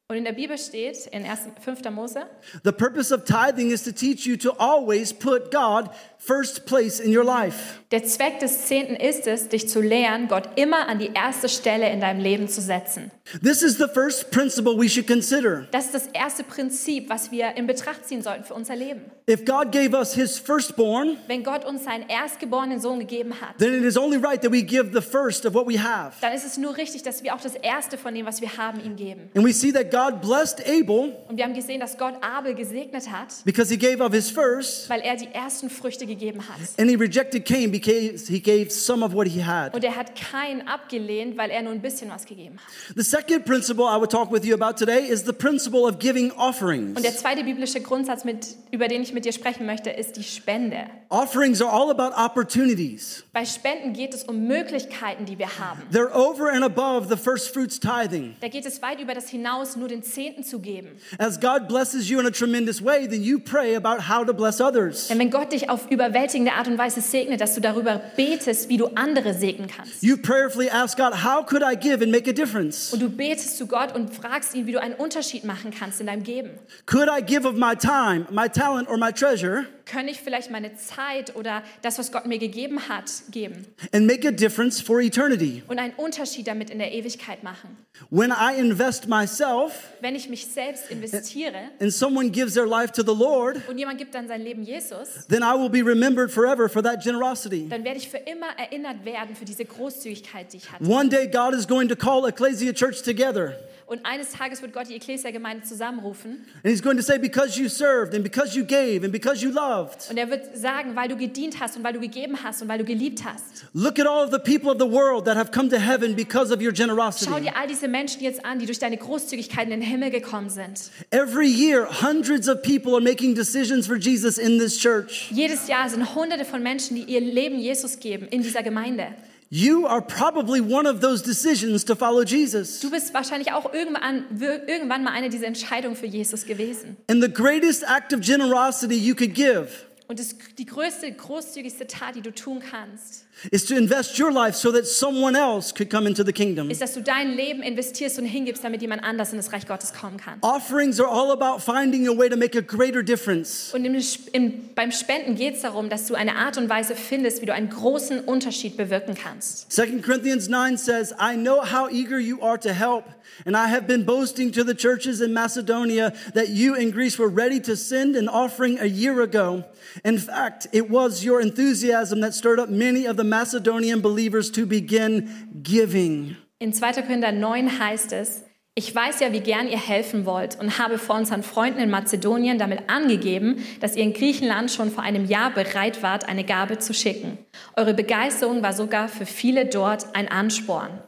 Und 0.08 0.18
in 0.18 0.24
der 0.24 0.34
Bibel 0.34 0.56
steht, 0.56 1.08
in 1.08 1.26
1. 1.26 1.48
5. 1.60 1.90
Mose, 1.90 2.28
the 2.64 2.72
purpose 2.72 3.12
of 3.12 3.24
tithing 3.26 3.72
is 3.72 3.82
to 3.82 3.92
teach 3.92 4.28
you 4.28 4.38
to 4.38 4.52
always 4.60 5.12
put 5.12 5.50
God 5.50 5.90
first 6.20 6.68
place 6.68 7.00
in 7.00 7.12
your 7.12 7.24
life. 7.24 7.80
der 7.90 8.04
Zweck 8.04 8.40
des 8.40 8.68
Zehnten 8.68 8.96
ist 8.96 9.26
es, 9.26 9.50
dich 9.50 9.68
zu 9.68 9.82
lehren, 9.82 10.28
Gott 10.28 10.60
immer 10.60 10.88
an 10.88 11.00
die 11.00 11.10
erste 11.16 11.50
Stelle 11.50 11.90
in 11.90 12.02
deinem 12.02 12.20
Leben 12.20 12.48
zu 12.48 12.62
setzen. 12.62 13.10
This 13.44 13.64
is 13.64 13.80
the 13.80 13.88
first 13.92 14.30
principle 14.30 14.78
we 14.78 14.88
should 14.88 15.08
consider. 15.08 15.68
Das 15.72 15.86
ist 15.86 15.96
das 15.96 16.08
erste 16.14 16.44
Prinzip, 16.44 17.10
was 17.10 17.32
wir 17.32 17.56
in 17.58 17.66
Betracht 17.66 18.06
ziehen 18.06 18.22
sollten 18.22 18.44
für 18.44 18.54
unser 18.54 18.76
Leben. 18.76 19.02
If 19.27 19.44
God 19.44 19.72
gave 19.72 19.96
us 19.96 20.13
his 20.13 20.38
firstborn, 20.38 21.17
Wenn 21.25 21.44
Gott 21.44 21.65
uns 21.65 21.84
seinen 21.84 22.08
erstgeborenen 22.08 22.79
Sohn 22.79 23.00
gegeben 23.00 23.34
hat, 23.41 23.58
then 23.58 23.74
it 23.74 23.84
is 23.84 23.98
only 23.98 24.17
right 24.17 24.39
that 24.39 24.51
we 24.51 24.62
give 24.62 24.91
the 24.94 25.01
first 25.01 25.48
of 25.48 25.55
what 25.55 25.67
we 25.67 25.79
have. 25.82 26.12
dann 26.22 26.32
ist 26.32 26.46
es 26.46 26.58
nur 26.60 26.77
richtig, 26.77 27.01
dass 27.01 27.24
wir 27.24 27.34
auch 27.34 27.41
das 27.41 27.55
Erste 27.55 27.98
von 27.98 28.13
dem, 28.13 28.27
was 28.27 28.39
wir 28.39 28.55
haben, 28.55 28.79
ihm 28.86 28.96
geben. 28.96 29.32
And 29.36 29.44
we 29.44 29.51
see 29.51 29.72
that 29.72 29.89
God 29.89 30.22
blessed 30.22 30.62
Abel 30.67 31.15
Und 31.27 31.38
wir 31.38 31.44
haben 31.44 31.55
gesehen, 31.55 31.79
dass 31.79 31.98
Gott 31.98 32.13
Abel 32.22 32.53
gesegnet 32.53 33.10
hat, 33.12 33.29
because 33.46 33.72
he 33.74 33.77
gave 33.79 34.00
of 34.00 34.13
his 34.13 34.29
first, 34.29 34.88
weil 34.91 35.01
er 35.01 35.15
die 35.15 35.29
ersten 35.34 35.72
Früchte 35.72 36.05
gegeben 36.05 36.48
hat. 36.48 36.60
and 36.77 36.88
he 36.88 36.96
rejected 36.96 37.46
Cain 37.46 37.72
because 37.72 38.27
he 38.32 38.39
gave 38.39 38.70
some 38.70 39.03
of 39.03 39.12
what 39.15 39.25
he 39.27 39.44
had. 39.44 39.74
Und 39.74 39.84
er 39.84 39.96
hat 39.96 40.12
keinen 40.15 40.67
abgelehnt, 40.67 41.36
weil 41.36 41.50
er 41.50 41.63
nur 41.63 41.72
ein 41.74 41.82
bisschen 41.82 42.12
was 42.12 42.27
gegeben 42.27 42.58
hat. 42.58 42.96
The 42.96 43.01
second 43.01 43.44
principle 43.46 43.86
I 43.86 43.98
would 43.98 44.12
talk 44.12 44.32
with 44.32 44.46
you 44.46 44.53
about 44.53 44.77
today 44.77 45.00
is 45.10 45.25
the 45.25 45.34
principle 45.34 45.79
of 45.89 45.98
giving 45.98 46.32
offerings. 46.34 46.96
Und 46.96 47.03
der 47.03 47.17
zweite 47.17 47.44
biblische 47.44 47.82
Grundsatz, 47.82 48.24
mit, 48.24 48.46
über 48.70 48.88
den 48.88 49.01
ich 49.01 49.15
mit 49.16 49.26
dir 49.26 49.34
sprechen 49.34 49.66
möchte, 49.66 49.90
ist 49.90 50.18
die 50.18 50.24
Spende. 50.24 50.86
Offerings 51.10 51.62
are 51.62 51.72
all 51.72 51.90
about 51.90 52.16
opportunities. 52.16 53.24
Bei 53.34 53.46
Spenden 53.46 53.94
geht 53.94 54.14
es 54.14 54.24
um 54.24 54.46
Möglichkeiten, 54.48 55.26
die 55.26 55.40
wir 55.40 55.48
haben. 55.58 55.82
They're 55.92 56.14
over 56.14 56.52
and 56.52 56.64
above 56.64 57.08
the 57.10 57.18
first 57.18 57.54
fruits 57.54 57.80
tithing. 57.80 58.36
Da 58.42 58.48
geht 58.48 58.66
es 58.66 58.82
weit 58.82 59.00
über 59.00 59.14
das 59.14 59.30
hinaus, 59.30 59.76
nur 59.76 59.88
den 59.88 60.04
Zehnten 60.04 60.44
zu 60.44 60.60
geben. 60.60 60.90
As 61.18 61.40
God 61.40 61.68
blesses 61.68 62.10
you 62.10 62.20
in 62.20 62.28
a 62.28 62.32
tremendous 62.32 62.84
way, 62.84 63.08
then 63.08 63.24
you 63.24 63.40
pray 63.40 63.76
about 63.76 64.10
how 64.10 64.26
to 64.26 64.34
bless 64.34 64.60
others. 64.60 65.08
Denn 65.08 65.20
wenn 65.20 65.32
Gott 65.32 65.52
dich 65.52 65.70
auf 65.70 65.90
überwältigende 65.90 66.54
Art 66.54 66.68
und 66.68 66.78
Weise 66.78 67.02
segnet, 67.02 67.42
dass 67.42 67.56
du 67.56 67.62
darüber 67.62 68.02
betest, 68.16 68.70
wie 68.70 68.78
du 68.78 68.88
andere 68.96 69.34
segnen 69.34 69.68
kannst. 69.68 70.04
You 70.04 70.18
prayerfully 70.18 70.70
ask 70.70 70.98
God, 70.98 71.24
how 71.24 71.46
could 71.46 71.64
I 71.64 71.76
give 71.76 72.04
and 72.04 72.12
make 72.12 72.30
a 72.30 72.34
difference? 72.34 72.92
Und 72.92 73.02
du 73.02 73.10
betest 73.10 73.58
zu 73.58 73.68
Gott 73.68 73.96
und 73.96 74.14
fragst 74.14 74.54
ihn, 74.54 74.68
wie 74.68 74.74
du 74.74 74.82
einen 74.82 74.96
Unterschied 74.96 75.46
machen 75.46 75.72
kannst 75.72 76.02
in 76.02 76.08
deinem 76.08 76.24
Geben. 76.24 76.52
Could 76.86 77.08
I 77.08 77.22
give 77.24 77.48
of 77.48 77.56
my 77.56 77.76
time, 77.76 78.26
my 78.32 78.50
talent, 78.50 78.90
or 78.90 78.98
my 78.98 79.05
treasure 79.12 79.66
Kann 79.86 80.08
ich 80.08 80.20
vielleicht 80.20 80.50
meine 80.50 80.76
Zeit 80.78 81.36
oder 81.36 81.62
das, 81.84 82.00
was 82.00 82.12
Gott 82.12 82.26
mir 82.26 82.40
gegeben 82.40 82.90
hat, 82.90 83.12
geben 83.32 83.66
and 83.92 84.06
make 84.08 84.28
a 84.28 84.32
difference 84.32 84.82
for 84.82 85.00
eternity? 85.02 85.62
und 85.68 85.80
einen 85.80 85.94
Unterschied 85.96 86.48
damit 86.48 86.70
in 86.70 86.80
der 86.80 86.92
Ewigkeit 86.92 87.44
machen? 87.44 87.78
When 88.10 88.32
I 88.32 88.58
invest 88.58 89.08
myself 89.08 89.74
Wenn 90.02 90.16
ich 90.16 90.28
mich 90.30 90.46
selbst 90.48 90.90
investiere 90.92 91.70
and 91.80 91.94
someone 91.94 92.30
gives 92.30 92.54
their 92.56 92.66
life 92.68 92.92
to 92.94 93.02
the 93.04 93.18
Lord, 93.18 93.58
und 93.70 93.78
jemand 93.78 93.98
gibt 93.98 94.14
dann 94.16 94.28
sein 94.28 94.42
Leben 94.42 94.64
Jesus, 94.64 95.26
then 95.30 95.42
I 95.44 95.54
will 95.58 95.70
be 95.70 95.82
remembered 95.88 96.32
forever 96.32 96.68
for 96.70 96.82
that 96.84 97.04
generosity. 97.04 97.68
dann 97.70 97.84
werde 97.84 97.98
ich 97.98 98.10
für 98.10 98.18
immer 98.18 98.48
erinnert 98.58 99.06
werden 99.06 99.36
für 99.36 99.46
diese 99.46 99.66
Großzügigkeit, 99.66 100.52
die 100.54 100.58
ich 100.58 100.72
hatte. 100.72 100.84
One 100.86 101.10
day, 101.10 101.28
God 101.28 101.54
is 101.54 101.68
going 101.68 101.88
to 101.90 101.96
call 101.96 102.28
Ecclesia 102.28 102.74
Church 102.74 103.02
together. 103.04 103.54
Und 103.88 104.04
eines 104.04 104.32
Tages 104.32 104.63
wird 104.63 104.74
Gott 104.74 104.89
die 104.89 104.96
Ecclesia-Gemeinde 104.96 105.63
zusammenrufen 105.63 106.44
And 106.63 106.74
He's 106.74 106.82
going 106.82 106.98
to 106.98 107.04
say, 107.04 107.20
Because 107.20 107.60
you 107.60 107.70
served, 107.70 108.15
and 108.15 108.24
because 108.24 108.58
you 108.58 108.65
gave, 108.65 109.04
and 109.04 109.12
because 109.12 109.44
you 109.46 109.51
loved, 109.51 110.10
und 110.10 110.18
er 110.18 110.27
wird 110.30 110.58
sagen, 110.58 110.96
weil 110.96 111.08
du 111.08 111.15
gedient 111.15 111.60
hast 111.60 111.77
und 111.77 111.84
weil 111.84 111.94
du 111.94 112.00
gegeben 112.00 112.38
hast 112.44 112.63
und 112.63 112.68
weil 112.68 112.80
du 112.80 112.84
geliebt 112.84 113.24
hast. 113.24 113.65
look 113.74 114.00
at 114.00 114.08
all 114.08 114.25
of 114.25 114.32
the 114.32 114.39
people 114.39 114.72
of 114.72 114.80
the 114.80 114.89
world 114.92 115.25
that 115.25 115.38
have 115.38 115.51
come 115.51 115.70
to 115.70 115.77
heaven 115.77 116.15
because 116.15 116.51
of 116.51 116.60
your 116.62 116.74
Schau 116.75 116.84
generosity. 116.88 117.42
dir 117.42 117.56
all 117.56 117.68
diese 117.68 117.88
Menschen 117.88 118.22
jetzt 118.24 118.44
an, 118.44 118.58
die 118.58 118.65
durch 118.65 118.80
deine 118.80 118.98
Großzügigkeit 118.98 119.65
in 119.65 119.70
den 119.70 119.82
Himmel 119.82 120.10
gekommen 120.10 120.50
sind. 120.50 120.89
Every 121.12 121.48
year, 121.48 121.88
hundreds 122.01 122.50
of 122.50 122.63
people 122.63 122.94
are 122.94 123.01
making 123.03 123.36
decisions 123.36 123.86
for 123.86 123.98
Jesus 123.98 124.40
in 124.40 124.57
this 124.57 124.79
church. 124.79 125.29
Jedes 125.31 125.68
Jahr 125.68 125.88
sind 125.90 126.16
hunderte 126.16 126.46
von 126.46 126.64
Menschen, 126.64 126.96
die 126.96 127.03
ihr 127.03 127.22
Leben 127.22 127.60
Jesus 127.60 128.00
geben 128.00 128.27
in 128.29 128.42
dieser 128.42 128.64
Gemeinde. 128.64 129.10
You 129.50 129.86
are 129.86 130.01
probably 130.01 130.60
one 130.60 130.88
of 130.88 131.01
those 131.01 131.24
decisions 131.24 131.86
to 131.86 131.96
follow 131.96 132.24
Jesus. 132.24 132.79
Du 132.79 132.90
bist 132.90 133.14
wahrscheinlich 133.14 133.51
auch 133.53 133.72
irgendwann, 133.74 134.25
irgendwann 134.40 135.03
mal 135.03 135.12
eine 135.12 135.29
dieser 135.29 135.46
Entscheidungen 135.46 135.96
für 135.96 136.08
Jesus 136.08 136.46
gewesen. 136.46 136.98
And 137.08 137.22
the 137.22 137.31
greatest 137.31 137.84
act 137.84 138.14
of 138.14 138.22
generosity 138.22 138.96
you 138.96 139.16
could 139.16 139.34
give 139.36 139.68
Und 140.08 140.20
das, 140.20 140.36
die 140.58 140.66
größte, 140.66 141.12
großzügigste 141.12 141.88
Tat, 141.88 142.16
die 142.16 142.22
du 142.22 142.31
tun 142.31 142.60
kannst, 142.60 143.25
is 143.52 143.66
to 143.66 143.76
invest 143.76 144.18
your 144.18 144.32
life 144.32 144.56
so 144.56 144.72
that 144.72 144.88
someone 144.88 145.36
else 145.36 145.74
could 145.74 145.90
come 145.90 146.08
into 146.08 146.24
the 146.24 146.34
kingdom. 146.34 146.70
ist, 146.70 146.82
dass 146.82 146.94
du 146.94 147.02
dein 147.02 147.36
Leben 147.36 147.62
investierst 147.62 148.18
und 148.20 148.26
hingibst, 148.26 148.64
damit 148.64 148.82
jemand 148.82 149.04
anders 149.04 149.32
in 149.32 149.38
das 149.38 149.52
Reich 149.52 149.68
Gottes 149.68 149.94
kommen 149.94 150.18
kann. 150.18 150.40
Offerings 150.42 151.00
are 151.00 151.10
all 151.10 151.32
about 151.32 151.60
finding 151.60 152.08
a 152.08 152.18
way 152.18 152.30
to 152.30 152.38
make 152.38 152.58
a 152.58 152.62
greater 152.62 153.04
difference. 153.04 153.74
Und 153.74 153.86
im, 153.86 153.96
im, 154.32 154.70
beim 154.74 154.92
Spenden 154.92 155.36
geht 155.36 155.56
es 155.56 155.62
darum, 155.62 155.90
dass 155.90 156.08
du 156.08 156.16
eine 156.16 156.36
Art 156.36 156.58
und 156.58 156.70
Weise 156.70 156.96
findest, 156.96 157.42
wie 157.42 157.46
du 157.46 157.54
einen 157.54 157.70
großen 157.70 158.22
Unterschied 158.22 158.78
bewirken 158.78 159.16
kannst. 159.16 159.72
2 159.72 160.02
Corinthians 160.02 160.48
9 160.48 160.78
says, 160.78 161.14
I 161.20 161.36
know 161.36 161.62
how 161.62 161.90
eager 161.92 162.20
you 162.20 162.42
are 162.42 162.58
to 162.60 162.74
help, 162.74 163.06
and 163.46 163.56
I 163.56 163.68
have 163.68 163.88
been 163.88 164.06
boasting 164.06 164.52
to 164.54 164.64
the 164.64 164.74
churches 164.74 165.22
in 165.22 165.34
Macedonia 165.34 166.14
that 166.34 166.50
you 166.50 166.76
in 166.76 166.92
Greece 166.92 167.20
were 167.20 167.30
ready 167.30 167.60
to 167.62 167.76
send 167.76 168.16
an 168.16 168.30
offering 168.30 168.80
a 168.80 168.86
year 168.86 169.22
ago. 169.22 169.66
In 170.04 170.18
fact, 170.18 170.68
it 170.72 170.90
was 170.90 171.24
your 171.24 171.42
enthusiasm 171.42 172.22
that 172.22 172.34
stirred 172.34 172.60
up 172.60 172.70
many 172.70 173.06
of 173.06 173.18
the 173.18 173.24
Macedonian 173.29 174.01
believers 174.01 174.51
to 174.51 174.66
begin 174.66 175.29
giving. 175.64 176.38
In 176.59 176.74
2. 176.74 177.01
Korinther 177.01 177.31
9 177.31 177.79
heißt 177.79 178.14
es, 178.14 178.44
ich 178.77 178.94
weiß 178.94 179.22
ja, 179.22 179.31
wie 179.31 179.40
gern 179.40 179.70
ihr 179.70 179.79
helfen 179.79 180.25
wollt 180.25 180.59
und 180.59 180.79
habe 180.79 180.98
vor 180.98 181.16
unseren 181.16 181.44
Freunden 181.44 181.79
in 181.79 181.90
Mazedonien 181.90 182.57
damit 182.57 182.90
angegeben, 182.90 183.64
dass 183.79 183.96
ihr 183.96 184.03
in 184.03 184.11
Griechenland 184.11 184.70
schon 184.70 184.92
vor 184.92 185.01
einem 185.01 185.24
Jahr 185.24 185.51
bereit 185.51 186.03
wart, 186.03 186.27
eine 186.27 186.44
Gabe 186.44 186.77
zu 186.77 186.94
schicken. 186.94 187.38
Eure 187.77 187.94
Begeisterung 187.94 188.64
war 188.64 188.74
sogar 188.74 189.07
für 189.07 189.25
viele 189.25 189.66
dort 189.66 190.14
ein 190.14 190.27
Ansporn. 190.27 191.00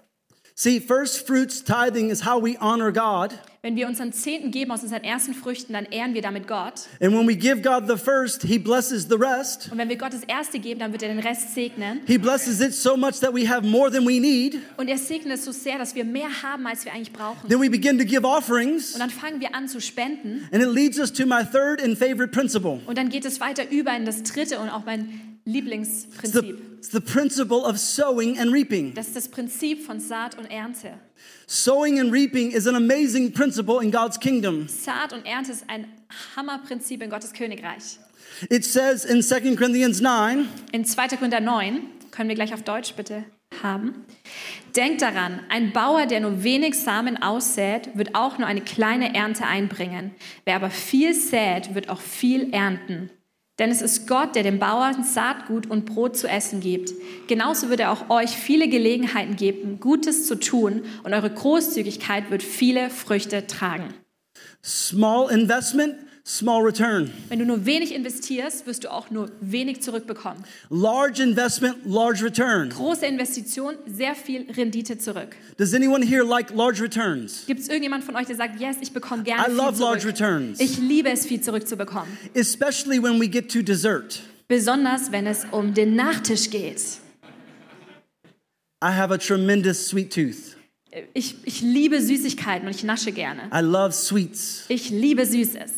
See, 0.55 0.79
first 0.79 1.27
fruits 1.27 1.61
tithing 1.61 2.09
is 2.09 2.25
how 2.25 2.41
we 2.41 2.57
honor 2.61 2.91
God. 2.93 3.37
Wenn 3.63 3.75
wir 3.75 3.87
unseren 3.87 4.13
Zehnten 4.13 4.51
geben 4.51 4.71
aus 4.71 4.83
unseren 4.83 5.03
ersten 5.03 5.33
Früchten, 5.33 5.73
dann 5.73 5.85
ehren 5.85 6.13
wir 6.13 6.21
damit 6.21 6.47
Gott. 6.47 6.87
And 7.01 7.11
when 7.13 7.27
we 7.27 7.35
give 7.35 7.61
God 7.61 7.87
the 7.87 7.97
first, 7.97 8.43
He 8.43 8.59
blesses 8.59 9.07
the 9.09 9.15
rest. 9.15 9.69
Und 9.71 9.77
wenn 9.79 9.89
wir 9.89 9.97
Gott 9.97 10.13
das 10.13 10.23
Erste 10.23 10.59
geben, 10.59 10.79
dann 10.79 10.91
wird 10.91 11.01
er 11.01 11.09
den 11.09 11.19
Rest 11.19 11.55
segnen. 11.55 12.01
He 12.05 12.17
blesses 12.17 12.61
it 12.61 12.73
so 12.73 12.95
much 12.95 13.19
that 13.19 13.33
we 13.33 13.49
have 13.49 13.65
more 13.65 13.91
than 13.91 14.05
we 14.05 14.19
need. 14.19 14.59
Und 14.77 14.87
er 14.87 14.97
segnet 14.97 15.39
es 15.39 15.45
so 15.45 15.51
sehr, 15.51 15.77
dass 15.79 15.95
wir 15.95 16.05
mehr 16.05 16.29
haben, 16.43 16.67
als 16.67 16.85
wir 16.85 16.93
eigentlich 16.93 17.11
brauchen. 17.11 17.49
Then 17.49 17.59
we 17.59 17.69
begin 17.69 17.97
to 17.97 18.05
give 18.05 18.23
offerings. 18.23 18.93
Und 18.93 18.99
dann 18.99 19.09
fangen 19.09 19.41
wir 19.41 19.55
an 19.55 19.67
zu 19.67 19.81
spenden. 19.81 20.47
And 20.51 20.61
it 20.61 20.69
leads 20.69 20.99
us 20.99 21.11
to 21.13 21.25
my 21.25 21.43
third 21.43 21.81
and 21.81 21.97
favorite 21.97 22.29
principle. 22.29 22.79
Und 22.85 22.97
dann 22.97 23.09
geht 23.09 23.25
es 23.25 23.39
weiter 23.39 23.69
über 23.71 23.95
in 23.95 24.05
das 24.05 24.21
dritte 24.21 24.59
und 24.59 24.69
auch 24.69 24.85
mein 24.85 25.39
Lieblingsprinzip. 25.45 26.57
It's 26.77 26.89
the 26.89 27.01
principle 27.01 27.65
of 27.65 27.77
sowing 27.77 28.37
and 28.37 28.53
reaping. 28.53 28.93
Das 28.93 29.07
ist 29.07 29.15
das 29.15 29.27
Prinzip 29.27 29.85
von 29.85 29.99
Saat 29.99 30.37
und 30.37 30.45
Ernte. 30.45 30.93
Sowing 31.47 31.99
and 31.99 32.11
reaping 32.11 32.51
is 32.51 32.67
an 32.67 32.75
amazing 32.75 33.31
principle 33.31 33.81
in 33.81 33.91
God's 33.91 34.19
kingdom. 34.19 34.67
Saat 34.67 35.13
und 35.13 35.25
Ernte 35.25 35.51
ist 35.51 35.65
ein 35.67 35.87
Hammerprinzip 36.35 37.01
in 37.01 37.09
Gottes 37.09 37.33
Königreich. 37.33 37.99
It 38.49 38.63
says 38.63 39.05
in 39.05 39.21
2 39.21 39.55
Corinthians 39.55 40.01
9, 40.01 40.47
In 40.71 40.85
2. 40.85 41.07
Korinther 41.17 41.39
9, 41.39 41.81
können 42.11 42.29
wir 42.29 42.35
gleich 42.35 42.53
auf 42.53 42.63
Deutsch 42.63 42.93
bitte 42.93 43.23
haben. 43.63 44.05
Denkt 44.75 45.01
daran, 45.01 45.39
ein 45.49 45.71
Bauer, 45.71 46.05
der 46.05 46.19
nur 46.19 46.43
wenig 46.43 46.79
Samen 46.79 47.21
aussät, 47.21 47.89
wird 47.95 48.13
auch 48.13 48.37
nur 48.37 48.47
eine 48.47 48.61
kleine 48.61 49.15
Ernte 49.15 49.45
einbringen. 49.45 50.11
Wer 50.45 50.57
aber 50.57 50.69
viel 50.69 51.13
sät, 51.13 51.73
wird 51.73 51.89
auch 51.89 52.01
viel 52.01 52.53
ernten. 52.53 53.09
Denn 53.59 53.71
es 53.71 53.81
ist 53.81 54.07
Gott, 54.07 54.35
der 54.35 54.43
dem 54.43 54.59
Bauern 54.59 55.03
Saatgut 55.03 55.67
und 55.67 55.85
Brot 55.85 56.15
zu 56.15 56.27
essen 56.27 56.59
gibt. 56.59 56.93
Genauso 57.27 57.69
wird 57.69 57.79
er 57.79 57.91
auch 57.91 58.09
euch 58.09 58.31
viele 58.31 58.67
Gelegenheiten 58.69 59.35
geben, 59.35 59.79
Gutes 59.79 60.27
zu 60.27 60.35
tun, 60.35 60.83
und 61.03 61.13
eure 61.13 61.29
Großzügigkeit 61.31 62.29
wird 62.29 62.43
viele 62.43 62.89
Früchte 62.89 63.47
tragen. 63.47 63.93
small 64.63 65.31
investment, 65.31 65.95
small 66.27 66.61
return. 66.61 67.09
Wenn 67.29 67.39
du 67.39 67.45
nur 67.45 67.65
wenig 67.65 67.93
investierst, 67.95 68.67
wirst 68.67 68.83
du 68.83 68.91
auch 68.91 69.09
nur 69.09 69.31
wenig 69.39 69.81
zurückbekommen. 69.81 70.43
Large 70.69 71.23
investment, 71.23 71.77
large 71.85 72.23
return. 72.25 72.69
Große 72.69 73.05
Investition, 73.05 73.75
sehr 73.87 74.13
viel 74.13 74.45
Rendite 74.51 74.97
zurück. 74.97 75.35
Does 75.57 75.73
anyone 75.73 76.05
here 76.05 76.23
like 76.25 76.53
large 76.53 76.81
returns? 76.83 77.45
Gibt 77.47 77.61
es 77.61 77.69
irgendjemand 77.69 78.03
von 78.03 78.15
euch, 78.17 78.27
der 78.27 78.35
sagt, 78.35 78.59
yes, 78.59 78.75
ich 78.81 78.91
bekomme 78.91 79.23
gerne 79.23 79.43
I 79.43 79.45
viel 79.45 79.55
love 79.55 79.73
zurück. 79.77 80.03
large 80.03 80.07
returns. 80.07 80.59
Ich 80.59 80.77
liebe 80.77 81.09
es, 81.09 81.25
viel 81.25 81.39
zurückzubekommen. 81.41 82.09
Especially 82.33 83.01
when 83.01 83.19
we 83.21 83.27
get 83.29 83.49
to 83.51 83.61
dessert. 83.61 84.21
Besonders, 84.49 85.11
wenn 85.11 85.27
es 85.27 85.45
um 85.51 85.73
den 85.73 85.95
Nachtisch 85.95 86.49
geht. 86.49 86.81
I 88.83 88.91
have 88.91 89.11
a 89.13 89.17
tremendous 89.17 89.87
sweet 89.87 90.13
tooth. 90.13 90.55
Ich, 91.13 91.35
ich 91.45 91.61
liebe 91.61 92.01
Süßigkeiten 92.01 92.67
und 92.67 92.75
ich 92.75 92.83
nasche 92.83 93.11
gerne. 93.11 93.43
I 93.53 93.61
love 93.61 93.91
sweets. 93.91 94.65
Ich 94.67 94.89
liebe 94.89 95.25
Süßes. 95.25 95.71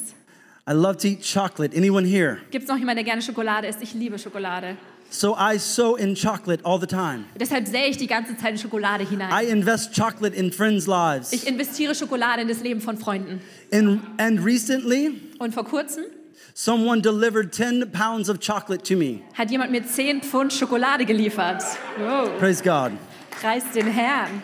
I 0.69 0.73
love 0.73 0.97
to 0.97 1.07
eat 1.07 1.23
chocolate. 1.23 1.73
Anyone 1.75 2.05
here? 2.05 2.37
Gibt 2.51 2.65
es 2.65 2.69
noch 2.69 2.77
jemanden, 2.77 2.97
der 2.97 3.03
gerne 3.03 3.23
Schokolade 3.23 3.67
isst? 3.67 3.81
Ich 3.81 3.95
liebe 3.95 4.19
Schokolade. 4.19 4.77
So 5.09 5.35
I 5.35 5.57
sow 5.57 5.95
in 5.95 6.13
chocolate 6.13 6.63
all 6.63 6.79
the 6.79 6.85
time. 6.85 7.25
Deshalb 7.39 7.67
sähe 7.67 7.87
ich 7.87 7.97
die 7.97 8.05
ganze 8.05 8.37
Zeit 8.37 8.51
in 8.51 8.57
Schokolade 8.59 9.03
hinein. 9.03 9.31
I 9.31 9.49
invest 9.49 9.95
chocolate 9.95 10.35
in 10.35 10.51
friends' 10.51 10.85
lives. 10.85 11.33
Ich 11.33 11.47
investiere 11.47 11.95
Schokolade 11.95 12.43
in 12.43 12.47
das 12.47 12.61
Leben 12.61 12.81
von 12.81 12.97
Freunden. 12.99 13.41
And, 13.73 14.01
and 14.19 14.45
recently, 14.45 15.19
Und 15.39 15.55
vor 15.55 15.65
kurzem 15.65 16.03
someone 16.53 17.01
delivered 17.01 17.51
10 17.51 17.91
pounds 17.91 18.29
of 18.29 18.37
chocolate 18.39 18.83
to 18.83 18.95
me. 18.95 19.21
hat 19.35 19.49
jemand 19.49 19.71
mir 19.71 19.83
10 19.83 20.21
Pfund 20.21 20.53
Schokolade 20.53 21.05
geliefert. 21.05 21.63
Wow. 21.97 22.37
Praise 22.37 22.61
God. 22.61 22.91
Preis 23.41 23.63
den 23.73 23.87
Herrn. 23.87 24.43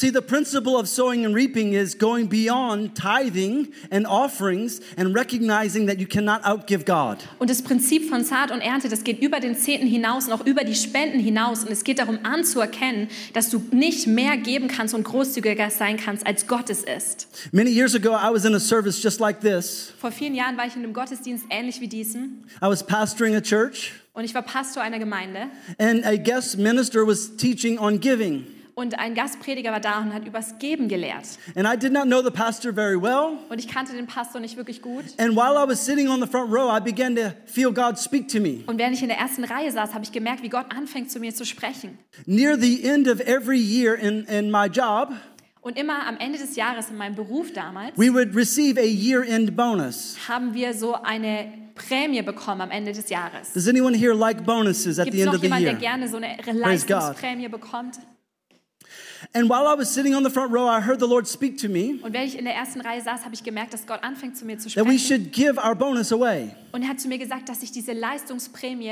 See, 0.00 0.10
the 0.10 0.20
principle 0.20 0.76
of 0.78 0.86
sowing 0.86 1.26
and 1.26 1.34
reaping 1.34 1.72
is 1.72 1.98
going 1.98 2.28
beyond 2.28 2.94
tithing 2.94 3.72
and 3.90 4.06
offerings 4.06 4.80
and 4.96 5.12
recognizing 5.12 5.88
that 5.88 5.98
you 5.98 6.06
cannot 6.06 6.44
outgive 6.44 6.84
God. 6.84 7.18
Und 7.40 7.50
das 7.50 7.62
Prinzip 7.62 8.08
von 8.08 8.22
Saat 8.22 8.52
und 8.52 8.60
Ernte, 8.60 8.88
das 8.88 9.02
geht 9.02 9.20
über 9.20 9.40
den 9.40 9.56
Zehnten 9.56 9.88
hinaus 9.88 10.26
und 10.28 10.34
auch 10.34 10.46
über 10.46 10.62
die 10.62 10.76
Spenden 10.76 11.18
hinaus. 11.18 11.64
Und 11.64 11.72
es 11.72 11.82
geht 11.82 11.98
darum 11.98 12.20
anzuerkennen, 12.22 13.08
dass 13.32 13.50
du 13.50 13.60
nicht 13.72 14.06
mehr 14.06 14.36
geben 14.36 14.68
kannst 14.68 14.94
und 14.94 15.02
großzügiger 15.02 15.68
sein 15.70 15.96
kannst, 15.96 16.24
als 16.24 16.46
Gott 16.46 16.70
es 16.70 16.84
ist. 16.84 17.26
Many 17.50 17.70
years 17.70 17.96
ago, 17.96 18.10
I 18.10 18.32
was 18.32 18.44
in 18.44 18.54
a 18.54 18.60
service 18.60 19.02
just 19.02 19.18
like 19.18 19.40
this. 19.40 19.92
Vor 19.98 20.12
vielen 20.12 20.36
Jahren 20.36 20.56
war 20.56 20.64
ich 20.68 20.76
in 20.76 20.84
einem 20.84 20.92
Gottesdienst 20.92 21.46
ähnlich 21.50 21.80
wie 21.80 21.88
diesem. 21.88 22.44
I 22.62 22.66
was 22.68 22.86
pastoring 22.86 23.34
a 23.34 23.40
church, 23.40 23.94
Und 24.12 24.22
ich 24.22 24.32
war 24.32 24.42
Pastor 24.42 24.80
einer 24.80 25.00
Gemeinde. 25.00 25.48
and 25.80 26.06
a 26.06 26.14
guest 26.14 26.56
minister 26.56 27.04
was 27.04 27.36
teaching 27.36 27.80
on 27.80 27.98
giving. 27.98 28.46
Und 28.78 28.96
ein 28.96 29.16
Gastprediger 29.16 29.72
war 29.72 29.80
da 29.80 29.98
und 29.98 30.14
hat 30.14 30.24
übers 30.24 30.56
Geben 30.60 30.86
gelehrt. 30.86 31.24
And 31.56 31.66
I 31.66 31.76
did 31.76 31.92
not 31.92 32.04
know 32.04 32.22
the 32.22 32.30
pastor 32.30 32.72
very 32.72 32.94
well. 32.94 33.36
Und 33.48 33.58
ich 33.58 33.66
kannte 33.66 33.92
den 33.92 34.06
Pastor 34.06 34.40
nicht 34.40 34.56
wirklich 34.56 34.82
gut. 34.82 35.02
And 35.18 35.34
while 35.34 35.56
I 35.60 35.68
was 35.68 35.84
sitting 35.84 36.08
on 36.08 36.20
the 36.20 36.28
front 36.28 36.52
row, 36.52 36.70
I 36.70 36.78
began 36.80 37.16
to 37.16 37.32
feel 37.46 37.72
God 37.72 37.98
speak 37.98 38.28
to 38.28 38.38
me. 38.38 38.62
Und 38.68 38.78
während 38.78 38.94
ich 38.94 39.02
in 39.02 39.08
der 39.08 39.18
ersten 39.18 39.42
Reihe 39.42 39.72
saß, 39.72 39.94
habe 39.94 40.04
ich 40.04 40.12
gemerkt, 40.12 40.44
wie 40.44 40.48
Gott 40.48 40.66
anfängt 40.72 41.10
zu 41.10 41.18
mir 41.18 41.34
zu 41.34 41.44
sprechen. 41.44 41.98
Near 42.26 42.56
the 42.56 42.84
end 42.84 43.08
of 43.08 43.18
every 43.18 43.58
year 43.58 43.96
in, 43.96 44.24
in 44.26 44.48
my 44.52 44.66
job, 44.66 45.10
Und 45.60 45.76
immer 45.76 46.06
am 46.06 46.16
Ende 46.18 46.38
des 46.38 46.54
Jahres 46.54 46.88
in 46.88 46.96
meinem 46.96 47.16
Beruf 47.16 47.52
damals 47.52 47.98
we 47.98 48.12
would 48.14 48.32
receive 48.36 48.78
a 48.78 48.84
year 48.84 49.24
end 49.24 49.56
bonus. 49.56 50.16
haben 50.28 50.54
wir 50.54 50.72
so 50.72 50.94
eine 51.02 51.52
Prämie 51.74 52.22
bekommen 52.22 52.60
am 52.60 52.70
Ende 52.70 52.92
des 52.92 53.10
Jahres. 53.10 53.52
Does 53.54 53.66
anyone 53.66 53.96
here 53.98 54.14
like 54.14 54.44
bonuses 54.46 55.00
at 55.00 55.06
Gibt 55.06 55.16
the 55.16 55.22
es 55.22 55.26
end 55.26 55.32
noch 55.32 55.34
of 55.34 55.40
the 55.40 55.46
jemanden, 55.48 55.64
der 55.64 55.72
year? 55.72 55.80
gerne 55.80 56.08
so 56.08 56.16
eine. 56.18 56.36
Leistungsprämie 56.52 57.48
bekommt? 57.48 57.96
And 59.34 59.48
while 59.48 59.66
I 59.66 59.78
was 59.78 59.92
sitting 59.92 60.14
on 60.14 60.24
the 60.24 60.30
front 60.30 60.52
row, 60.52 60.66
I 60.68 60.80
heard 60.80 61.00
the 61.00 61.06
Lord 61.06 61.26
speak 61.28 61.58
to 61.58 61.68
me 61.68 61.98
Und 62.02 62.12
während 62.12 62.28
ich 62.28 62.38
in 62.38 62.44
der 62.44 62.54
ersten 62.54 62.80
Reihe 62.80 63.00
saß, 63.02 63.24
habe 63.24 63.34
ich 63.34 63.42
gemerkt, 63.42 63.74
dass 63.74 63.86
Gott 63.86 64.02
anfängt 64.02 64.36
zu 64.36 64.44
mir 64.44 64.58
zu 64.58 64.68
that 64.70 64.86
we 64.86 64.98
sprechen. 64.98 64.98
should 64.98 65.32
give 65.32 65.58
our 65.58 65.74
bonus 65.74 66.12
away. 66.12 66.50
Und 66.72 66.82
er 66.82 66.88
hat 66.90 67.00
zu 67.00 67.08
mir 67.08 67.18
gesagt, 67.18 67.48
dass 67.48 67.62
ich 67.62 67.72
diese 67.72 67.92
Leistungsprämie 67.92 68.90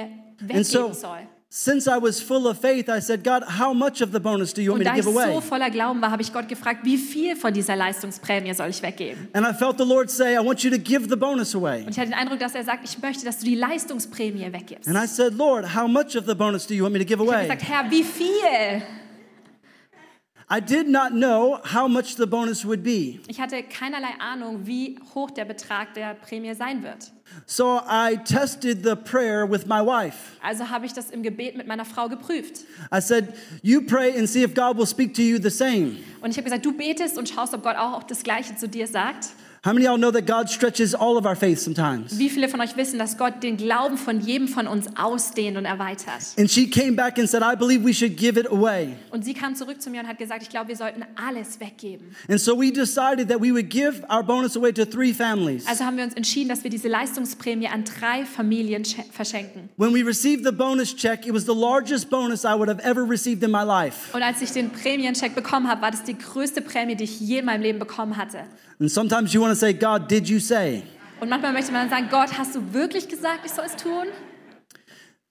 And 0.51 0.67
so, 0.67 0.79
weggeben 0.81 0.95
soll. 0.95 1.19
since 1.49 1.87
I 1.89 1.97
was 2.03 2.21
full 2.21 2.47
of 2.47 2.59
faith, 2.61 2.89
I 2.89 3.01
said, 3.01 3.23
God, 3.25 3.43
how 3.59 3.73
much 3.73 4.03
of 4.03 4.11
the 4.13 4.19
bonus 4.19 4.53
do 4.53 4.61
you 4.63 4.73
want 4.73 4.81
Und 4.81 4.85
me 4.85 4.85
da 4.85 4.93
to 4.95 4.99
ich 4.99 5.07
give 5.07 5.17
away? 5.25 5.33
so 5.35 5.41
voller 5.41 5.71
Glauben 5.71 6.03
war, 6.03 6.11
habe 6.11 6.21
ich 6.23 6.33
Gott 6.33 6.49
gefragt, 6.49 6.81
wie 6.85 6.99
viel 6.99 7.37
von 7.37 7.55
dieser 7.55 7.77
Leistungsprämie 7.77 8.53
soll 8.53 8.69
ich 8.71 8.83
weggeben? 8.83 9.29
And 9.33 9.47
I 9.47 9.55
felt 9.55 9.79
the 9.79 9.85
Lord 9.85 10.11
say, 10.11 10.35
I 10.35 10.45
want 10.45 10.61
you 10.65 10.71
to 10.71 10.79
give 10.79 11.09
the 11.09 11.17
bonus 11.17 11.55
away. 11.55 11.83
Und 11.85 11.91
ich 11.91 11.99
hatte 11.99 12.11
den 12.11 12.19
Eindruck, 12.19 12.41
dass 12.41 12.55
er 12.55 12.65
sagt, 12.65 12.85
ich 12.85 12.99
möchte, 13.01 13.25
dass 13.25 13.39
du 13.39 13.45
die 13.47 13.55
Leistungsprämie 13.55 14.53
weggibst. 14.53 14.89
And 14.89 14.97
I 14.99 15.07
said, 15.07 15.35
Lord, 15.35 15.75
how 15.75 15.87
much 15.89 16.17
of 16.17 16.27
the 16.27 16.35
bonus 16.35 16.67
do 16.67 16.75
you 16.75 16.83
want 16.83 16.95
me 16.95 16.99
to 16.99 17.05
give 17.07 17.23
Ich 17.23 17.29
habe 17.29 17.37
away? 17.37 17.43
gesagt, 17.45 17.63
Herr, 17.69 17.91
wie 17.91 18.03
viel? 18.03 18.83
I 20.49 20.61
did 20.61 20.89
not 20.89 21.11
know 21.13 21.59
how 21.65 21.89
much 21.89 22.15
the 22.15 22.27
bonus 22.27 22.65
would 22.65 22.85
be. 22.85 23.19
Ich 23.27 23.41
hatte 23.41 23.65
keinerlei 23.65 24.15
Ahnung, 24.21 24.65
wie 24.65 24.97
hoch 25.13 25.33
der 25.33 25.45
Betrag 25.45 25.95
der 25.95 26.15
Prämie 26.15 26.55
sein 26.55 26.85
wird. 26.85 27.11
So 27.47 27.81
I 27.81 28.17
tested 28.25 28.85
the 28.85 28.95
prayer 28.95 29.51
with 29.51 29.67
my 29.67 29.81
wife. 29.81 30.39
Also 30.41 30.71
habe 30.71 30.87
ich 30.87 30.93
das 30.93 31.11
im 31.11 31.25
Gebet 31.25 31.57
mit 31.57 31.67
meiner 31.67 31.85
Frau 31.85 32.09
geprüft. 32.09 32.61
I 32.95 33.01
said, 33.01 33.35
You 33.63 33.83
pray 33.83 34.17
and 34.17 34.29
see 34.29 34.45
if 34.45 34.55
God 34.55 34.77
will 34.77 34.87
speak 34.87 35.15
to 35.15 35.23
you 35.23 35.39
the 35.43 35.51
same. 35.51 35.97
Und 36.21 36.31
ich 36.31 36.37
habe 36.37 36.45
gesagt, 36.45 36.65
du 36.65 36.73
betest 36.73 37.19
und 37.19 37.29
schaust, 37.29 37.53
ob 37.53 37.65
Gott 37.65 37.77
auch 37.77 38.05
das 38.05 38.23
Gleiche 38.23 38.55
zu 38.55 38.69
dir 38.69 38.87
sagt. 38.87 39.31
How 39.65 39.73
many 39.73 39.87
of 39.87 39.93
y'all 39.93 39.99
know 39.99 40.13
that 40.13 40.27
God 40.27 40.49
stretches 40.49 40.95
all 40.95 41.17
of 41.17 41.25
our 41.27 41.35
faith 41.35 41.59
sometimes? 41.59 42.17
Wie 42.19 42.29
viele 42.31 42.49
von 42.49 42.61
euch 42.61 42.77
wissen, 42.77 42.99
dass 43.01 43.17
Gott 43.19 43.43
den 43.43 43.57
Glauben 43.57 43.97
von 43.97 44.21
jedem 44.21 44.47
von 44.47 44.69
uns 44.69 44.87
ausdehnt 44.97 45.57
und 45.57 45.65
erweitert? 45.65 46.23
And 46.39 46.49
she 46.49 46.69
came 46.71 46.93
back 46.93 47.19
and 47.19 47.29
said, 47.29 47.43
I 47.43 47.57
believe 47.57 47.85
we 47.85 47.93
should 47.93 48.17
give 48.17 48.39
it 48.39 48.47
away. 48.49 48.95
Und 49.11 49.25
sie 49.25 49.35
kam 49.35 49.57
zurück 49.57 49.83
zu 49.83 49.91
mir 49.91 50.01
und 50.03 50.07
hat 50.09 50.19
gesagt, 50.19 50.43
ich 50.43 50.51
glaube, 50.51 50.69
wir 50.69 50.77
sollten 50.77 51.05
alles 51.17 51.59
weggeben. 51.59 52.15
And 52.29 52.39
so 52.41 52.57
we 52.57 52.71
decided 52.71 53.29
that 53.29 53.41
we 53.41 53.51
would 53.53 53.69
give 53.69 54.03
our 54.09 54.23
bonus 54.23 54.57
away 54.57 54.73
to 54.73 54.85
three 54.85 55.13
families. 55.13 55.67
Also 55.67 55.85
haben 55.85 55.97
wir 55.97 56.05
uns 56.05 56.15
entschieden, 56.15 56.49
dass 56.49 56.63
wir 56.63 56.71
diese 56.71 56.87
Leistungsprämie 56.89 57.67
an 57.69 57.83
drei 57.85 58.25
Familien 58.25 58.85
sch- 58.85 59.03
verschenken. 59.11 59.69
When 59.79 59.93
we 59.93 60.07
received 60.07 60.45
the 60.45 60.53
bonus 60.53 60.95
check, 60.95 61.27
it 61.27 61.35
was 61.35 61.45
the 61.45 61.55
largest 61.55 62.09
bonus 62.09 62.45
I 62.45 62.55
would 62.57 62.69
have 62.69 62.81
ever 62.85 63.03
received 63.09 63.43
in 63.43 63.51
my 63.51 63.65
life. 63.65 64.15
Und 64.17 64.23
als 64.23 64.41
ich 64.43 64.53
den 64.53 64.71
Prämiencheck 64.71 65.35
bekommen 65.35 65.69
habe, 65.69 65.83
war 65.83 65.91
das 65.91 66.05
die 66.05 66.17
größte 66.17 66.61
Prämie, 66.63 66.95
die 66.95 67.05
ich 67.05 67.19
je 67.21 67.39
in 67.39 67.47
meinem 67.47 67.63
Leben 67.63 67.81
bekommen 67.81 68.17
hatte. 68.17 68.45
And 68.79 68.91
sometimes 68.91 69.33
you 69.33 69.41
want 69.41 69.55
to 69.55 69.56
say, 69.57 69.73
God, 69.73 70.09
did 70.11 70.29
you 70.29 70.39
say? 70.39 70.83
Und 71.21 71.29
manchmal 71.31 71.53
möchte 71.53 71.73
man 71.73 71.89
sagen, 71.89 72.09
Gott, 72.11 72.37
hast 72.37 72.55
du 72.55 72.73
wirklich 72.73 73.09
gesagt, 73.09 73.41
ich 73.45 73.53
soll 73.53 73.65
es 73.65 73.77
tun? 73.77 74.07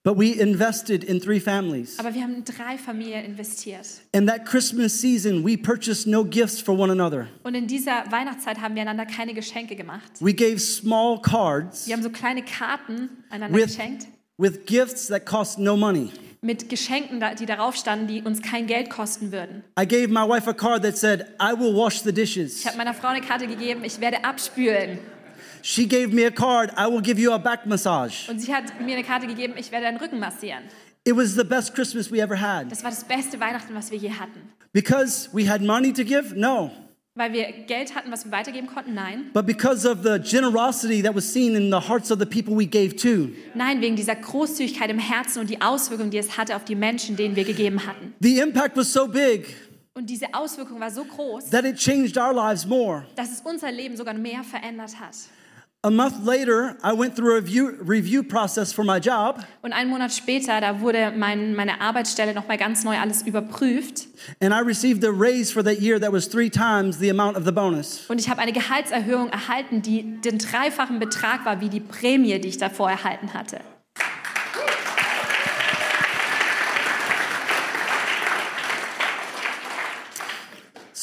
But 0.03 0.19
we 0.19 0.39
invested 0.39 1.03
in 1.03 1.19
three 1.19 1.39
families. 1.39 1.97
Aber 1.97 2.13
wir 2.13 2.21
haben 2.21 2.35
in 2.35 2.43
drei 2.43 2.77
Familien 2.77 3.25
investiert. 3.25 3.87
In 4.11 4.27
that 4.27 4.45
Christmas 4.45 5.01
season, 5.01 5.43
we 5.43 5.57
purchased 5.57 6.05
no 6.05 6.23
gifts 6.23 6.61
for 6.61 6.77
one 6.77 6.91
another. 6.91 7.27
Und 7.41 7.55
in 7.55 7.65
dieser 7.65 8.03
Weihnachtszeit 8.11 8.61
haben 8.61 8.75
wir 8.75 8.83
einander 8.83 9.07
keine 9.07 9.33
Geschenke 9.33 9.75
gemacht. 9.75 10.11
We 10.19 10.33
gave 10.33 10.59
small 10.59 11.19
cards 11.19 11.87
Wir 11.87 11.95
haben 11.95 12.03
so 12.03 12.11
kleine 12.11 12.43
Karten 12.43 13.09
einander 13.31 13.57
with, 13.57 13.65
geschenkt 13.65 14.05
with 14.37 14.65
gifts 14.67 15.07
that 15.07 15.25
cost 15.25 15.57
no 15.57 15.75
money. 15.75 16.11
Mit 16.45 16.69
Geschenken, 16.69 17.21
die 17.39 17.45
darauf 17.45 17.75
standen, 17.75 18.07
die 18.07 18.21
uns 18.21 18.41
kein 18.41 18.67
Geld 18.67 18.89
kosten 18.89 19.31
würden. 19.31 19.63
I 19.79 19.85
gave 19.85 20.07
my 20.07 20.21
wife 20.21 20.49
a 20.49 20.53
card 20.53 20.83
that 20.83 20.97
said, 20.97 21.25
I 21.41 21.51
will 21.57 21.75
wash 21.75 22.01
the 22.03 22.13
dishes. 22.13 22.59
Ich 22.59 22.67
habe 22.67 22.77
meiner 22.77 22.93
Frau 22.93 23.09
eine 23.09 23.21
Karte 23.21 23.47
gegeben, 23.47 23.83
ich 23.83 23.99
werde 23.99 24.23
abspülen. 24.23 24.99
She 25.61 25.87
gave 25.87 26.09
me 26.09 26.25
a 26.25 26.31
card, 26.31 26.71
I 26.77 26.85
will 26.85 27.01
give 27.01 27.19
you 27.19 27.31
a 27.31 27.39
back 27.39 27.65
massage. 27.65 28.29
Und 28.29 28.39
sie 28.39 28.53
hat 28.53 28.79
mir 28.79 28.93
eine 28.93 29.03
Karte 29.03 29.25
gegeben, 29.25 29.55
ich 29.57 29.71
werde 29.71 29.87
deinen 29.87 29.97
Rücken 29.97 30.19
massieren. 30.19 30.63
It 31.03 31.15
was 31.15 31.35
the 31.35 31.43
best 31.43 31.73
Christmas 31.73 32.11
we 32.11 32.19
ever 32.19 32.39
had. 32.39 32.71
Das 32.71 32.83
war 32.83 32.91
das 32.91 33.03
beste 33.03 33.39
Weihnachten, 33.39 33.73
was 33.73 33.91
wir 33.91 33.97
je 33.97 34.11
hatten. 34.11 34.41
Because 34.73 35.29
we 35.33 35.49
had 35.49 35.61
money 35.61 35.91
to 35.93 36.03
give? 36.03 36.35
No. 36.35 36.71
Weil 37.17 37.31
wir 37.31 37.49
Geld 37.65 37.95
hatten, 37.95 38.11
was 38.11 38.25
wir 38.25 38.31
weitergeben 38.33 38.67
konnten? 38.67 38.93
Nein. 38.93 39.29
But 39.33 39.45
because 39.45 39.89
of 39.89 39.99
the 40.03 40.19
generosity 40.19 41.01
that 41.01 41.15
was 41.15 41.31
seen 41.31 41.55
in 41.55 41.71
the 41.71 41.79
hearts 41.87 42.11
of 42.11 42.19
the 42.19 42.25
people 42.25 42.53
we 42.53 42.65
gave 42.65 42.93
to. 42.97 43.29
Nein, 43.53 43.79
wegen 43.79 43.95
dieser 43.95 44.15
Großzügigkeit 44.15 44.89
im 44.89 44.99
Herzen 44.99 45.39
und 45.39 45.49
die 45.49 45.61
Auswirkungen, 45.61 46.11
die 46.11 46.17
es 46.17 46.37
hatte 46.37 46.57
auf 46.57 46.65
die 46.65 46.75
Menschen, 46.75 47.15
denen 47.15 47.37
wir 47.37 47.45
gegeben 47.45 47.85
hatten. 47.85 48.13
The 48.19 48.39
impact 48.39 48.75
was 48.75 48.91
so 48.91 49.07
big 49.07 49.47
Und 49.93 50.09
diese 50.09 50.25
Auswirkung 50.33 50.77
war 50.81 50.91
so 50.91 51.05
groß, 51.05 51.51
that 51.51 51.63
it 51.63 51.77
changed 51.77 52.17
our 52.17 52.33
lives 52.33 52.65
more. 52.65 53.05
dass 53.15 53.31
es 53.31 53.39
unser 53.45 53.71
Leben 53.71 53.95
sogar 53.95 54.13
mehr 54.13 54.43
verändert 54.43 54.99
hat. 54.99 55.15
A 55.85 55.91
month 55.91 56.25
later, 56.25 56.75
I 56.83 56.93
went 56.93 57.15
through 57.15 57.33
a 57.33 57.41
review, 57.41 57.77
review 57.79 58.23
process 58.23 58.73
for 58.73 58.83
my 58.83 58.97
job, 58.97 59.43
Und 59.61 59.71
einen 59.71 59.91
Monat 59.91 60.11
später, 60.11 60.59
da 60.59 60.79
wurde 60.81 61.13
mein, 61.15 61.53
meine 61.53 61.79
Arbeitsstelle 61.79 62.33
nochmal 62.33 62.57
ganz 62.57 62.83
neu 62.83 62.97
alles 62.97 63.21
überprüft. 63.21 64.07
and 64.41 64.51
I 64.51 64.61
received 64.65 65.03
a 65.03 65.11
raise 65.11 65.51
for 65.53 65.63
that 65.63 65.79
year 65.81 65.99
that 65.99 66.11
was 66.11 66.27
three 66.27 66.49
times 66.49 66.97
the 66.97 67.11
amount 67.11 67.37
of 67.37 67.45
the 67.45 67.51
bonus. 67.51 68.03
Und 68.09 68.19
ich 68.19 68.29
habe 68.29 68.41
eine 68.41 68.51
Gehaltserhöhung 68.51 69.29
erhalten, 69.29 69.83
die 69.83 70.19
den 70.21 70.39
dreifachen 70.39 70.97
Betrag 70.97 71.45
war 71.45 71.61
wie 71.61 71.69
die 71.69 71.81
Prämie, 71.81 72.39
die 72.39 72.47
ich 72.47 72.57
davor 72.57 72.89
erhalten 72.89 73.35
hatte. 73.35 73.59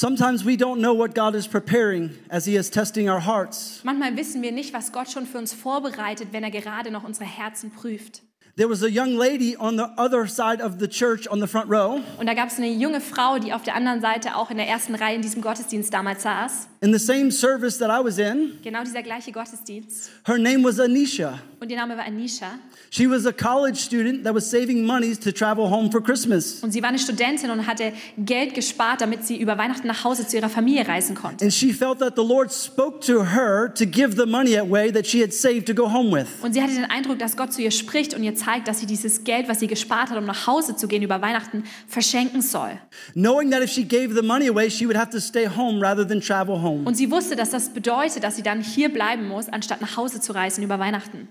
Sometimes 0.03 0.45
we 0.45 0.57
don't 0.57 0.81
know 0.81 0.95
what 0.95 1.15
God 1.15 1.37
is 1.37 1.47
preparing 1.47 2.11
as 2.29 2.45
He 2.45 2.57
is 2.57 2.69
testing 2.69 3.09
our 3.09 3.21
hearts. 3.21 3.83
Manchmal 3.85 4.17
wissen 4.17 4.43
wir 4.43 4.51
nicht, 4.51 4.75
was 4.75 4.91
Gott 4.91 5.09
schon 5.09 5.27
für 5.27 5.39
uns 5.39 5.53
vorbereitet, 5.53 6.33
wenn 6.33 6.43
er 6.43 6.51
gerade 6.51 6.91
noch 6.91 7.05
unsere 7.05 7.25
Herzen 7.25 7.71
prüft. 7.71 8.21
There 8.57 8.69
was 8.69 8.83
a 8.83 8.89
young 8.89 9.17
lady 9.17 9.57
on 9.57 9.77
the 9.77 9.87
other 9.97 10.27
side 10.27 10.61
of 10.61 10.81
the 10.81 10.89
church 10.89 11.31
on 11.31 11.41
the 11.41 11.47
front 11.47 11.71
row. 11.71 12.01
Und 12.19 12.27
da 12.27 12.35
gab 12.35 12.49
es 12.49 12.59
eine 12.59 12.73
junge 12.73 13.01
Frau, 13.01 13.39
die 13.39 13.53
auf 13.53 13.63
der 13.63 13.77
anderen 13.77 14.01
Seite 14.01 14.35
auch 14.35 14.51
in 14.51 14.57
der 14.57 14.67
ersten 14.67 14.97
Reihe 14.97 15.15
in 15.15 15.23
diesem 15.23 15.41
Gottesdienst 15.41 15.95
damals 15.95 16.25
saß. 16.25 16.67
In 16.85 16.93
the 16.93 16.99
same 16.99 17.31
service 17.31 17.79
that 17.79 17.91
I 17.91 18.01
was 18.03 18.19
in, 18.19 18.59
Genau 18.65 18.83
dieser 18.83 19.05
gleiche 19.05 19.31
Gottesdienst. 19.31 20.11
her 20.27 20.37
name 20.37 20.65
was 20.65 20.81
Anisha. 20.81 21.39
Und 21.61 21.71
ihr 21.71 21.77
Name 21.77 21.97
war 21.97 22.05
Anisha. 22.05 22.59
She 22.91 23.09
was 23.09 23.25
a 23.25 23.31
college 23.33 23.77
student 23.79 24.25
that 24.25 24.35
was 24.35 24.51
saving 24.51 24.85
monies 24.85 25.17
to 25.21 25.31
travel 25.31 25.71
home 25.71 25.93
for 25.93 26.03
Christmas. 26.03 26.61
Und 26.61 26.73
sie 26.73 26.83
war 26.83 26.89
eine 26.89 26.99
Studentin 26.99 27.51
und 27.51 27.69
hatte 27.69 27.93
Geld 28.19 28.55
gespart, 28.55 29.01
damit 29.01 29.25
sie 29.25 29.41
über 29.41 29.57
Weihnachten 29.57 29.87
nach 29.87 30.03
Hause 30.03 30.27
zu 30.27 30.37
ihrer 30.37 30.49
Familie 30.49 30.87
reisen 30.89 31.15
konnte. 31.15 31.45
And 31.45 31.55
she 31.55 31.73
felt 31.73 32.01
that 32.01 32.15
the 32.17 32.25
Lord 32.25 32.53
spoke 32.53 32.99
to 33.07 33.25
her 33.25 33.73
to 33.75 33.87
give 33.87 34.17
the 34.17 34.27
money 34.27 34.57
away 34.59 34.91
that 34.91 35.07
she 35.07 35.23
had 35.23 35.33
saved 35.33 35.67
to 35.69 35.75
go 35.75 35.89
home 35.89 36.11
with. 36.13 36.27
Und 36.43 36.53
sie 36.55 36.61
hatte 36.63 36.75
den 36.75 36.87
Eindruck, 36.91 37.21
dass 37.21 37.37
Gott 37.37 37.53
zu 37.53 37.63
ihr 37.63 37.71
spricht 37.71 38.13
und 38.13 38.25
ihr 38.25 38.35
zeigt, 38.35 38.67
dass 38.67 38.81
sie 38.81 38.87
dieses 38.87 39.23
Geld, 39.23 39.47
was 39.49 39.61
sie 39.61 39.69
gespart 39.69 40.11
hat, 40.11 40.19
um 40.19 40.25
nach 40.25 40.49
Hause 40.49 40.75
zu 40.75 40.89
gehen 40.89 41.05
über 41.05 41.23
Weihnachten, 41.23 41.63
verschenken 41.87 42.43
soll. 42.43 42.73
Knowing 43.15 43.53
that 43.53 43.63
if 43.63 43.71
she 43.71 43.85
gave 43.85 44.13
the 44.17 44.27
money 44.27 44.49
away, 44.49 44.69
she 44.69 44.85
would 44.85 44.97
have 44.97 45.11
to 45.11 45.21
stay 45.21 45.47
home 45.47 45.81
rather 45.81 46.05
than 46.05 46.21
travel 46.21 46.61
home. 46.61 46.72
Und 46.85 46.97
sie 46.97 47.11
wusste, 47.11 47.37
dass 47.37 47.51
das 47.51 47.71
bedeutet, 47.71 48.25
dass 48.25 48.37
sie 48.37 48.43
dann 48.43 48.63
hier 48.63 48.93
bleiben 48.93 49.29
muss, 49.29 49.49
anstatt 49.49 49.81
nach 49.81 49.97
Hause 49.97 50.21
zu 50.21 50.33
reisen 50.33 50.63
über 50.63 50.79
Weihnachten. 50.79 51.29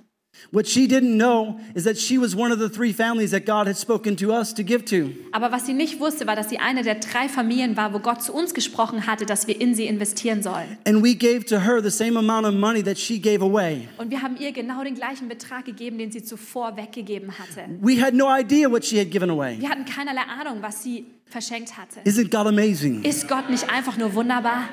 What 0.52 0.68
she 0.68 0.88
didn't 0.88 1.18
know 1.18 1.60
is 1.76 1.84
that 1.84 1.98
she 1.98 2.18
was 2.18 2.36
one 2.36 2.52
of 2.52 2.60
the 2.60 2.70
three 2.70 2.94
families 2.94 3.32
that 3.32 3.46
God 3.46 3.68
had 3.68 3.78
spoken 3.78 4.18
to 4.18 4.32
us 4.32 4.54
to 4.54 4.64
give 4.64 4.86
to. 4.86 5.12
Aber 5.32 5.52
was 5.52 5.66
sie 5.66 5.74
nicht 5.74 6.00
wusste, 6.00 6.26
war, 6.26 6.36
dass 6.36 6.50
sie 6.50 6.58
eine 6.58 6.84
der 6.84 6.96
drei 6.96 7.30
Familien 7.30 7.78
war, 7.78 7.94
wo 7.94 8.00
Gott 8.00 8.24
zu 8.24 8.34
uns 8.34 8.54
gesprochen 8.54 9.06
hatte, 9.06 9.26
dass 9.26 9.48
wir 9.48 9.60
in 9.60 9.76
sie 9.76 9.86
investieren 9.86 10.42
sollen. 10.42 10.78
And 10.88 11.04
we 11.04 11.16
gave 11.16 11.46
to 11.46 11.60
her 11.60 11.82
the 11.82 11.92
same 11.92 12.18
amount 12.18 12.48
of 12.48 12.54
money 12.54 12.82
that 12.84 12.98
she 12.98 13.20
gave 13.20 13.44
away. 13.44 13.88
Und 13.98 14.10
wir 14.10 14.22
haben 14.22 14.36
ihr 14.38 14.52
genau 14.52 14.84
den 14.84 14.96
gleichen 14.96 15.28
Betrag 15.28 15.66
gegeben, 15.66 15.98
den 16.00 16.12
sie 16.12 16.24
zuvor 16.24 16.76
weggegeben 16.76 17.38
hatte. 17.38 17.62
We 17.82 18.02
had 18.02 18.14
no 18.14 18.28
idea 18.28 18.70
what 18.70 18.84
she 18.84 19.00
had 19.00 19.12
given 19.12 19.30
away. 19.30 19.58
Wir 19.60 19.70
hatten 19.70 19.86
keinerlei 19.86 20.24
Ahnung, 20.24 20.62
was 20.62 20.82
sie 20.82 21.06
verschenkt 21.26 21.78
hatte. 21.78 22.00
Isn't 22.06 22.32
God 22.32 22.48
amazing? 22.48 23.04
Ist 23.04 23.28
Gott 23.28 23.50
nicht 23.50 23.70
einfach 23.70 23.98
nur 23.98 24.14
wunderbar? 24.16 24.68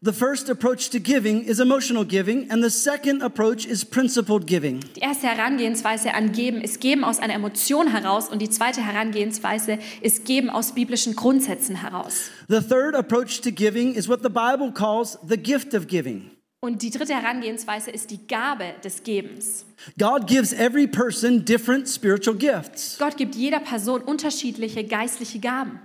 The 0.00 0.12
first 0.12 0.48
approach 0.48 0.90
to 0.90 1.00
giving 1.00 1.42
is 1.42 1.58
emotional 1.58 2.04
giving, 2.04 2.48
and 2.52 2.62
the 2.62 2.70
second 2.70 3.20
approach 3.20 3.66
is 3.66 3.84
principled 3.84 4.46
giving. 4.46 4.78
Die 4.94 5.00
erste 5.00 5.26
Herangehensweise 5.26 6.14
an 6.14 6.30
Geben 6.30 6.60
ist 6.60 6.80
Geben 6.80 7.02
aus 7.02 7.18
einer 7.18 7.34
Emotion 7.34 7.88
heraus 7.88 8.28
und 8.28 8.40
die 8.40 8.48
zweite 8.48 8.80
Herangehensweise 8.80 9.80
ist 10.00 10.24
Geben 10.24 10.50
aus 10.50 10.72
biblischen 10.72 11.16
Grundsätzen 11.16 11.74
heraus. 11.74 12.30
The 12.46 12.60
third 12.60 12.94
approach 12.94 13.40
to 13.40 13.50
giving 13.50 13.92
is 13.92 14.08
what 14.08 14.22
the 14.22 14.28
Bible 14.28 14.70
calls 14.72 15.18
the 15.28 15.36
gift 15.36 15.74
of 15.74 15.88
giving. 15.88 16.30
Und 16.60 16.82
die 16.82 16.90
dritte 16.90 17.14
Herangehensweise 17.14 17.90
ist 17.90 18.12
die 18.12 18.24
Gabe 18.24 18.74
des 18.84 19.02
Gebens. 19.02 19.64
God 19.98 20.28
gives 20.28 20.52
every 20.52 20.86
person 20.86 21.44
different 21.44 21.88
spiritual 21.88 22.36
gifts. 22.36 22.98
Gott 23.00 23.16
gibt 23.16 23.34
jeder 23.34 23.58
Person 23.58 24.02
unterschiedliche 24.02 24.84
geistliche 24.84 25.40
Gaben. 25.40 25.80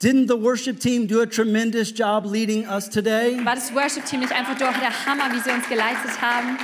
Didn't 0.00 0.28
the 0.28 0.36
worship 0.36 0.78
team 0.78 1.06
do 1.06 1.20
a 1.22 1.26
tremendous 1.26 1.90
job 1.90 2.26
leading 2.26 2.66
us 2.68 2.88
today? 2.88 3.38
War 3.44 3.54
das 3.54 3.74
Worship-Team 3.74 4.20
nicht 4.20 4.32
einfach 4.32 4.56
doch 4.58 4.78
der 4.78 5.06
Hammer, 5.06 5.32
wie 5.34 5.40
sie 5.40 5.50
uns 5.50 5.68
geleitet 5.68 6.20
haben? 6.20 6.58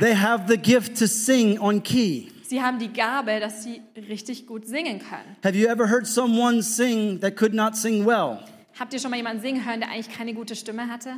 They 0.00 0.14
have 0.14 0.44
the 0.48 0.58
gift 0.58 0.98
to 0.98 1.06
sing 1.06 1.58
on 1.58 1.82
key. 1.82 2.28
Sie 2.42 2.60
haben 2.60 2.78
die 2.78 2.92
Gabe, 2.92 3.40
dass 3.40 3.64
sie 3.64 3.80
richtig 4.08 4.46
gut 4.46 4.66
singen 4.66 4.98
können. 4.98 5.36
Have 5.42 5.56
you 5.56 5.68
ever 5.68 5.88
heard 5.88 6.06
someone 6.06 6.62
sing 6.62 7.20
that 7.20 7.36
could 7.36 7.54
not 7.54 7.76
sing 7.76 8.04
well? 8.04 8.40
Habt 8.78 8.92
ihr 8.92 9.00
schon 9.00 9.10
mal 9.10 9.16
jemanden 9.16 9.40
singen 9.40 9.64
hören, 9.64 9.80
der 9.80 9.90
eigentlich 9.90 10.14
keine 10.14 10.34
gute 10.34 10.54
Stimme 10.54 10.88
hatte? 10.88 11.14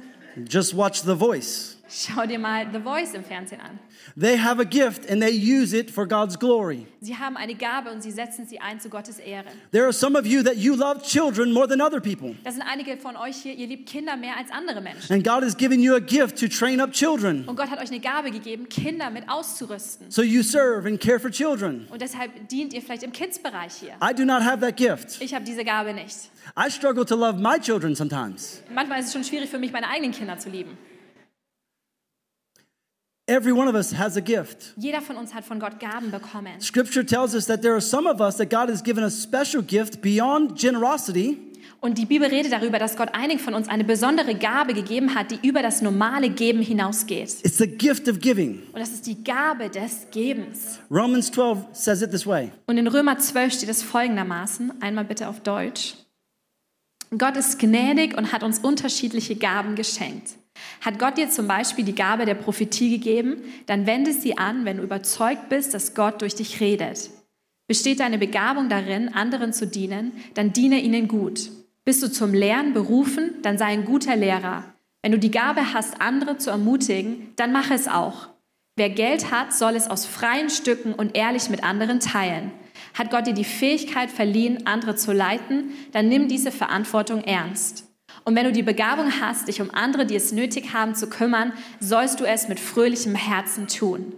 Just 0.49 0.77
watch 0.77 1.01
The 1.01 1.17
Voice. 1.17 1.78
Schau 1.91 2.27
dir 2.27 2.39
mal 2.39 2.67
The 2.71 2.81
Voice 2.81 3.15
im 3.15 3.25
Fernsehen 3.25 3.61
an. 3.61 3.79
They 4.15 4.39
have 4.39 4.61
a 4.61 4.65
gift 4.65 5.11
and 5.11 5.23
they 5.23 5.33
use 5.33 5.75
it 5.75 5.91
for 5.91 6.07
God's 6.07 6.39
glory. 6.39 6.87
Sie 7.01 7.17
haben 7.17 7.37
eine 7.37 7.55
Gabe 7.55 7.91
und 7.91 8.03
sie 8.03 8.11
setzen 8.11 8.47
sie 8.47 8.61
ein 8.61 8.79
zu 8.79 8.91
Gottes 8.91 9.19
Ehre. 9.19 9.47
There 9.73 9.85
are 9.85 9.93
some 9.93 10.19
of 10.19 10.27
you 10.27 10.43
that 10.43 10.57
you 10.57 10.75
love 10.75 11.03
children 11.03 11.51
more 11.51 11.67
than 11.67 11.81
other 11.81 12.01
people. 12.01 12.35
Das 12.45 12.55
sind 12.55 12.63
einige 12.63 12.99
von 12.99 13.17
euch 13.17 13.37
hier, 13.37 13.55
ihr 13.55 13.67
liebt 13.67 13.89
Kinder 13.89 14.17
mehr 14.17 14.37
als 14.37 14.51
andere 14.51 14.83
Menschen. 14.83 15.15
And 15.15 15.25
God 15.25 15.43
has 15.43 15.57
given 15.57 15.81
you 15.81 15.95
a 15.95 16.01
gift 16.01 16.39
to 16.41 16.49
train 16.49 16.81
up 16.81 16.93
children. 16.93 17.45
Und 17.47 17.57
Gott 17.57 17.71
hat 17.71 17.81
euch 17.81 17.91
eine 17.91 18.01
Gabe 18.01 18.31
gegeben, 18.31 18.69
Kinder 18.69 19.09
mit 19.09 19.29
auszurüsten. 19.29 20.11
So 20.11 20.23
you 20.23 20.43
serve 20.43 20.87
and 20.87 21.01
care 21.01 21.19
for 21.19 21.31
children. 21.31 21.87
Und 21.91 22.03
deshalb 22.03 22.49
dient 22.49 22.75
ihr 22.75 22.83
vielleicht 22.83 23.03
im 23.03 23.13
Kids-Bereich 23.13 23.73
hier. 23.75 23.95
I 24.03 24.15
do 24.15 24.25
not 24.25 24.43
have 24.43 24.61
that 24.61 24.77
gift. 24.77 25.23
Ich 25.23 25.33
habe 25.33 25.47
diese 25.47 25.65
Gabe 25.65 25.95
nicht. 25.95 26.31
I 26.55 26.71
struggle 26.71 27.07
to 27.07 27.17
love 27.17 27.39
my 27.41 27.59
children 27.59 27.95
sometimes. 27.95 28.63
Manchmal 28.75 29.01
ist 29.01 29.07
es 29.07 29.13
schon 29.15 29.25
schwierig 29.25 29.49
für 29.49 29.59
mich, 29.59 29.73
meine 29.73 29.89
eigenen 29.89 30.13
Kinder 30.13 30.39
zu 30.39 30.51
lieben. 30.51 30.77
Every 33.29 33.53
one 33.53 33.69
of 33.69 33.75
us 33.75 33.93
has 33.93 34.17
a 34.17 34.21
gift. 34.21 34.73
Jeder 34.77 35.03
von 35.03 35.17
uns 35.17 35.35
hat 35.35 35.45
von 35.45 35.61
Gott 35.61 35.79
Gaben 35.79 36.11
bekommen. 36.11 36.59
Scripture 36.63 37.05
tells 37.05 37.35
us 37.35 37.45
that 37.45 37.61
there 37.61 37.75
are 37.75 37.81
some 37.81 38.09
of 38.09 38.23
us 38.23 38.39
that 38.39 38.49
God 38.49 38.71
has 38.71 38.83
given 38.83 39.05
a 39.05 39.11
special 39.11 39.63
gift 39.63 40.01
beyond 40.01 40.59
generosity. 40.59 41.37
Und 41.81 41.99
die 41.99 42.07
Bibel 42.07 42.27
redet 42.27 42.53
darüber, 42.53 42.79
dass 42.79 42.97
Gott 42.97 43.11
einigen 43.13 43.39
von 43.39 43.53
uns 43.53 43.69
eine 43.69 43.85
besondere 43.85 44.35
Gabe 44.35 44.73
gegeben 44.73 45.15
hat, 45.15 45.31
die 45.31 45.47
über 45.47 45.61
das 45.61 45.83
normale 45.83 46.31
Geben 46.31 46.63
hinausgeht. 46.63 47.45
It's 47.45 47.59
the 47.59 47.67
gift 47.67 48.09
of 48.09 48.19
giving. 48.19 48.63
Und 48.73 48.81
das 48.81 48.93
ist 48.93 49.07
die 49.07 49.23
Gabe 49.23 49.69
des 49.69 50.07
Gebens. 50.11 50.79
Romans 50.91 51.31
12 51.31 51.59
says 51.73 52.01
it 52.01 52.11
this 52.11 52.27
way 52.27 52.51
Und 52.67 52.79
in 52.79 52.87
Römer 52.87 53.19
12 53.19 53.53
steht 53.53 53.69
es 53.69 53.83
folgendermaßen, 53.83 54.81
einmal 54.81 55.05
bitte 55.05 55.29
auf 55.29 55.41
Deutsch. 55.41 55.97
Gott 57.17 57.37
ist 57.37 57.59
gnädig 57.59 58.17
und 58.17 58.33
hat 58.33 58.43
uns 58.43 58.59
unterschiedliche 58.59 59.37
Gaben 59.37 59.75
geschenkt. 59.75 60.38
Hat 60.81 60.99
Gott 60.99 61.19
dir 61.19 61.31
zum 61.31 61.49
Beispiel 61.49 61.85
die 61.85 61.95
Gabe 61.95 62.25
der 62.25 62.35
Prophetie 62.35 62.91
gegeben, 62.91 63.43
dann 63.67 63.87
wende 63.87 64.13
sie 64.13 64.39
an, 64.39 64.65
wenn 64.65 64.79
du 64.79 64.83
überzeugt 64.83 65.49
bist, 65.49 65.75
dass 65.75 65.95
Gott 65.95 66.23
durch 66.23 66.35
dich 66.35 66.61
redet. 66.61 67.11
Besteht 67.67 68.01
deine 68.01 68.19
Begabung 68.19 68.69
darin, 68.69 69.13
anderen 69.13 69.53
zu 69.53 69.67
dienen, 69.67 70.13
dann 70.35 70.53
diene 70.53 70.81
ihnen 70.81 71.07
gut. 71.09 71.51
Bist 71.85 72.03
du 72.03 72.11
zum 72.11 72.33
Lehren 72.33 72.73
berufen, 72.73 73.35
dann 73.43 73.59
sei 73.59 73.67
ein 73.67 73.85
guter 73.85 74.17
Lehrer. 74.17 74.65
Wenn 75.03 75.13
du 75.13 75.19
die 75.19 75.31
Gabe 75.31 75.73
hast, 75.73 76.01
andere 76.01 76.39
zu 76.39 76.51
ermutigen, 76.51 77.33
dann 77.37 77.53
mach 77.53 77.71
es 77.71 77.89
auch. 77.89 78.29
Wer 78.77 78.91
Geld 78.91 79.33
hat, 79.33 79.53
soll 79.53 79.75
es 79.75 79.89
aus 79.89 80.07
freien 80.07 80.51
Stücken 80.51 80.95
und 80.95 81.17
ehrlich 81.17 81.51
mit 81.51 81.65
anderen 81.65 81.99
teilen. 81.99 82.53
Hat 82.95 83.11
Gott 83.11 83.27
dir 83.27 83.35
die 83.35 83.45
Fähigkeit 83.45 84.11
verliehen, 84.11 84.67
andere 84.67 84.95
zu 84.95 85.13
leiten, 85.13 85.73
dann 85.93 86.09
nimm 86.09 86.29
diese 86.29 86.53
Verantwortung 86.53 87.23
ernst. 87.25 87.88
Und 88.29 88.35
wenn 88.35 88.45
du 88.45 88.53
die 88.53 88.63
Begabung 88.63 89.11
hast, 89.23 89.49
dich 89.49 89.63
um 89.63 89.71
andere, 89.73 90.05
die 90.05 90.15
es 90.15 90.33
nötig 90.33 90.75
haben, 90.75 90.95
zu 90.95 91.07
kümmern, 91.07 91.55
sollst 91.81 92.21
du 92.21 92.27
es 92.27 92.47
mit 92.47 92.61
fröhlichem 92.61 93.15
Herzen 93.15 93.69
tun. 93.69 94.13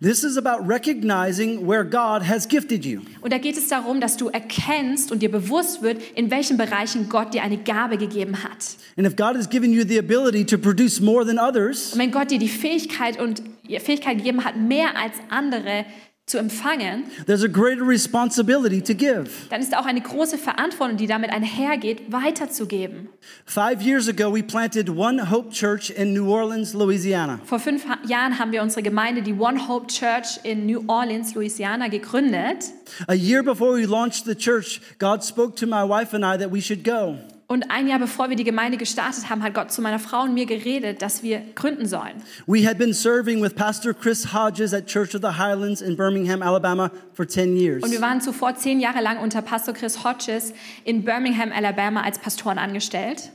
This 0.00 0.22
is 0.22 0.36
about 0.38 0.68
recognizing 0.68 1.66
where 1.66 1.84
God 1.84 2.22
has 2.28 2.46
gifted 2.46 2.84
you. 2.84 3.00
Und 3.20 3.32
da 3.32 3.38
geht 3.38 3.56
es 3.56 3.66
darum, 3.66 4.00
dass 4.00 4.16
du 4.16 4.28
erkennst 4.28 5.10
und 5.10 5.22
dir 5.22 5.30
bewusst 5.32 5.82
wird, 5.82 6.00
in 6.14 6.30
welchen 6.30 6.56
Bereichen 6.56 7.08
Gott 7.08 7.34
dir 7.34 7.42
eine 7.42 7.58
Gabe 7.58 7.98
gegeben 7.98 8.44
hat. 8.44 8.76
And 8.96 9.08
if 9.08 9.16
God 9.16 9.34
has 9.34 9.50
given 9.50 9.72
you 9.72 9.82
the 9.84 9.98
ability 9.98 10.46
to 10.46 10.56
produce 10.56 11.00
more 11.00 11.26
than 11.26 11.40
others, 11.40 11.94
Und 11.94 11.98
wenn 11.98 12.12
Gott 12.12 12.30
dir 12.30 12.38
die 12.38 12.48
Fähigkeit 12.48 13.20
und 13.20 13.42
die 13.68 13.76
Fähigkeit 13.80 14.18
gegeben 14.18 14.44
hat, 14.44 14.56
mehr 14.56 14.96
als 14.96 15.14
andere 15.30 15.84
zu 16.26 16.38
empfangen, 16.38 17.04
there's 17.26 17.42
a 17.42 17.48
greater 17.48 17.84
responsibility 17.86 18.80
to 18.80 18.94
give. 18.94 19.28
dann 19.50 19.60
ist 19.60 19.76
auch 19.76 19.84
eine 19.84 20.00
große 20.00 20.38
Verantwortung, 20.38 20.96
die 20.96 21.08
damit 21.08 21.30
einhergeht, 21.30 22.12
weiterzugeben. 22.12 23.08
Five 23.44 23.82
years 23.82 24.08
ago, 24.08 24.32
we 24.32 24.42
planted 24.42 24.88
One 24.88 25.30
Hope 25.30 25.50
Church 25.50 25.90
in 25.90 26.12
New 26.14 26.32
Orleans, 26.32 26.74
Louisiana. 26.74 27.40
Vor 27.44 27.58
fünf 27.58 27.84
Jahren 28.06 28.38
haben 28.38 28.52
wir 28.52 28.62
unsere 28.62 28.82
Gemeinde, 28.84 29.22
die 29.22 29.34
One 29.34 29.66
Hope 29.66 29.88
Church 29.88 30.38
in 30.44 30.64
New 30.64 30.84
Orleans, 30.86 31.34
Louisiana, 31.34 31.88
gegründet. 31.88 32.70
A 33.08 33.14
year 33.14 33.42
before 33.42 33.74
we 33.74 33.84
launched 33.84 34.24
the 34.24 34.36
church, 34.36 34.80
God 35.00 35.24
spoke 35.24 35.56
to 35.56 35.66
my 35.66 35.82
wife 35.82 36.14
and 36.14 36.24
I 36.24 36.38
that 36.38 36.52
we 36.52 36.60
should 36.62 36.84
go. 36.84 37.18
Und 37.46 37.70
ein 37.70 37.86
Jahr 37.86 37.98
bevor 37.98 38.30
wir 38.30 38.36
die 38.36 38.44
Gemeinde 38.44 38.78
gestartet 38.78 39.28
haben, 39.28 39.42
hat 39.42 39.52
Gott 39.52 39.72
zu 39.72 39.82
meiner 39.82 39.98
Frau 39.98 40.22
und 40.22 40.34
mir 40.34 40.46
geredet, 40.46 41.02
dass 41.02 41.22
wir 41.22 41.42
gründen 41.54 41.86
sollen. 41.86 42.22
We 42.46 42.66
had 42.66 42.78
been 42.78 42.94
serving 42.94 43.42
with 43.42 43.54
Pastor 43.54 43.92
Chris 43.92 44.32
Hodges 44.32 44.72
at 44.72 44.86
Church 44.86 45.14
of 45.14 45.20
the 45.22 45.38
Highlands 45.38 45.82
in 45.82 45.96
Birmingham, 45.96 46.42
Alabama 46.42 46.90
for 47.12 47.26
10 47.26 47.56
years. 47.56 47.82
Und 47.82 47.90
wir 47.90 48.00
waren 48.00 48.20
zuvor 48.20 48.54
zehn 48.54 48.80
Jahre 48.80 49.02
lang 49.02 49.18
unter 49.18 49.42
Pastor 49.42 49.74
Chris 49.74 50.02
Hodges 50.02 50.54
in 50.84 51.04
Birmingham, 51.04 51.52
Alabama, 51.52 52.02
als 52.02 52.18
Pastoren 52.18 52.58
angestellt. 52.58 53.32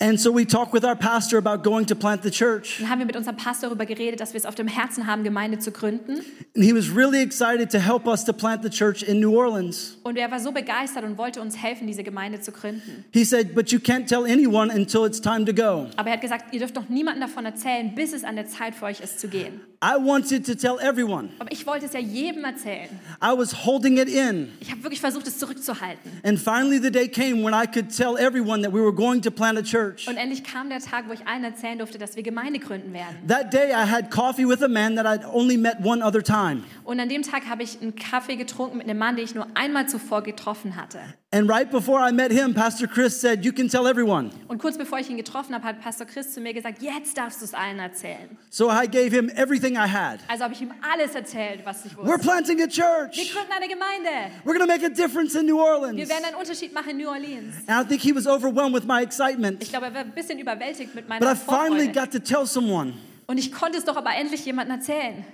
And 0.00 0.18
so 0.20 0.34
we 0.34 0.44
talked 0.44 0.72
with 0.72 0.84
our 0.84 0.96
pastor 0.96 1.38
about 1.38 1.62
going 1.62 1.86
to 1.86 1.94
plant 1.94 2.22
the 2.22 2.30
church. 2.30 2.78
Dann 2.80 2.90
haben 2.90 2.98
wir 2.98 3.06
mit 3.06 3.16
unserem 3.16 3.36
Pastor 3.36 3.68
darüber 3.68 3.86
geredet, 3.86 4.20
dass 4.20 4.32
wir 4.32 4.38
es 4.38 4.46
auf 4.46 4.54
dem 4.54 4.68
Herzen 4.68 5.06
haben, 5.06 5.24
Gemeinde 5.24 5.58
zu 5.58 5.70
gründen. 5.70 6.20
And 6.54 6.64
he 6.64 6.74
was 6.74 6.94
really 6.94 7.22
excited 7.22 7.70
to 7.70 7.78
help 7.78 8.06
us 8.06 8.24
to 8.24 8.32
plant 8.32 8.62
the 8.62 8.70
church 8.70 9.02
in 9.02 9.20
New 9.20 9.36
Orleans. 9.36 9.98
Und 10.02 10.16
er 10.16 10.30
war 10.30 10.40
so 10.40 10.52
begeistert 10.52 11.04
und 11.04 11.18
wollte 11.18 11.40
uns 11.40 11.56
helfen, 11.56 11.86
diese 11.86 12.02
Gemeinde 12.02 12.40
zu 12.40 12.52
gründen. 12.52 13.04
He 13.12 13.24
said, 13.24 13.54
But 13.54 13.70
you 13.70 13.78
can't 13.78 14.06
tell 14.06 14.24
anyone 14.24 14.72
until 14.72 15.06
it's 15.06 15.20
time 15.20 15.44
to 15.44 15.52
go. 15.52 15.88
Aber 15.96 16.08
er 16.08 16.14
hat 16.14 16.20
gesagt, 16.20 16.52
ihr 16.52 16.60
dürft 16.60 16.76
doch 16.76 16.88
niemandem 16.88 17.28
davon 17.28 17.44
erzählen, 17.44 17.94
bis 17.94 18.12
es 18.12 18.24
an 18.24 18.36
der 18.36 18.46
Zeit 18.46 18.74
für 18.74 18.86
euch 18.86 19.00
ist 19.00 19.20
zu 19.20 19.28
gehen. 19.28 19.60
I 19.82 19.96
wanted 19.98 20.46
to 20.46 20.54
tell 20.54 20.78
everyone. 20.80 21.30
Aber 21.38 21.52
ich 21.52 21.66
wollte 21.66 21.86
es 21.86 21.92
ja 21.92 22.00
jedem 22.00 22.44
erzählen. 22.44 22.88
I 23.22 23.36
was 23.36 23.64
holding 23.64 23.98
it 23.98 24.08
in. 24.08 24.48
Ich 24.60 24.70
habe 24.70 24.82
wirklich 24.82 25.00
versucht, 25.00 25.26
es 25.26 25.38
zurückzuhalten. 25.38 26.10
And 26.24 26.38
finally, 26.38 26.78
the 26.78 26.90
day 26.90 27.08
came 27.08 27.44
when 27.44 27.54
I 27.54 27.66
could 27.66 27.94
tell 27.94 28.16
everyone 28.16 28.62
that 28.62 28.72
we 28.72 28.80
were 28.80 28.94
going 28.94 29.20
to 29.22 29.30
plant 29.30 29.58
a 29.58 29.62
church. 29.62 30.08
Und 30.08 30.16
endlich 30.16 30.44
kam 30.44 30.68
der 30.68 30.80
Tag, 30.80 31.08
wo 31.08 31.12
ich 31.12 31.26
allen 31.26 31.44
erzählen 31.44 31.78
durfte, 31.78 31.98
dass 31.98 32.16
wir 32.16 32.22
Gemeinde 32.22 32.58
gründen 32.58 32.92
werden. 32.92 33.16
That 33.28 33.52
day, 33.52 33.70
I 33.70 33.90
had 33.90 34.10
coffee 34.10 34.48
with 34.48 34.62
a 34.62 34.68
man 34.68 34.96
that 34.96 35.06
I'd 35.06 35.26
only 35.30 35.56
met 35.56 35.76
one 35.84 36.04
other 36.04 36.22
time. 36.22 36.62
Und 36.84 37.00
an 37.00 37.08
dem 37.08 37.22
Tag 37.22 37.46
habe 37.46 37.62
ich 37.62 37.80
einen 37.80 37.94
Kaffee 37.96 38.36
getrunken 38.36 38.78
mit 38.78 38.88
einem 38.88 38.98
Mann, 38.98 39.16
den 39.16 39.24
ich 39.24 39.34
nur 39.34 39.46
einmal 39.54 39.88
zuvor 39.88 40.22
getroffen 40.22 40.76
hatte. 40.76 41.00
And 41.32 41.50
right 41.50 41.68
before 41.68 41.98
I 41.98 42.12
met 42.12 42.30
him, 42.30 42.54
Pastor 42.54 42.86
Chris 42.86 43.20
said, 43.20 43.44
You 43.44 43.52
can 43.52 43.68
tell 43.68 43.88
everyone. 43.88 44.30
Und 44.46 44.58
kurz 44.58 44.78
bevor 44.78 45.00
ich 45.00 45.10
ihn 45.10 45.16
getroffen 45.16 45.54
habe, 45.56 45.64
hat 45.64 45.80
Pastor 45.80 46.06
Chris 46.06 46.32
zu 46.32 46.40
mir 46.40 46.54
gesagt, 46.54 46.80
jetzt 46.80 47.18
darfst 47.18 47.40
du 47.40 47.44
es 47.46 47.52
allen 47.52 47.80
erzählen. 47.80 48.38
So 48.48 48.70
I 48.70 48.86
gave 48.86 49.10
him 49.10 49.28
everything 49.34 49.74
I 49.74 49.88
had. 49.88 50.20
Also 50.28 50.44
habe 50.44 50.54
ich 50.54 50.62
ihm 50.62 50.72
alles 50.80 51.16
erzählt, 51.16 51.62
was 51.64 51.84
ich 51.84 51.92
We're 51.94 52.06
wusste. 52.14 52.18
planting 52.20 52.58
a 52.62 52.66
Wir 52.66 52.68
church. 52.68 53.32
gründen 53.34 53.52
eine 53.52 53.66
Gemeinde. 53.68 54.08
We're 54.44 54.56
going 54.56 54.60
to 54.60 54.66
make 54.68 54.84
a 54.86 54.88
difference 54.88 55.34
in 55.34 55.46
New 55.46 55.58
Orleans. 55.60 55.96
Wir 55.96 56.08
werden 56.08 56.24
einen 56.26 56.36
Unterschied 56.36 56.72
machen 56.72 56.90
in 56.90 56.98
New 56.98 57.08
Orleans. 57.08 57.54
And 57.66 57.84
I 57.84 57.88
think 57.88 58.00
he 58.02 58.14
was 58.14 58.28
overwhelmed 58.28 58.72
with 58.74 58.84
my 58.86 59.02
excitement. 59.02 59.60
Ich 59.60 59.70
glaube, 59.70 59.86
er 59.86 59.94
war 59.94 60.00
ein 60.02 60.12
bisschen 60.12 60.38
überwältigt 60.38 60.94
mit 60.94 61.08
But 61.08 61.20
meiner 61.20 61.32
I 61.32 61.34
finally 61.34 61.88
got 61.88 62.12
to 62.12 62.20
tell 62.20 62.46
someone. 62.46 62.94
Und 63.26 63.38
ich 63.38 63.50
konnte 63.50 63.78
es 63.78 63.84
doch 63.84 63.96
aber 63.96 64.14
endlich 64.14 64.44
jemandem 64.44 64.76
erzählen. 64.76 65.24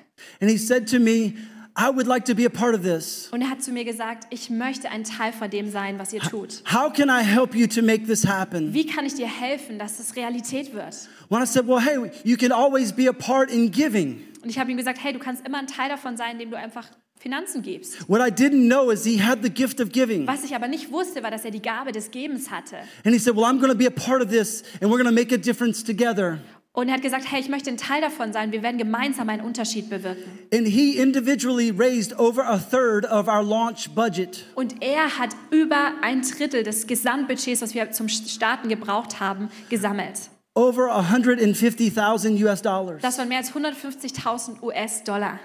And 0.40 0.50
he 0.50 0.56
said 0.56 0.88
to 0.90 0.98
me, 0.98 1.34
I 1.74 1.88
would 1.88 2.06
like 2.06 2.26
to 2.26 2.34
be 2.34 2.44
a 2.44 2.50
part 2.50 2.74
of 2.74 2.82
this. 2.82 3.28
Und 3.32 3.40
er 3.40 3.48
hat 3.48 3.62
zu 3.62 3.72
mir 3.72 3.84
gesagt, 3.84 4.26
ich 4.30 4.50
möchte 4.50 4.90
ein 4.90 5.04
Teil 5.04 5.32
von 5.32 5.48
dem 5.48 5.70
sein, 5.70 5.98
was 5.98 6.12
ihr 6.12 6.20
tut. 6.20 6.62
How 6.70 6.92
can 6.92 7.08
I 7.08 7.22
help 7.22 7.54
you 7.54 7.66
to 7.66 7.82
make 7.82 8.06
this 8.06 8.26
happen? 8.26 8.74
Wie 8.74 8.86
kann 8.86 9.06
ich 9.06 9.14
dir 9.14 9.26
helfen, 9.26 9.78
dass 9.78 9.98
es 9.98 10.14
Realität 10.14 10.74
wird? 10.74 11.08
When 11.30 11.42
I 11.42 11.46
said, 11.46 11.66
Well, 11.66 11.80
hey, 11.80 12.10
you 12.24 12.36
can 12.36 12.52
always 12.52 12.92
be 12.92 13.08
a 13.08 13.12
part 13.12 13.50
in 13.50 13.70
giving. 13.70 14.20
Und 14.42 14.50
ich 14.50 14.58
habe 14.58 14.70
ihm 14.70 14.76
gesagt, 14.76 14.98
hey, 15.02 15.12
du 15.12 15.18
kannst 15.18 15.46
immer 15.46 15.58
ein 15.58 15.66
Teil 15.66 15.88
davon 15.88 16.16
sein, 16.16 16.32
indem 16.32 16.50
du 16.50 16.58
einfach 16.58 16.88
Finanzen 17.18 17.62
gibst. 17.62 18.08
What 18.08 18.20
I 18.20 18.32
didn't 18.32 18.66
know 18.66 18.90
is 18.90 19.04
he 19.04 19.22
had 19.22 19.38
the 19.42 19.50
gift 19.50 19.80
of 19.80 19.92
giving. 19.92 20.26
Was 20.26 20.42
ich 20.42 20.54
aber 20.56 20.66
nicht 20.66 20.90
wusste, 20.90 21.22
war, 21.22 21.30
dass 21.30 21.44
er 21.44 21.52
die 21.52 21.62
Gabe 21.62 21.92
des 21.92 22.10
Gebens 22.10 22.50
hatte. 22.50 22.76
And 23.04 23.14
he 23.14 23.18
said, 23.18 23.36
Well, 23.36 23.44
I'm 23.44 23.60
going 23.60 23.70
to 23.70 23.78
be 23.78 23.86
a 23.86 23.90
part 23.90 24.20
of 24.20 24.28
this 24.28 24.64
and 24.80 24.90
we're 24.90 25.00
going 25.00 25.06
to 25.06 25.12
make 25.12 25.32
a 25.32 25.38
difference 25.38 25.84
together. 25.84 26.40
Und 26.74 26.88
er 26.88 26.94
hat 26.94 27.02
gesagt, 27.02 27.30
hey, 27.30 27.38
ich 27.38 27.50
möchte 27.50 27.68
ein 27.68 27.76
Teil 27.76 28.00
davon 28.00 28.32
sein. 28.32 28.50
Wir 28.50 28.62
werden 28.62 28.78
gemeinsam 28.78 29.28
einen 29.28 29.42
Unterschied 29.42 29.90
bewirken. 29.90 30.38
And 30.54 30.66
he 30.66 30.96
individually 30.98 31.70
raised 31.70 32.18
over 32.18 32.46
a 32.46 32.56
third 32.58 33.04
of 33.04 33.28
our 33.28 33.42
launch 33.42 33.90
budget. 33.94 34.46
Und 34.54 34.82
er 34.82 35.18
hat 35.18 35.36
über 35.50 35.92
ein 36.00 36.22
Drittel 36.22 36.62
des 36.62 36.86
Gesamtbudgets, 36.86 37.60
was 37.60 37.74
wir 37.74 37.90
zum 37.90 38.08
Starten 38.08 38.70
gebraucht 38.70 39.20
haben, 39.20 39.50
gesammelt. 39.68 40.30
Over 40.54 40.94
150,000 40.94 42.42
US 42.42 42.62
dollars. 42.62 43.02
Das 43.02 43.18
waren 43.18 43.28
mehr 43.28 43.38
als 43.38 43.52
150.000 43.52 44.62
US-Dollar. 44.62 45.40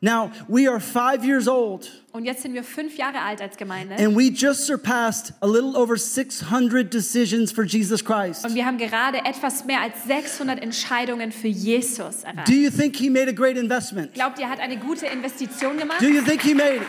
Now, 0.00 0.30
we 0.48 0.68
are 0.68 0.80
five 0.80 1.24
years 1.24 1.48
old 1.48 1.90
Und 2.12 2.24
jetzt 2.26 2.42
sind 2.42 2.52
wir 2.54 2.62
fünf 2.62 2.96
Jahre 2.96 3.20
alt 3.20 3.40
als 3.40 3.56
Gemeinde. 3.56 3.94
and 3.96 4.14
we 4.14 4.30
just 4.30 4.66
surpassed 4.66 5.32
a 5.40 5.46
little 5.46 5.74
over 5.76 5.96
600 5.96 6.92
decisions 6.92 7.50
for 7.50 7.64
Jesus 7.64 8.04
Christ. 8.04 8.44
Und 8.44 8.54
wir 8.54 8.66
haben 8.66 8.76
gerade 8.78 9.18
etwas 9.24 9.64
mehr 9.64 9.80
als 9.80 10.04
600 10.06 10.62
Entscheidungen 10.62 11.32
für 11.32 11.48
Jesus 11.48 12.22
erreicht. 12.24 12.48
Do 12.48 12.52
you 12.52 12.70
think 12.70 12.96
he 12.96 13.08
made 13.08 13.28
a 13.28 13.32
great 13.32 13.56
investment? 13.56 14.12
Glaubt 14.14 14.38
ihr, 14.38 14.44
er 14.44 14.50
hat 14.50 14.60
eine 14.60 14.76
gute 14.76 15.06
Investition 15.06 15.78
gemacht? 15.78 16.00
Do 16.02 16.08
you 16.08 16.22
think 16.22 16.42
he 16.42 16.54
made 16.54 16.76
it? 16.76 16.82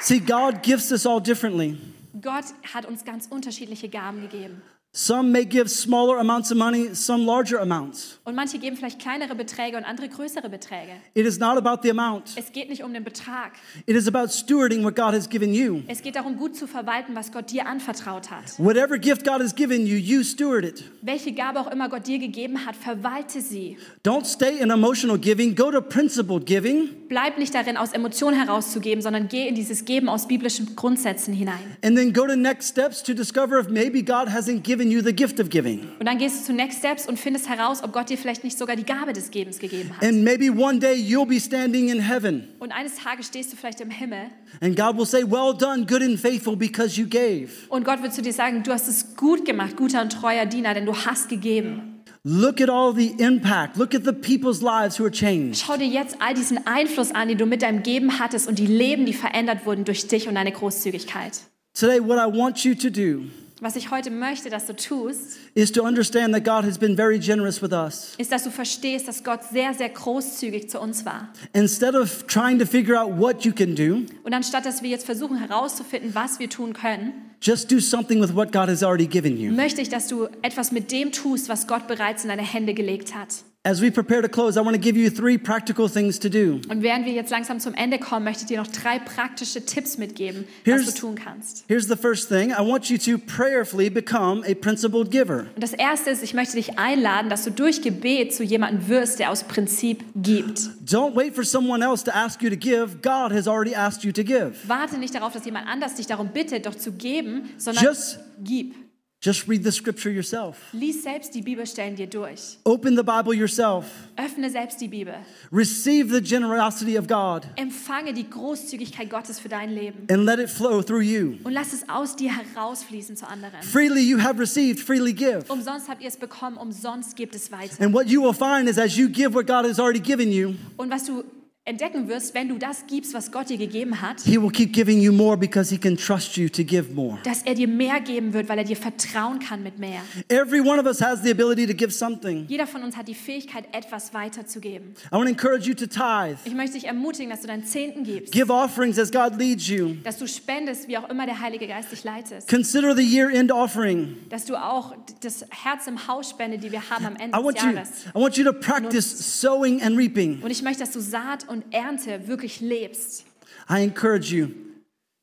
See, 0.00 0.20
God 0.20 0.62
gifts 0.62 0.92
us 0.92 1.04
all 1.06 1.20
differently. 1.20 1.76
Gott 2.20 2.44
hat 2.72 2.86
uns 2.86 3.04
ganz 3.04 3.26
unterschiedliche 3.26 3.88
Gaben 3.88 4.20
gegeben. 4.22 4.62
Some 4.98 5.30
may 5.30 5.44
give 5.44 5.68
smaller 5.68 6.16
amounts 6.18 6.50
of 6.50 6.56
money, 6.56 6.94
some 6.94 7.26
larger 7.26 7.60
amounts. 7.60 8.18
Und 8.24 8.34
manche 8.34 8.58
geben 8.58 8.78
vielleicht 8.78 8.98
kleinere 8.98 9.34
Beträge 9.34 9.76
und 9.76 9.84
andere 9.84 10.08
größere 10.08 10.48
Beträge. 10.48 10.92
It 11.12 11.26
is 11.26 11.38
not 11.38 11.58
about 11.58 11.82
the 11.82 11.90
amount, 11.90 12.30
Es 12.34 12.50
geht 12.50 12.70
nicht 12.70 12.82
um 12.82 12.94
den 12.94 13.04
Betrag. 13.04 13.52
it 13.84 13.94
is 13.94 14.08
about 14.08 14.28
stewarding 14.32 14.82
what 14.84 14.96
God 14.96 15.12
has 15.12 15.28
given 15.28 15.52
you. 15.52 15.82
Es 15.86 16.00
geht 16.00 16.16
darum, 16.16 16.38
gut 16.38 16.56
zu 16.56 16.66
verwalten, 16.66 17.14
was 17.14 17.30
Gott 17.30 17.50
dir 17.52 17.66
anvertraut 17.66 18.30
hat. 18.30 18.44
Whatever 18.56 18.96
gift 18.96 19.24
God 19.26 19.42
has 19.42 19.54
given 19.54 19.86
you, 19.86 19.96
you 19.98 20.22
steward 20.22 20.64
it. 20.64 20.82
Welche 21.02 21.32
Gabe 21.32 21.60
auch 21.60 21.70
immer 21.70 21.90
Gott 21.90 22.06
dir 22.06 22.18
gegeben 22.18 22.64
hat, 22.64 22.74
verwalte 22.74 23.42
sie. 23.42 23.76
Don't 24.02 24.24
stay 24.24 24.58
in 24.62 24.70
emotional 24.70 25.18
giving, 25.18 25.54
go 25.54 25.70
to 25.70 25.82
principled 25.82 26.46
giving, 26.46 26.88
Bleib 27.10 27.36
nicht 27.36 27.54
darin, 27.54 27.76
aus 27.76 27.92
Emotionen 27.92 28.36
herauszugeben, 28.40 29.02
sondern 29.02 29.28
geh 29.28 29.46
in 29.46 29.54
dieses 29.54 29.84
Geben 29.84 30.08
aus 30.08 30.26
biblischen 30.26 30.74
Grundsätzen 30.74 31.34
hinein. 31.34 31.76
and 31.84 31.98
then 31.98 32.14
go 32.14 32.26
to 32.26 32.34
next 32.34 32.68
steps 32.70 33.02
to 33.02 33.12
discover 33.12 33.60
if 33.60 33.68
maybe 33.68 34.02
God 34.02 34.28
hasn't 34.28 34.62
given 34.64 34.85
you 34.90 35.02
the 35.02 35.12
gift 35.12 35.40
of 35.40 35.48
giving. 35.50 35.80
Und 35.98 36.06
dann 36.06 36.18
gehst 36.18 36.40
du 36.40 36.44
zu 36.46 36.52
Next 36.52 36.78
Steps 36.78 37.08
und 37.08 37.18
findest 37.18 37.48
heraus, 37.48 37.82
ob 37.82 37.92
Gott 37.92 38.08
dir 38.10 38.18
vielleicht 38.18 38.44
nicht 38.44 38.58
sogar 38.58 38.76
die 38.76 38.84
Gabe 38.84 39.12
des 39.12 39.30
Gebens 39.30 39.58
gegeben 39.58 39.90
hat. 39.96 40.04
And 40.04 40.24
maybe 40.24 40.50
one 40.50 40.78
day 40.78 40.94
you'll 40.94 41.26
be 41.26 41.40
standing 41.40 41.88
in 41.88 42.00
heaven 42.00 42.48
Und 42.58 42.72
eines 42.72 42.96
Tages 42.96 43.26
stehst 43.26 43.52
du 43.52 43.56
vielleicht 43.56 43.80
im 43.80 43.90
Himmel 43.90 44.30
and 44.60 44.76
God 44.76 44.96
will 44.96 45.06
say, 45.06 45.22
Well 45.22 45.56
done, 45.56 45.86
good 45.86 46.02
and 46.02 46.18
faithful, 46.18 46.56
because 46.56 47.00
you 47.00 47.06
gave. 47.06 47.48
und 47.68 47.84
Gott 47.84 48.02
wird 48.02 48.12
zu 48.14 48.22
dir 48.22 48.32
sagen, 48.32 48.62
du 48.62 48.72
hast 48.72 48.88
es 48.88 49.16
gut 49.16 49.44
gemacht, 49.44 49.76
guter 49.76 50.02
und 50.02 50.12
treuer 50.12 50.46
Diener, 50.46 50.74
denn 50.74 50.86
du 50.86 50.94
hast 50.94 51.28
gegeben. 51.28 51.92
Look 52.28 52.60
at 52.60 52.68
all 52.68 52.92
the 52.92 53.14
impact. 53.18 53.76
Look 53.76 53.94
at 53.94 54.04
the 54.04 54.10
people's 54.10 54.60
lives 54.60 54.98
who 54.98 55.04
are 55.04 55.12
changed. 55.12 55.62
Schau 55.64 55.76
dir 55.76 55.86
jetzt 55.86 56.16
all 56.20 56.34
diesen 56.34 56.66
Einfluss 56.66 57.14
an, 57.14 57.28
den 57.28 57.38
du 57.38 57.46
mit 57.46 57.62
deinem 57.62 57.84
Geben 57.84 58.18
hattest 58.18 58.48
und 58.48 58.58
die 58.58 58.66
Leben, 58.66 59.06
die 59.06 59.12
verändert 59.12 59.64
wurden 59.64 59.84
durch 59.84 60.08
dich 60.08 60.26
und 60.26 60.34
deine 60.34 60.50
Großzügigkeit. 60.50 61.38
Today, 61.72 62.00
what 62.00 62.18
I 62.18 62.26
want 62.36 62.64
you 62.64 62.74
to 62.74 62.90
do 62.90 63.26
Was 63.62 63.74
ich 63.74 63.90
heute 63.90 64.10
möchte, 64.10 64.50
dass 64.50 64.66
du 64.66 64.76
tust, 64.76 65.38
is 65.54 65.72
to 65.72 65.82
understand 65.82 66.34
that 66.34 66.44
God 66.44 66.64
has 66.70 66.76
been 66.76 66.94
very 66.94 67.18
generous 67.18 67.62
with 67.62 67.72
us. 67.72 68.14
ist, 68.18 68.30
dass 68.30 68.44
du 68.44 68.50
verstehst, 68.50 69.08
dass 69.08 69.24
Gott 69.24 69.40
sehr, 69.50 69.72
sehr 69.72 69.88
großzügig 69.88 70.68
zu 70.68 70.78
uns 70.78 71.06
war. 71.06 71.30
Instead 71.54 71.94
of 71.94 72.26
trying 72.26 72.58
to 72.58 72.66
figure 72.66 73.00
out 73.00 73.18
what 73.18 73.46
you 73.46 73.52
can 73.52 73.74
do, 73.74 74.02
Und 74.24 74.34
anstatt 74.34 74.66
dass 74.66 74.82
wir 74.82 74.90
jetzt 74.90 75.06
versuchen 75.06 75.38
herauszufinden, 75.38 76.14
was 76.14 76.38
wir 76.38 76.50
tun 76.50 76.74
können, 76.74 77.14
just 77.40 77.72
do 77.72 77.80
something 77.80 78.20
with 78.20 78.34
what 78.34 78.52
God 78.52 78.68
has 78.68 78.82
already 78.82 79.06
given 79.06 79.38
you. 79.38 79.50
möchte 79.50 79.80
ich, 79.80 79.88
dass 79.88 80.08
du 80.08 80.26
etwas 80.42 80.70
mit 80.70 80.92
dem 80.92 81.10
tust, 81.10 81.48
was 81.48 81.66
Gott 81.66 81.86
bereits 81.86 82.24
in 82.24 82.28
deine 82.28 82.42
Hände 82.42 82.74
gelegt 82.74 83.14
hat. 83.14 83.28
As 83.68 83.82
we 83.82 83.90
prepare 83.90 84.22
to 84.22 84.28
close, 84.28 84.56
I 84.56 84.60
want 84.64 84.76
to 84.76 84.80
give 84.80 84.96
you 84.96 85.10
three 85.10 85.36
practical 85.36 85.90
things 85.90 86.20
to 86.20 86.28
do. 86.28 86.60
Und 86.68 86.82
während 86.82 87.04
wir 87.04 87.12
jetzt 87.12 87.32
langsam 87.32 87.58
zum 87.58 87.74
Ende 87.74 87.98
kommen, 87.98 88.22
möchte 88.24 88.42
ich 88.42 88.46
dir 88.46 88.58
noch 88.58 88.68
drei 88.68 89.00
praktische 89.00 89.64
Tipps 89.66 89.98
mitgeben, 89.98 90.44
Here's- 90.64 90.86
was 90.86 90.94
du 90.94 91.00
tun 91.00 91.14
kannst. 91.16 91.64
Here's 91.66 91.88
the 91.88 91.96
first 91.96 92.28
thing 92.28 92.50
I 92.52 92.60
want 92.64 92.88
you 92.88 92.96
to 92.98 93.18
prayerfully 93.18 93.90
become 93.90 94.44
a 94.48 94.54
principled 94.54 95.10
giver. 95.10 95.46
Und 95.56 95.62
das 95.64 95.72
erste 95.72 96.10
ist, 96.10 96.22
ich 96.22 96.32
möchte 96.32 96.54
dich 96.54 96.78
einladen, 96.78 97.28
dass 97.28 97.42
du 97.42 97.50
durch 97.50 97.82
Gebet 97.82 98.32
zu 98.32 98.44
jemandem 98.44 98.86
wirst, 98.86 99.18
der 99.18 99.32
aus 99.32 99.42
Prinzip 99.42 100.04
gibt. 100.14 100.60
Don't 100.86 101.16
wait 101.16 101.34
for 101.34 101.42
someone 101.42 101.84
else 101.84 102.04
to 102.04 102.12
ask 102.12 102.40
you 102.42 102.50
to 102.50 102.56
give. 102.56 102.98
God 103.02 103.32
has 103.32 103.48
already 103.48 103.74
asked 103.74 104.04
you 104.04 104.12
to 104.12 104.22
give. 104.22 104.52
Warte 104.68 104.96
nicht 104.96 105.12
darauf, 105.12 105.32
dass 105.32 105.44
jemand 105.44 105.66
anders 105.66 105.96
dich 105.96 106.06
darum 106.06 106.28
bittet, 106.28 106.66
doch 106.66 106.76
zu 106.76 106.92
geben, 106.92 107.50
sondern 107.58 107.84
Just- 107.84 108.20
gib. 108.44 108.76
Just 109.22 109.48
read 109.48 109.64
the 109.64 109.72
scripture 109.72 110.10
yourself. 110.10 110.58
Lies 110.72 111.02
selbst 111.02 111.34
die 111.34 111.40
Bibelstellen 111.42 111.96
dir 111.96 112.06
durch. 112.06 112.58
Open 112.64 112.96
the 112.96 113.02
Bible 113.02 113.34
yourself. 113.34 113.86
Öffne 114.16 114.50
selbst 114.50 114.78
die 114.80 114.88
Bibel. 114.88 115.14
Receive 115.50 116.10
the 116.14 116.20
generosity 116.20 116.96
of 116.98 117.06
God 117.08 117.46
Empfange 117.56 118.12
die 118.12 118.28
Großzügigkeit 118.28 119.08
Gottes 119.10 119.40
für 119.40 119.48
dein 119.48 119.70
Leben. 119.74 120.06
and 120.10 120.24
let 120.26 120.38
it 120.38 120.50
flow 120.50 120.82
through 120.82 121.00
you. 121.02 121.38
Und 121.44 121.54
lass 121.54 121.72
es 121.72 121.88
aus 121.88 122.14
dir 122.14 122.30
herausfließen 122.36 123.16
zu 123.16 123.26
anderen. 123.26 123.62
Freely 123.62 124.02
you 124.02 124.18
have 124.20 124.38
received, 124.38 124.78
freely 124.80 125.12
give. 125.14 125.44
Umsonst 125.48 125.88
habt 125.88 126.02
ihr 126.02 126.08
es 126.08 126.16
bekommen, 126.18 126.56
umsonst 126.58 127.16
gebt 127.16 127.34
es 127.34 127.50
weiter. 127.50 127.82
And 127.82 127.92
what 127.94 128.06
you 128.08 128.22
will 128.22 128.34
find 128.34 128.68
is 128.68 128.78
as 128.78 128.96
you 128.96 129.08
give 129.08 129.34
what 129.34 129.46
God 129.46 129.64
has 129.64 129.80
already 129.80 129.98
given 130.00 130.30
you, 130.30 130.54
Und 130.76 130.90
was 130.90 131.04
du 131.06 131.24
entdecken 131.66 132.08
wirst, 132.08 132.32
wenn 132.34 132.48
du 132.48 132.56
das 132.58 132.86
gibst, 132.86 133.12
was 133.12 133.30
Gott 133.32 133.48
dir 133.50 133.58
gegeben 133.58 134.00
hat, 134.00 134.20
He 134.22 134.40
will 134.40 134.50
keep 134.50 134.72
giving 134.72 135.00
you 135.00 135.12
more 135.12 135.36
because 135.36 135.68
He 135.70 135.78
can 135.78 135.96
trust 135.96 136.36
you 136.36 136.48
to 136.48 136.62
give 136.64 136.92
more. 136.94 137.18
dass 137.24 137.42
er 137.42 137.54
dir 137.54 137.66
mehr 137.68 138.00
geben 138.00 138.32
wird, 138.32 138.48
weil 138.48 138.58
er 138.58 138.64
dir 138.64 138.76
vertrauen 138.76 139.40
kann 139.40 139.62
mit 139.62 139.78
mehr. 139.78 140.00
Every 140.28 140.60
one 140.60 140.78
of 140.80 140.86
us 140.86 141.00
has 141.02 141.22
the 141.22 141.30
ability 141.30 141.66
to 141.66 141.74
give 141.74 141.90
something. 141.92 142.46
Jeder 142.48 142.66
von 142.66 142.82
uns 142.82 142.96
hat 142.96 143.08
die 143.08 143.14
Fähigkeit, 143.14 143.64
etwas 143.72 144.14
weiterzugeben. 144.14 144.94
I 145.10 145.16
want 145.16 145.24
to 145.24 145.30
encourage 145.30 145.66
you 145.68 145.74
to 145.74 145.86
tithe, 145.86 146.38
Ich 146.44 146.54
möchte 146.54 146.74
dich 146.74 146.84
ermutigen, 146.86 147.30
dass 147.30 147.40
du 147.40 147.48
deinen 147.48 147.64
Zehnten 147.64 148.04
gibst, 148.04 148.32
give 148.32 148.52
offerings 148.52 148.98
as 148.98 149.10
God 149.10 149.36
leads 149.36 149.66
you. 149.66 149.96
dass 150.04 150.18
du 150.18 150.28
spendest, 150.28 150.86
wie 150.88 150.96
auch 150.98 151.08
immer 151.10 151.26
der 151.26 151.40
Heilige 151.40 151.66
Geist 151.66 151.90
dich 151.90 152.04
leitet, 152.04 152.46
Consider 152.48 152.94
the 152.94 153.02
year 153.02 153.28
end 153.30 153.50
offering. 153.50 154.16
dass 154.30 154.44
du 154.44 154.54
auch 154.54 154.94
das 155.20 155.44
Herz 155.50 155.88
im 155.88 156.06
Haus 156.06 156.30
spende, 156.30 156.58
die 156.58 156.70
wir 156.70 156.88
haben 156.90 157.06
am 157.06 157.16
Ende 157.16 157.36
I 157.36 157.40
des 157.40 157.44
want 157.44 157.60
you, 157.60 157.70
Jahres. 157.70 157.88
I 158.14 158.18
want 158.20 158.36
you 158.36 158.44
to 158.44 158.52
practice 158.52 159.40
sowing 159.40 159.82
and 159.82 159.96
reaping. 159.98 160.40
Und 160.42 160.50
ich 160.52 160.62
möchte, 160.62 160.80
dass 160.80 160.92
du 160.92 161.00
Saat 161.00 161.48
und 161.48 161.55
Ernte 161.70 162.28
wirklich 162.28 162.60
lebst. 162.60 163.24
I 163.68 163.82
encourage 163.82 164.34
you, 164.34 164.48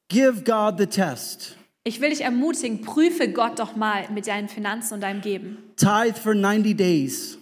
give 0.09 0.43
God 0.43 0.77
the 0.77 0.87
test. 0.87 1.57
Ich 1.85 1.99
will 1.99 2.09
dich 2.09 2.21
ermutigen, 2.21 2.81
prüfe 2.81 3.31
Gott 3.31 3.59
doch 3.59 3.75
mal 3.75 4.09
mit 4.13 4.27
deinen 4.27 4.47
Finanzen 4.47 4.95
und 4.95 5.01
deinem 5.01 5.21
Geben. 5.21 5.57
Tithe 5.75 6.13
for 6.13 6.33
90 6.33 6.77
days. 6.77 7.37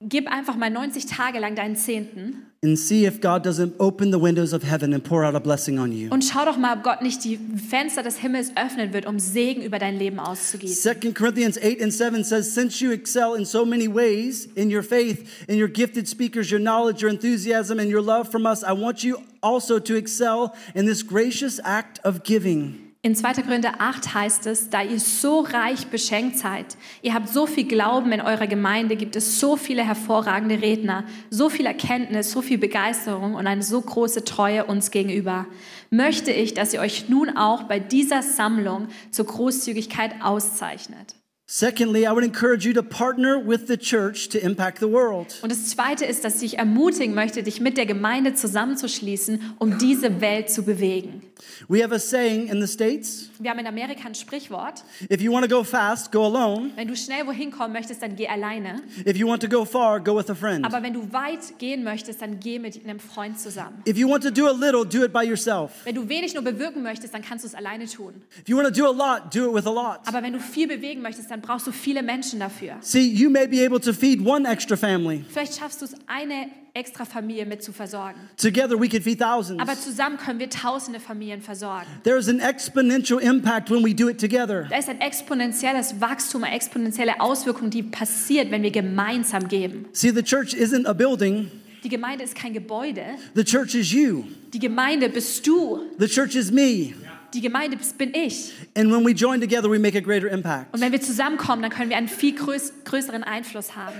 Gib 0.00 0.30
einfach 0.30 0.56
mal 0.56 0.70
90 0.70 1.06
Tage 1.06 1.38
lang 1.38 1.54
deinen 1.54 1.76
Zehnten 1.76 2.46
and 2.64 2.78
see 2.78 3.04
if 3.04 3.20
God 3.20 3.42
doesn't 3.44 3.74
open 3.78 4.10
the 4.10 4.18
windows 4.18 4.52
of 4.52 4.62
heaven 4.62 4.92
and 4.92 5.04
pour 5.04 5.24
out 5.24 5.34
a 5.34 5.40
blessing 5.40 5.78
on 5.78 5.92
you. 5.92 6.10
und 6.10 6.22
schau 6.24 6.44
doch 6.44 6.56
mal, 6.56 6.76
ob 6.76 6.82
Gott 6.82 7.02
nicht 7.02 7.22
die 7.24 7.38
Fenster 7.68 8.02
des 8.02 8.18
Himmels 8.18 8.52
öffnen 8.56 8.92
wird, 8.92 9.06
um 9.06 9.18
Segen 9.18 9.62
über 9.62 9.78
dein 9.78 9.98
Leben 9.98 10.18
auszugießen. 10.18 11.00
2 11.00 11.12
Corinthians 11.12 11.58
8 11.58 11.82
and 11.82 11.92
7 11.92 12.24
says, 12.24 12.52
Since 12.54 12.82
you 12.82 12.90
excel 12.92 13.34
in 13.34 13.44
so 13.44 13.64
many 13.64 13.86
ways 13.88 14.46
in 14.54 14.70
your 14.70 14.82
faith, 14.82 15.46
in 15.48 15.58
your 15.58 15.68
gifted 15.68 16.08
speakers, 16.08 16.50
your 16.50 16.60
knowledge, 16.60 17.02
your 17.02 17.10
enthusiasm, 17.10 17.78
and 17.78 17.90
your 17.90 18.02
love 18.02 18.30
from 18.30 18.46
us, 18.46 18.64
I 18.64 18.72
want 18.72 19.04
you 19.04 19.18
also 19.42 19.78
to 19.78 19.96
excel 19.96 20.54
in 20.74 20.86
this 20.86 21.02
gracious 21.02 21.60
act 21.64 22.00
of 22.04 22.24
giving. 22.24 22.83
In 23.04 23.14
2. 23.14 23.42
Korinther 23.42 23.74
8 23.80 24.14
heißt 24.14 24.46
es, 24.46 24.70
da 24.70 24.82
ihr 24.82 24.98
so 24.98 25.40
reich 25.40 25.88
beschenkt 25.88 26.38
seid, 26.38 26.64
ihr 27.02 27.12
habt 27.12 27.28
so 27.28 27.46
viel 27.46 27.68
Glauben 27.68 28.12
in 28.12 28.22
eurer 28.22 28.46
Gemeinde, 28.46 28.96
gibt 28.96 29.14
es 29.14 29.38
so 29.38 29.58
viele 29.58 29.84
hervorragende 29.86 30.62
Redner, 30.62 31.04
so 31.28 31.50
viel 31.50 31.66
Erkenntnis, 31.66 32.32
so 32.32 32.40
viel 32.40 32.56
Begeisterung 32.56 33.34
und 33.34 33.46
eine 33.46 33.62
so 33.62 33.82
große 33.82 34.24
Treue 34.24 34.64
uns 34.64 34.90
gegenüber. 34.90 35.44
Möchte 35.90 36.32
ich, 36.32 36.54
dass 36.54 36.72
ihr 36.72 36.80
euch 36.80 37.10
nun 37.10 37.36
auch 37.36 37.64
bei 37.64 37.78
dieser 37.78 38.22
Sammlung 38.22 38.88
zur 39.10 39.26
Großzügigkeit 39.26 40.22
auszeichnet. 40.22 41.14
Secondly, 41.46 42.06
I 42.06 42.10
would 42.10 42.24
encourage 42.24 42.66
you 42.66 42.72
to 42.72 42.82
partner 42.82 43.36
with 43.36 43.66
the 43.68 43.76
church 43.76 44.30
to 44.30 44.38
impact 44.38 44.78
the 44.78 44.90
world. 44.90 45.40
Und 45.42 45.52
das 45.52 45.66
Zweite 45.66 46.06
ist, 46.06 46.24
dass 46.24 46.40
ich 46.40 46.56
ermutigen 46.56 47.14
möchte, 47.14 47.42
dich 47.42 47.60
mit 47.60 47.76
der 47.76 47.84
Gemeinde 47.84 48.32
zusammenzuschließen, 48.32 49.52
um 49.58 49.76
diese 49.76 50.22
Welt 50.22 50.48
zu 50.48 50.62
bewegen. 50.62 51.22
We 51.68 51.82
have 51.82 51.92
a 51.94 51.98
saying 51.98 52.48
in 52.48 52.60
the 52.60 52.66
States 52.66 53.30
Wir 53.38 53.50
haben 53.50 53.58
in 53.58 53.66
Amerika 53.66 54.06
ein 54.06 54.14
Sprichwort, 54.14 54.84
if 55.10 55.20
you 55.20 55.32
want 55.32 55.48
to 55.48 55.54
go 55.54 55.64
fast, 55.64 56.12
go 56.12 56.24
alone. 56.24 56.70
wenn 56.76 56.88
du 56.88 56.96
schnell 56.96 57.26
wohin 57.26 57.50
kommen 57.50 57.72
möchtest, 57.72 58.02
dann 58.02 58.16
geh 58.16 58.28
alleine. 58.28 58.82
If 59.06 59.16
you 59.16 59.26
want 59.26 59.42
to 59.42 59.48
go 59.48 59.64
far, 59.64 60.00
go 60.00 60.16
with 60.16 60.30
a 60.30 60.34
friend. 60.34 60.64
Aber 60.64 60.82
wenn 60.82 60.92
du 60.94 61.12
weit 61.12 61.58
gehen 61.58 61.84
möchtest, 61.84 62.22
dann 62.22 62.40
geh 62.40 62.58
mit 62.58 62.82
einem 62.84 63.00
Freund 63.00 63.38
zusammen. 63.38 63.82
If 63.86 63.96
you 63.96 64.08
want 64.08 64.22
to 64.24 64.30
do 64.30 64.46
a 64.46 64.52
little, 64.52 64.84
do 64.84 65.04
it 65.04 65.12
by 65.12 65.22
yourself. 65.24 65.72
Wenn 65.84 65.94
du 65.94 66.08
wenig 66.08 66.34
nur 66.34 66.42
bewirken 66.42 66.82
möchtest, 66.82 67.14
dann 67.14 67.22
kannst 67.22 67.44
du 67.44 67.48
es 67.48 67.54
alleine 67.54 67.86
tun. 67.86 68.14
If 68.40 68.48
you 68.48 68.56
want 68.56 68.68
to 68.68 68.74
do 68.74 68.86
a 68.86 68.92
lot, 68.92 69.34
do 69.34 69.48
it 69.48 69.54
with 69.54 69.66
a 69.66 69.72
lot. 69.72 70.00
Aber 70.06 70.22
wenn 70.22 70.32
du 70.32 70.40
viel 70.40 70.68
bewegen 70.68 71.02
möchtest, 71.02 71.30
dann 71.30 71.40
brauchst 71.40 71.66
du 71.66 71.72
viele 71.72 72.02
Menschen 72.02 72.40
dafür. 72.40 72.76
See, 72.80 73.00
you 73.00 73.30
may 73.30 73.46
be 73.46 73.64
able 73.64 73.80
to 73.80 73.92
feed 73.92 74.24
one 74.24 74.48
extra 74.48 74.76
family. 74.76 75.24
Vielleicht 75.28 75.58
schaffst 75.58 75.80
du 75.80 75.86
es, 75.86 75.94
eine 76.06 76.46
extra 76.74 77.04
Familie 77.04 77.46
mit 77.46 77.62
zu 77.62 77.72
versorgen. 77.72 78.18
Together, 78.36 78.78
we 78.78 78.88
could 78.88 79.02
feed 79.04 79.20
thousands. 79.20 79.62
Aber 79.62 79.74
zusammen 79.78 80.16
können 80.18 80.40
wir 80.40 80.50
tausende 80.50 80.98
Familien 80.98 81.40
versorgen. 81.40 81.86
There 82.02 82.18
is 82.18 82.28
an 82.28 82.40
exponential 82.40 83.20
impact 83.20 83.70
when 83.70 83.84
we 83.84 83.94
do 83.94 84.08
it 84.08 84.18
together. 84.20 84.66
Da 84.68 84.76
ist 84.78 84.88
ein 84.88 85.00
exponentielles 85.00 86.00
Wachstum, 86.00 86.42
eine 86.44 86.54
exponentielle 86.54 87.20
Auswirkung, 87.20 87.70
die 87.70 87.82
passiert, 87.84 88.50
wenn 88.50 88.62
wir 88.62 88.72
gemeinsam 88.72 89.46
geben. 89.48 89.86
See, 89.92 90.10
the 90.10 90.22
church 90.22 90.52
isn't 90.54 90.86
a 90.86 90.92
building, 90.92 91.50
Die 91.84 91.88
Gemeinde 91.88 92.24
ist 92.24 92.34
kein 92.34 92.52
Gebäude. 92.52 93.02
the 93.34 93.44
church 93.44 93.74
is 93.74 93.92
you. 93.92 94.24
Die 94.52 94.58
Gemeinde 94.58 95.08
bist 95.08 95.46
du. 95.46 95.80
The 95.98 96.06
church 96.08 96.34
is 96.34 96.50
me. 96.50 96.94
Die 97.34 97.40
Gemeinde 97.40 97.76
bin 97.98 98.14
ich. 98.14 98.52
And 98.76 98.92
when 98.92 99.04
we 99.04 99.10
join 99.10 99.40
together, 99.40 99.68
we 99.70 99.78
make 99.78 99.96
a 99.96 100.00
greater 100.00 100.28
impact. 100.30 100.72
Und 100.72 100.80
wenn 100.80 100.92
wir 100.92 101.00
zusammenkommen, 101.00 101.62
dann 101.62 101.70
können 101.72 101.90
wir 101.90 101.96
einen 101.96 102.08
viel 102.08 102.34
größ 102.34 102.72
größeren 102.84 103.22
Einfluss 103.24 103.74
haben. 103.76 103.94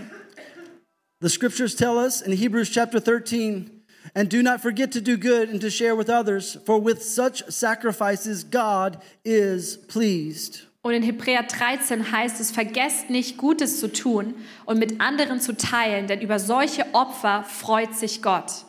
The 1.25 1.31
scriptures 1.31 1.75
tell 1.75 1.99
us 1.99 2.21
in 2.21 2.33
Hebrews 2.33 2.69
chapter 2.69 3.01
13, 3.01 3.71
and 4.15 4.29
do 4.29 4.43
not 4.43 4.61
forget 4.61 4.93
to 4.93 5.01
do 5.01 5.17
good 5.17 5.49
and 5.49 5.59
to 5.63 5.71
share 5.71 5.97
with 5.97 6.11
others, 6.11 6.59
for 6.67 6.79
with 6.79 7.03
such 7.03 7.43
sacrifices 7.49 8.45
God 8.45 8.99
is 9.25 9.79
pleased. 9.89 10.67
Und 10.83 10.93
in 10.93 11.03
Hebräer 11.03 11.45
13 11.45 12.13
heißt 12.13 12.41
es, 12.43 12.51
vergesst 12.51 13.09
nicht 13.09 13.39
Gutes 13.39 13.81
zu 13.81 13.91
tun 13.91 14.35
und 14.67 14.79
mit 14.79 15.01
anderen 15.01 15.41
zu 15.41 15.57
teilen, 15.57 16.09
denn 16.09 16.21
über 16.21 16.39
solche 16.39 16.85
Opfer 16.93 17.43
freut 17.45 17.95
sich 17.95 18.21
Gott. 18.21 18.67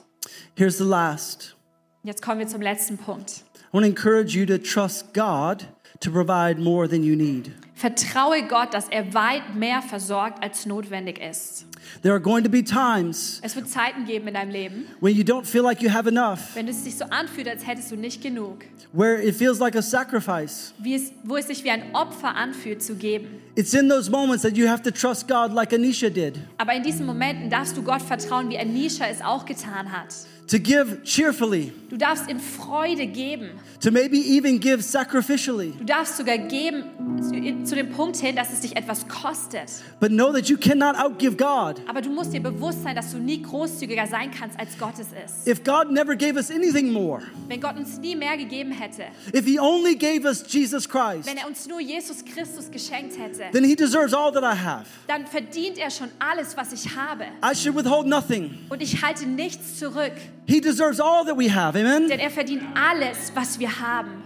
Here's 0.55 0.77
the 0.77 0.85
last. 0.85 1.57
Jetzt 2.03 2.21
kommen 2.21 2.39
wir 2.39 2.47
zum 2.47 2.61
letzten 2.61 2.97
Punkt. 2.97 3.43
I 3.69 3.73
want 3.73 3.83
to 3.83 3.89
encourage 3.89 4.33
you 4.33 4.45
to 4.45 4.57
trust 4.57 5.13
God 5.13 5.67
to 5.99 6.09
provide 6.09 6.57
more 6.57 6.87
than 6.87 7.03
you 7.03 7.17
need. 7.17 7.51
Vertraue 7.73 8.47
Gott, 8.47 8.73
dass 8.73 8.87
er 8.87 9.13
weit 9.13 9.55
mehr 9.55 9.81
versorgt, 9.81 10.41
als 10.41 10.65
notwendig 10.65 11.19
ist. 11.19 11.65
There 12.01 12.13
are 12.13 12.19
going 12.21 12.43
to 12.43 12.49
be 12.49 12.63
times 12.63 13.39
Es 13.43 13.55
wird 13.55 13.67
Zeiten 13.69 14.05
geben 14.05 14.27
in 14.27 14.33
deinem 14.33 14.51
Leben, 14.51 14.85
when 15.01 15.15
you 15.15 15.23
don't 15.23 15.45
feel 15.45 15.61
like 15.63 15.81
you 15.81 15.91
have 15.91 16.07
enough, 16.09 16.39
wenn 16.55 16.67
es 16.67 16.83
sich 16.83 16.95
so 16.97 17.05
anfühlt, 17.05 17.47
als 17.47 17.65
hättest 17.65 17.91
du 17.91 17.95
nicht 17.95 18.21
genug. 18.21 18.65
where 18.93 19.21
it 19.21 19.35
feels 19.35 19.59
like 19.59 19.75
a 19.75 19.81
sacrifice. 19.81 20.73
Wie 20.79 20.95
es, 20.95 21.11
wo 21.23 21.35
es 21.37 21.47
sich 21.47 21.63
wie 21.63 21.69
ein 21.71 21.93
Opfer 21.93 22.35
anfühlt, 22.35 22.81
zu 22.83 22.95
geben. 22.95 23.27
It's 23.55 23.73
in 23.73 23.87
those 23.89 24.09
moments 24.11 24.43
that 24.43 24.55
you 24.57 24.67
have 24.67 24.81
to 24.83 24.91
trust 24.91 25.27
God 25.27 25.53
like 25.53 25.73
Anisha 25.73 26.09
did, 26.09 26.39
Aber 26.57 26.73
in 26.73 26.83
diesen 26.83 27.05
Momenten 27.05 27.49
darfst 27.49 27.75
du 27.77 27.81
Gott 27.83 28.01
vertrauen, 28.01 28.49
wie 28.49 28.57
Anisha 28.57 29.05
es 29.07 29.21
auch 29.21 29.45
getan 29.45 29.91
hat. 29.91 30.13
to 30.47 30.59
give 30.59 31.01
cheerfully, 31.03 31.71
Du 31.89 31.97
darfst 31.97 32.29
in 32.29 32.39
Freude 32.39 33.07
geben. 33.07 33.49
to 33.81 33.89
maybe 33.91 34.17
even 34.17 34.59
give 34.59 34.81
sacrificially. 34.83 35.73
Du 35.79 35.85
darfst 35.85 36.17
sogar 36.17 36.37
geben 36.37 36.83
zu- 37.21 37.63
zu 37.63 37.75
dem 37.75 37.89
Punkt 37.89 38.17
hin, 38.17 38.35
dass 38.35 38.53
es 38.53 38.61
dich 38.61 38.75
etwas 38.75 39.07
kostet. 39.07 39.71
But 39.99 40.09
know 40.09 40.31
that 40.31 40.47
you 40.49 40.57
cannot 40.57 40.95
outgive 40.97 41.35
God. 41.37 41.74
Aber 41.87 42.01
du 42.01 42.09
musst 42.09 42.33
dir 42.33 42.41
bewusst 42.41 42.83
sein, 42.83 42.95
dass 42.95 43.11
du 43.11 43.17
nie 43.17 43.41
großzügiger 43.41 44.07
sein 44.07 44.31
kannst, 44.31 44.59
als 44.59 44.77
Gott 44.77 44.95
es 44.99 45.07
ist. 45.07 45.47
If 45.47 45.63
God 45.63 45.91
never 45.91 46.15
gave 46.15 46.35
us 46.35 46.49
anything 46.51 46.91
more, 46.91 47.21
Wenn 47.47 47.61
Gott 47.61 47.77
uns 47.77 47.97
nie 47.99 48.15
mehr 48.15 48.37
gegeben 48.37 48.71
hätte, 48.71 49.03
if 49.33 49.45
He 49.45 49.59
only 49.59 49.95
gave 49.95 50.25
us 50.25 50.43
Jesus 50.47 50.87
Christ, 50.87 51.25
wenn 51.27 51.37
er 51.37 51.47
uns 51.47 51.67
nur 51.67 51.79
Jesus 51.79 52.23
Christus 52.25 52.69
geschenkt 52.71 53.17
hätte, 53.17 53.43
then 53.51 53.63
He 53.63 53.75
deserves 53.75 54.13
all 54.13 54.31
that 54.31 54.43
I 54.43 54.57
have. 54.57 54.85
dann 55.07 55.25
verdient 55.27 55.77
er 55.77 55.89
schon 55.91 56.09
alles, 56.19 56.55
was 56.57 56.73
ich 56.73 56.95
habe. 56.95 57.25
I 57.43 57.55
should 57.55 57.75
withhold 57.75 58.07
nothing. 58.07 58.57
Und 58.69 58.81
ich 58.81 59.01
halte 59.03 59.25
nichts 59.27 59.79
zurück, 59.79 60.13
He 60.47 60.61
deserves 60.61 60.99
all 60.99 61.25
that 61.25 61.37
we 61.37 61.53
have. 61.53 61.77
Amen? 61.79 62.07
denn 62.07 62.19
er 62.19 62.29
verdient 62.29 62.63
alles, 62.75 63.31
was 63.35 63.59
wir 63.59 63.79
haben. 63.79 64.24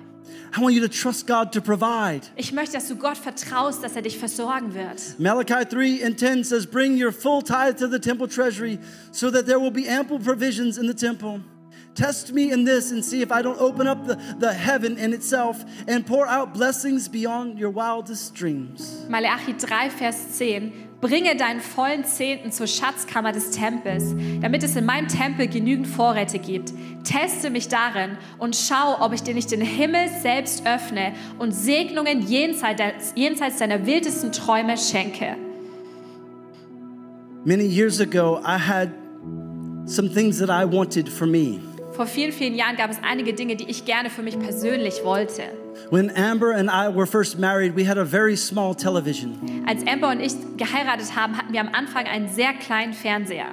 I 0.56 0.62
want 0.62 0.74
you 0.74 0.82
to 0.82 0.90
trust 0.90 1.28
God 1.28 1.52
to 1.54 1.62
provide. 1.62 2.22
Ich 2.36 2.52
möchte, 2.52 2.74
dass 2.74 2.88
du 2.88 2.96
Gott 2.96 3.18
vertraust, 3.18 3.84
dass 3.84 3.96
er 3.96 4.02
dich 4.02 4.18
versorgen 4.18 4.74
wird. 4.74 5.20
Malachi 5.20 5.66
3 5.66 6.06
and 6.06 6.18
10 6.18 6.44
says, 6.44 6.66
Bring 6.66 7.02
your 7.02 7.12
full 7.12 7.42
tithe 7.42 7.78
to 7.78 7.88
the 7.88 8.00
temple 8.00 8.28
treasury 8.28 8.80
so 9.12 9.30
that 9.32 9.46
there 9.46 9.60
will 9.60 9.72
be 9.72 9.88
ample 9.88 10.20
provisions 10.20 10.78
in 10.78 10.88
the 10.88 10.94
temple. 10.94 11.42
Test 11.96 12.34
me 12.34 12.52
in 12.52 12.66
this 12.66 12.92
and 12.92 13.04
see 13.04 13.22
if 13.22 13.32
I 13.32 13.42
don't 13.42 13.60
open 13.60 13.88
up 13.88 14.06
the, 14.06 14.16
the 14.38 14.54
heaven 14.54 14.98
in 14.98 15.14
itself 15.14 15.64
and 15.88 16.06
pour 16.06 16.26
out 16.28 16.54
blessings 16.54 17.10
beyond 17.10 17.60
your 17.60 17.72
wildest 17.72 18.34
dreams. 18.34 19.06
Malachi 19.10 19.54
3, 19.54 19.90
Vers 19.90 20.38
10. 20.38 20.89
Bringe 21.02 21.38
deinen 21.38 21.62
vollen 21.62 22.04
Zehnten 22.04 22.52
zur 22.52 22.68
Schatzkammer 22.68 23.32
des 23.32 23.52
Tempels, 23.52 24.14
damit 24.42 24.64
es 24.64 24.76
in 24.76 24.86
meinem 24.86 25.08
Tempel 25.08 25.48
genügend 25.48 25.88
Vorräte 25.88 26.40
gibt. 26.40 26.74
Teste 27.06 27.50
mich 27.50 27.70
darin 27.70 28.18
und 28.38 28.58
schau, 28.58 28.98
ob 29.00 29.14
ich 29.14 29.24
dir 29.24 29.34
nicht 29.34 29.50
den 29.52 29.62
Himmel 29.62 30.10
selbst 30.22 30.68
öffne 30.68 31.14
und 31.38 31.54
Segnungen 31.54 32.28
jenseits, 32.28 33.60
deiner 33.60 33.86
wildesten 33.86 34.34
Träume 34.34 34.78
schenke. 34.78 35.38
Many 37.46 37.64
years 37.64 38.02
ago, 38.02 38.42
I 38.44 38.58
had 38.58 38.90
some 39.86 40.10
things 40.10 40.40
that 40.40 40.50
I 40.50 40.66
wanted 40.66 41.08
for 41.08 41.26
me. 41.26 41.62
Vor 42.00 42.08
vielen, 42.08 42.32
vielen 42.32 42.56
Jahren 42.56 42.78
gab 42.78 42.90
es 42.90 42.98
einige 43.04 43.34
Dinge, 43.34 43.58
die 43.58 43.70
ich 43.70 43.84
gerne 43.84 44.10
für 44.10 44.22
mich 44.24 44.40
persönlich 44.40 45.04
wollte. 45.04 45.44
When 45.92 46.10
Amber 46.16 46.56
and 46.56 46.70
I 46.70 46.88
were 46.88 47.06
first 47.06 47.38
married, 47.38 47.76
we 47.76 47.86
had 47.86 47.98
a 47.98 48.06
very 48.06 48.38
small 48.38 48.74
television. 48.74 49.66
Als 49.68 49.86
Amber 49.86 50.08
und 50.08 50.22
ich 50.22 50.32
geheiratet 50.56 51.14
haben, 51.18 51.36
hatten 51.38 51.52
wir 51.52 51.60
am 51.60 51.68
Anfang 51.74 52.06
einen 52.06 52.30
sehr 52.30 52.54
kleinen 52.54 52.94
Fernseher. 52.94 53.48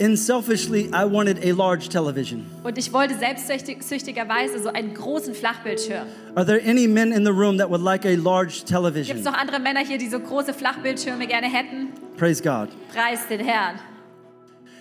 And 0.00 0.18
selfishly, 0.18 0.86
I 0.94 1.04
wanted 1.04 1.44
a 1.44 1.52
large 1.52 1.90
television. 1.90 2.46
Und 2.64 2.78
ich 2.78 2.90
wollte 2.90 3.16
selbstsüchtigerweise 3.16 4.62
so 4.62 4.70
einen 4.70 4.94
großen 4.94 5.34
Flachbildschirm. 5.34 6.06
Are 6.36 6.46
there 6.46 6.62
any 6.66 6.88
men 6.88 7.12
in 7.12 7.26
the 7.26 7.32
room 7.32 7.58
that 7.58 7.68
would 7.68 7.82
like 7.82 8.06
a 8.06 8.14
large 8.14 8.60
Gibt 8.60 8.64
es 8.64 8.64
television? 8.64 9.22
noch 9.24 9.34
andere 9.34 9.60
Männer 9.60 9.80
hier, 9.80 9.98
die 9.98 10.08
so 10.08 10.20
große 10.20 10.54
Flachbildschirme 10.54 11.26
gerne 11.26 11.52
hätten? 11.52 11.88
Praise 12.16 12.42
God. 12.42 12.70
Preis 12.94 13.28
den 13.28 13.40
Herrn. 13.40 13.78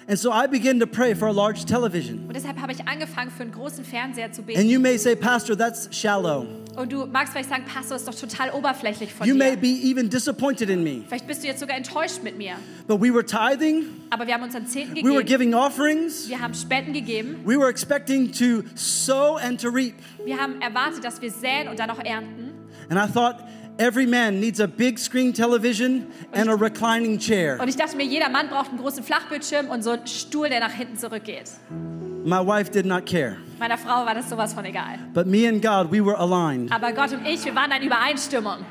And 0.10 0.18
so 0.18 0.32
I 0.32 0.48
began 0.48 0.80
to 0.80 0.88
pray 0.88 1.14
for 1.14 1.28
a 1.28 1.32
large 1.32 1.66
television. 1.66 2.26
Und 2.28 2.36
deshalb 2.36 2.60
habe 2.60 2.72
ich 2.72 2.88
angefangen, 2.88 3.30
für 3.30 3.44
einen 3.44 3.52
großen 3.52 3.86
Fernseher 3.86 4.32
zu 4.32 4.42
And 4.42 4.48
beten. 4.48 4.68
you 4.68 4.80
may 4.80 4.98
say, 4.98 5.16
Pastor, 5.16 5.56
that's 5.56 5.88
shallow. 5.96 6.48
Und 6.76 6.92
du 6.92 7.06
magst 7.06 7.34
vielleicht 7.34 7.50
sagen, 7.50 7.64
Pastor, 7.72 7.96
ist 7.96 8.08
doch 8.08 8.16
total 8.16 8.50
oberflächlich 8.52 9.14
von 9.14 9.28
You 9.28 9.36
may 9.36 9.52
dir. 9.52 9.58
be 9.58 9.68
even 9.68 10.10
disappointed 10.10 10.68
in 10.72 10.84
me. 10.84 11.04
Vielleicht 11.08 11.28
bist 11.28 11.44
du 11.44 11.48
jetzt 11.48 11.60
sogar 11.60 11.78
enttäuscht 11.78 12.24
mit 12.24 12.40
mir. 12.40 12.54
But 12.88 13.00
we 13.00 13.14
were 13.14 13.24
tithing, 13.24 13.84
Aber 14.10 14.26
wir 14.26 14.34
haben 14.34 14.42
uns 14.44 14.56
an 14.56 14.66
Zehnten 14.66 14.96
we 14.96 15.04
were 15.04 15.24
gegeben. 15.24 15.52
giving 15.52 15.54
offerings, 15.54 16.28
Wir 16.28 16.40
haben 16.42 16.56
Spenden 16.56 16.94
gegeben. 16.94 17.36
we 17.46 17.56
were 17.56 17.70
expecting 17.70 18.32
to 18.32 18.64
sow 18.74 19.38
and 19.38 19.62
to 19.62 19.70
reap. 19.70 19.94
Wir 20.26 20.38
haben 20.40 20.60
erwartet, 20.60 21.04
dass 21.04 21.22
wir 21.22 21.30
säen 21.30 21.68
und 21.68 21.78
dann 21.78 21.92
auch 21.92 22.00
ernten. 22.04 22.50
And 22.90 22.98
I 23.00 23.12
thought, 23.14 23.36
every 23.80 24.06
man 24.06 24.40
needs 24.40 24.60
a 24.60 24.68
big 24.68 25.00
screen 25.00 25.34
television 25.34 26.08
and 26.34 26.50
a 26.50 26.56
reclining 26.56 27.18
chair. 27.18 27.58
Und 27.60 27.70
ich 27.70 27.78
dachte 27.78 27.96
mir, 27.96 28.06
jeder 28.06 28.30
Mann 28.30 28.50
braucht 28.50 28.70
einen 28.70 28.80
großen 28.80 29.04
Flachbildschirm 29.04 29.70
und 29.70 29.84
so 29.84 29.92
einen 29.92 30.06
Stuhl, 30.06 30.50
der 30.50 30.60
nach 30.60 30.74
hinten 30.74 30.98
zurückgeht. 30.98 31.52
My 32.26 32.46
wife 32.46 32.70
did 32.70 32.86
not 32.86 33.06
care. 33.06 33.38
Meiner 33.58 33.78
Frau 33.78 34.06
war 34.06 34.14
das 34.14 34.30
sowas 34.30 34.54
von 34.54 34.66
egal. 34.66 35.00
But 35.14 35.26
me 35.26 35.48
and 35.48 35.62
God, 35.62 35.92
we 35.92 36.06
were 36.06 36.18
aligned. 36.18 36.72
Aber 36.72 36.92
Gott 36.92 37.12
und 37.14 37.26
ich, 37.26 37.44
wir 37.46 37.56
waren 37.56 37.72
in 37.72 37.84
Übereinstimmung. 37.84 38.66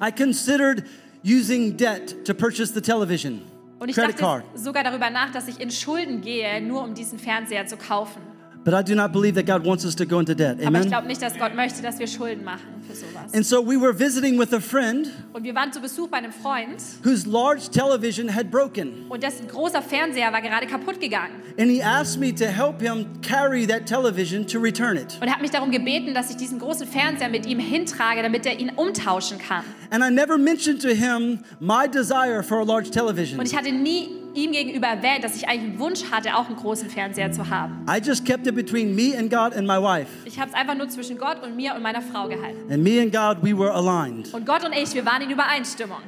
I 0.00 0.10
considered 0.10 0.84
using 1.24 1.76
debt 1.76 2.24
to 2.24 2.34
purchase 2.34 2.72
the 2.74 2.80
television. 2.80 3.42
Und 3.78 3.88
ich 3.88 3.94
credit 3.94 4.20
dachte 4.20 4.22
card. 4.22 4.44
sogar 4.58 4.84
darüber 4.84 5.08
nach, 5.10 5.30
dass 5.32 5.48
ich 5.48 5.58
in 5.60 5.70
Schulden 5.70 6.20
gehe, 6.20 6.60
nur 6.60 6.82
um 6.82 6.94
diesen 6.94 7.18
Fernseher 7.18 7.66
zu 7.66 7.76
kaufen. 7.76 8.20
But 8.62 8.74
I 8.74 8.82
do 8.82 8.94
not 8.94 9.10
believe 9.12 9.34
that 9.36 9.46
God 9.46 9.64
wants 9.66 9.86
us 9.86 9.94
to 9.96 10.04
go 10.04 10.18
into 10.20 10.34
debt. 10.34 10.56
Aber 10.56 10.60
ich 10.60 10.66
Amen. 10.66 10.88
glaube 10.88 11.06
nicht, 11.06 11.22
dass 11.22 11.38
Gott 11.38 11.54
möchte, 11.54 11.80
dass 11.80 11.98
wir 11.98 12.06
Schulden 12.06 12.44
machen 12.44 12.60
für 12.86 12.94
sowas. 12.94 13.32
And 13.32 13.46
so 13.46 13.62
we 13.66 13.80
were 13.80 13.98
visiting 13.98 14.38
with 14.38 14.52
a 14.52 14.60
friend 14.60 15.08
Und 15.32 15.44
wir 15.44 15.54
waren 15.54 15.72
zu 15.72 15.80
Besuch 15.80 16.08
bei 16.08 16.18
einem 16.18 16.32
Freund 16.32 16.76
whose 17.02 17.26
large 17.26 17.70
television 17.70 18.28
had 18.34 18.50
broken. 18.50 19.06
und 19.08 19.22
dessen 19.22 19.48
großer 19.48 19.80
Fernseher 19.80 20.30
war 20.30 20.42
gerade 20.42 20.66
kaputt 20.66 21.00
gegangen. 21.00 21.36
And 21.58 21.70
he 21.70 21.82
asked 21.82 22.20
me 22.20 22.34
to 22.34 22.44
help 22.44 22.82
him 22.82 23.06
carry 23.22 23.66
that 23.66 23.86
television 23.86 24.46
to 24.46 24.58
return 24.58 24.98
it. 24.98 25.16
Und 25.22 25.28
er 25.28 25.32
hat 25.34 25.40
mich 25.40 25.50
darum 25.52 25.70
gebeten, 25.70 26.12
dass 26.12 26.28
ich 26.28 26.36
diesen 26.36 26.58
großen 26.58 26.86
Fernseher 26.86 27.30
mit 27.30 27.46
ihm 27.46 27.60
hintrage, 27.60 28.22
damit 28.22 28.44
er 28.44 28.60
ihn 28.60 28.72
umtauschen 28.76 29.38
kann. 29.38 29.64
And 29.90 30.04
I 30.04 30.10
never 30.10 30.36
mentioned 30.36 30.82
to 30.82 30.88
him 30.90 31.38
my 31.60 31.88
desire 31.88 32.42
for 32.42 32.58
a 32.60 32.64
large 32.64 32.90
television. 32.90 33.38
Und 33.40 33.46
ich 33.46 33.56
hatte 33.56 33.72
nie 33.72 34.19
ihm 34.34 34.52
gegenüber 34.52 34.86
erwähnt, 34.88 35.24
dass 35.24 35.36
ich 35.36 35.48
eigentlich 35.48 35.70
einen 35.70 35.78
Wunsch 35.78 36.04
hatte, 36.10 36.34
auch 36.36 36.46
einen 36.46 36.56
großen 36.56 36.88
Fernseher 36.88 37.32
zu 37.32 37.48
haben. 37.48 37.84
I 37.88 37.98
just 37.98 38.24
kept 38.24 38.46
it 38.46 38.54
between 38.54 38.94
me 38.94 39.16
and 39.16 39.30
God 39.30 39.54
and 39.54 39.66
my 39.66 39.80
wife. 39.80 40.08
Ich 40.24 40.38
habe 40.38 40.50
es 40.50 40.54
einfach 40.54 40.74
nur 40.74 40.88
zwischen 40.88 41.18
Gott 41.18 41.42
und 41.42 41.56
mir 41.56 41.74
und 41.74 41.82
meiner 41.82 42.02
Frau 42.02 42.28
gehalten. 42.28 42.70
And 42.72 42.82
me 42.82 43.00
and 43.00 43.12
God, 43.12 43.42
we 43.42 43.56
were 43.56 43.72
aligned. 43.72 44.32
Und 44.32 44.46
Gott 44.46 44.64
und 44.64 44.72
ich, 44.72 44.94
wir 44.94 45.04
waren 45.04 45.22
in 45.22 45.30
Übereinstimmung. 45.30 45.98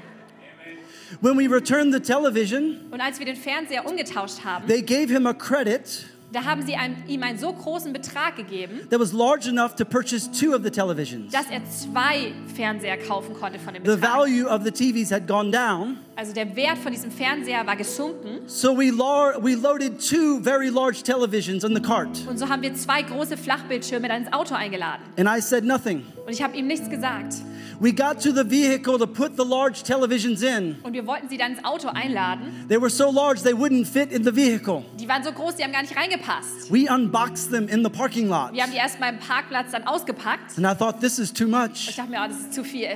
When 1.20 1.37
we 1.39 1.47
returned 1.47 1.93
the 1.93 2.01
television, 2.01 2.81
Und 2.91 3.01
als 3.01 3.18
wir 3.18 3.27
den 3.27 3.37
Fernseher 3.37 3.87
umgetauscht 3.87 4.45
haben, 4.45 4.66
they 4.66 4.83
gave 4.83 5.12
him 5.12 5.27
a 5.27 5.35
credit 5.35 6.07
da 6.33 6.45
haben 6.45 6.62
sie 6.64 6.74
einem, 6.76 6.97
ihm 7.07 7.22
einen 7.22 7.39
so 7.39 7.53
großen 7.53 7.93
Betrag 7.93 8.37
gegeben, 8.37 8.80
that 8.91 8.99
was 8.99 9.12
large 9.12 9.49
enough 9.49 9.74
to 9.76 9.85
purchase 9.85 10.30
two 10.30 10.55
of 10.55 10.62
the 10.64 10.70
televisions. 10.70 11.30
dass 11.33 11.47
er 11.51 11.62
zwei 11.66 12.33
Fernseher 12.55 12.97
kaufen 12.99 13.35
konnte 13.35 13.59
von 13.59 13.74
dem 13.74 13.85
The 13.85 13.97
Betrag. 13.97 14.11
value 14.14 14.47
of 14.47 14.62
the 14.64 14.70
TVs 14.70 15.11
had 15.12 15.26
gone 15.26 15.51
down, 15.51 15.99
Also 16.16 16.33
der 16.35 16.55
Wert 16.57 16.78
von 16.78 16.93
diesem 16.93 17.11
Fernseher 17.11 17.66
war 17.66 17.76
gesunken. 17.76 18.41
so 18.47 18.76
we, 18.76 18.91
lar- 18.91 19.43
we 19.43 19.55
loaded 19.55 19.99
two 19.99 20.41
very 20.43 20.68
large 20.68 21.03
televisions 21.03 21.64
in 21.64 21.74
the 21.74 21.80
cart. 21.83 22.26
Und 22.28 22.39
so 22.39 22.49
haben 22.49 22.62
wir 22.62 22.74
zwei 22.74 23.03
große 23.03 23.37
Flachbildschirme 23.37 24.09
dann 24.09 24.22
ins 24.24 24.33
Auto 24.33 24.55
eingeladen. 24.55 25.03
And 25.18 25.28
I 25.28 25.41
said 25.41 25.64
nothing. 25.64 26.05
Und 26.26 26.33
ich 26.33 26.43
habe 26.43 26.57
ihm 26.57 26.66
nichts 26.66 26.89
gesagt. 26.89 27.35
We 27.80 27.93
got 27.93 28.20
to 28.22 28.30
the 28.30 28.49
vehicle 28.49 28.97
to 28.99 29.07
put 29.09 29.33
the 29.37 29.43
large 29.45 29.83
televisions 29.83 30.41
in. 30.43 30.76
Und 30.85 30.93
wir 30.93 31.05
wollten 31.07 31.28
sie 31.28 31.37
dann 31.37 31.53
ins 31.53 31.64
Auto 31.64 31.89
einladen. 31.89 32.66
They 32.68 32.80
were 32.80 32.91
so 32.91 33.11
large 33.11 33.43
they 33.43 33.53
wouldn't 33.55 33.87
fit 33.87 34.12
in 34.12 34.22
the 34.22 34.35
vehicle. 34.35 34.85
Waren 35.13 35.25
so 35.25 35.33
groß, 35.33 35.57
die 35.57 35.63
haben 35.63 35.73
gar 35.73 35.83
nicht 35.83 35.95
reingepasst. 35.95 36.73
We 36.73 36.91
unboxed 36.91 37.51
them 37.51 37.69
in 37.69 37.85
the 37.85 37.91
parking 37.91 38.29
lot. 38.29 38.53
Wir 38.55 38.63
haben 38.63 38.71
die 38.73 38.79
erst 38.79 38.99
mal 38.99 39.11
im 39.13 39.19
Parkplatz 39.19 39.73
dann 39.73 39.87
ausgepackt. 39.87 40.57
And 40.57 40.67
I 40.67 40.75
thought, 40.75 41.01
this 41.01 41.19
is 41.19 41.31
too 41.31 41.45
Ich 41.45 41.51
much. 41.51 41.95
dachte 41.95 42.11
mir, 42.11 42.23
oh, 42.25 42.29
das 42.29 42.39
ist 42.41 42.55
zu 42.55 42.65
viel. 42.65 42.89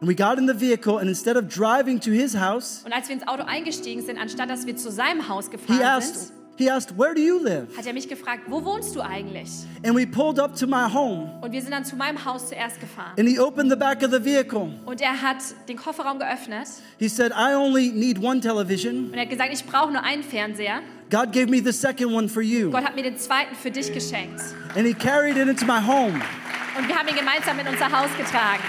And 0.00 0.08
we 0.08 0.14
got 0.14 0.38
in 0.38 0.46
the 0.46 0.54
vehicle, 0.54 0.98
and 0.98 1.08
instead 1.08 1.36
of 1.36 1.48
driving 1.48 1.98
to 1.98 2.12
his 2.12 2.36
house, 2.38 2.82
Und 2.84 2.92
als 2.92 3.08
wir 3.08 3.16
ins 3.16 3.26
Auto 3.26 3.42
eingestiegen 3.42 4.02
sind, 4.06 4.18
anstatt 4.20 4.48
dass 4.48 4.66
wir 4.66 4.76
zu 4.76 4.92
seinem 4.92 5.28
Haus 5.28 5.46
he 5.46 5.50
gefahren 5.52 5.82
asked, 5.82 6.14
sind, 6.16 6.32
he 6.58 6.70
asked, 6.70 6.96
Where 6.96 7.12
do 7.12 7.20
you 7.20 7.42
live? 7.42 7.76
hat 7.76 7.86
er 7.86 7.92
mich 7.92 8.08
gefragt, 8.08 8.42
wo 8.46 8.64
wohnst 8.64 8.94
du 8.94 9.00
eigentlich? 9.00 9.48
And 9.84 9.96
we 9.96 10.06
pulled 10.06 10.38
up 10.38 10.54
to 10.60 10.68
my 10.68 10.84
home, 10.92 11.40
Und 11.42 11.50
wir 11.50 11.60
sind 11.60 11.72
dann 11.72 11.84
zu 11.84 11.96
meinem 11.96 12.24
Haus 12.24 12.50
zuerst 12.50 12.78
gefahren. 12.78 13.14
and 13.18 13.28
he 13.28 13.40
opened 13.40 13.68
the 13.68 13.76
back 13.76 14.04
of 14.04 14.12
the 14.12 14.22
vehicle. 14.24 14.68
Und 14.84 15.00
er 15.00 15.20
hat 15.22 15.38
den 15.68 15.76
Kofferraum 15.76 16.20
geöffnet 16.20 16.68
He 16.98 17.08
said, 17.08 17.32
I 17.32 17.56
only 17.56 17.88
need 17.90 18.22
one 18.22 18.38
television. 18.40 19.06
und 19.06 19.14
er 19.14 19.22
hat 19.22 19.30
gesagt, 19.30 19.50
ich 19.52 19.64
brauche 19.64 19.90
nur 19.90 20.04
einen 20.04 20.22
Fernseher. 20.22 20.82
God 21.08 21.32
gave 21.32 21.48
me 21.48 21.60
the 21.60 21.72
second 21.72 22.12
one 22.12 22.28
for 22.28 22.42
you. 22.42 22.70
Gott 22.70 22.84
hat 22.84 22.96
mir 22.96 23.02
den 23.02 23.16
zweiten 23.16 23.54
für 23.54 23.70
dich 23.70 23.92
geschenkt. 23.92 24.40
And 24.74 24.86
he 24.86 24.92
carried 24.92 25.36
it 25.36 25.48
into 25.48 25.64
my 25.64 25.80
home. 25.80 26.20
Und 26.76 26.88
wir 26.88 26.96
haben 26.96 27.08
ihn 27.08 27.16
gemeinsam 27.16 27.58
in 27.58 27.68
unser 27.68 27.90
Haus 27.90 28.10
getragen. 28.18 28.62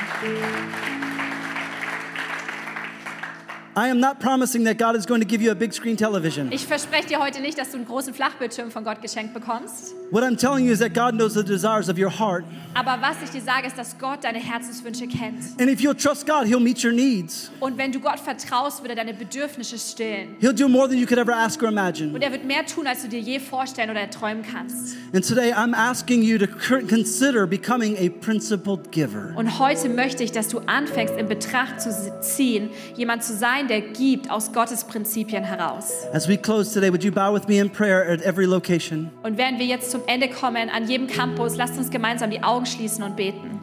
I 3.77 3.89
am 3.89 3.99
not 3.99 4.19
promising 4.19 4.63
that 4.63 4.79
God 4.79 4.95
is 4.95 5.05
going 5.05 5.21
to 5.21 5.27
give 5.27 5.39
you 5.39 5.51
a 5.51 5.55
big 5.55 5.71
screen 5.71 5.95
television. 5.95 6.51
Ich 6.51 6.65
verspreche 6.65 7.09
dir 7.09 7.19
heute 7.19 7.41
nicht, 7.41 7.59
dass 7.59 7.69
du 7.69 7.77
einen 7.77 7.85
großen 7.85 8.11
Flachbildschirm 8.11 8.71
von 8.71 8.83
Gott 8.83 9.03
geschenkt 9.03 9.35
bekommst. 9.35 9.93
What 10.09 10.23
I'm 10.23 10.35
telling 10.35 10.65
you 10.65 10.71
is 10.71 10.79
that 10.79 10.95
God 10.95 11.13
knows 11.13 11.35
the 11.35 11.43
desires 11.43 11.87
of 11.87 11.99
your 11.99 12.09
heart. 12.09 12.43
Aber 12.73 12.97
was 13.01 13.17
ich 13.23 13.29
dir 13.29 13.41
sage, 13.41 13.67
ist, 13.67 13.77
dass 13.77 13.99
Gott 13.99 14.23
deine 14.23 14.39
Herzenswünsche 14.39 15.05
kennt. 15.07 15.43
And 15.59 15.69
if 15.69 15.79
you'll 15.79 15.93
trust 15.93 16.25
God, 16.25 16.47
He'll 16.47 16.59
meet 16.59 16.83
your 16.83 16.91
needs. 16.91 17.51
Und 17.59 17.77
wenn 17.77 17.91
du 17.91 17.99
Gott 17.99 18.19
vertraust, 18.19 18.81
wird 18.81 18.89
er 18.89 18.95
deine 18.95 19.13
Bedürfnisse 19.13 19.77
stillen. 19.77 20.37
He'll 20.41 20.53
do 20.53 20.67
more 20.67 20.87
than 20.87 20.97
you 20.97 21.05
could 21.05 21.19
ever 21.19 21.35
ask 21.35 21.61
or 21.61 21.69
imagine. 21.69 22.15
Und 22.15 22.23
er 22.23 22.31
wird 22.31 22.45
mehr 22.45 22.65
tun, 22.65 22.87
als 22.87 23.03
du 23.03 23.09
dir 23.09 23.19
je 23.19 23.39
vorstellen 23.39 23.91
oder 23.91 23.99
erträumen 23.99 24.43
kannst. 24.43 24.95
And 25.13 25.23
today 25.23 25.53
I'm 25.53 25.75
asking 25.75 26.23
you 26.23 26.39
to 26.39 26.47
consider 26.47 27.45
becoming 27.45 27.95
a 27.97 28.09
principled 28.09 28.91
giver. 28.91 29.33
Und 29.35 29.59
heute 29.59 29.87
möchte 29.89 30.23
ich, 30.23 30.31
dass 30.31 30.47
du 30.47 30.61
anfängst, 30.65 31.15
in 31.15 31.27
Betracht 31.27 31.79
zu 31.79 31.91
ziehen, 32.21 32.71
jemand 32.95 33.23
zu 33.23 33.35
sein, 33.35 33.66
der 33.67 33.81
gibt 33.81 34.31
aus 34.31 34.51
Gottes 34.51 34.83
Prinzipien 34.83 35.43
heraus. 35.43 35.91
As 36.13 36.27
we 36.27 36.37
close 36.37 36.73
today, 36.73 36.89
would 36.89 37.03
you 37.03 37.11
bow 37.11 37.33
with 37.33 37.47
me 37.47 37.59
in 37.59 37.69
prayer 37.69 38.09
at 38.09 38.21
every 38.21 38.45
location? 38.45 39.11
Und 39.23 39.37
während 39.37 39.59
wir 39.59 39.65
jetzt 39.65 39.91
zum 39.91 40.01
Ende 40.07 40.29
kommen, 40.29 40.69
an 40.69 40.87
jedem 40.87 41.07
Campus, 41.07 41.55
lasst 41.55 41.77
uns 41.77 41.89
gemeinsam 41.89 42.31
die 42.31 42.41
Augen 42.41 42.65
schließen 42.65 43.03
und 43.03 43.15
beten. 43.15 43.59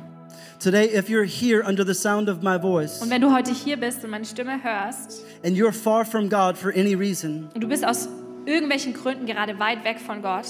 Today, 0.60 0.86
if 0.96 1.08
you're 1.08 1.26
here 1.26 1.62
under 1.66 1.84
the 1.84 1.94
sound 1.94 2.28
of 2.28 2.42
my 2.42 2.58
voice 2.58 3.02
Und 3.02 3.10
wenn 3.10 3.20
du 3.20 3.34
heute 3.34 3.52
hier 3.52 3.76
bist 3.76 4.04
und 4.04 4.10
meine 4.10 4.24
Stimme 4.24 4.62
hörst 4.62 5.24
and 5.44 5.56
you're 5.56 5.72
far 5.72 6.04
from 6.04 6.28
God 6.28 6.56
for 6.56 6.70
any 6.70 6.94
reason, 6.94 7.48
und 7.54 7.60
du 7.60 7.68
bist 7.68 7.84
aus 7.86 8.08
irgendwelchen 8.46 8.94
Gründen 8.94 9.26
gerade 9.26 9.58
weit 9.58 9.84
weg 9.84 9.98
von 9.98 10.22
Gott, 10.22 10.46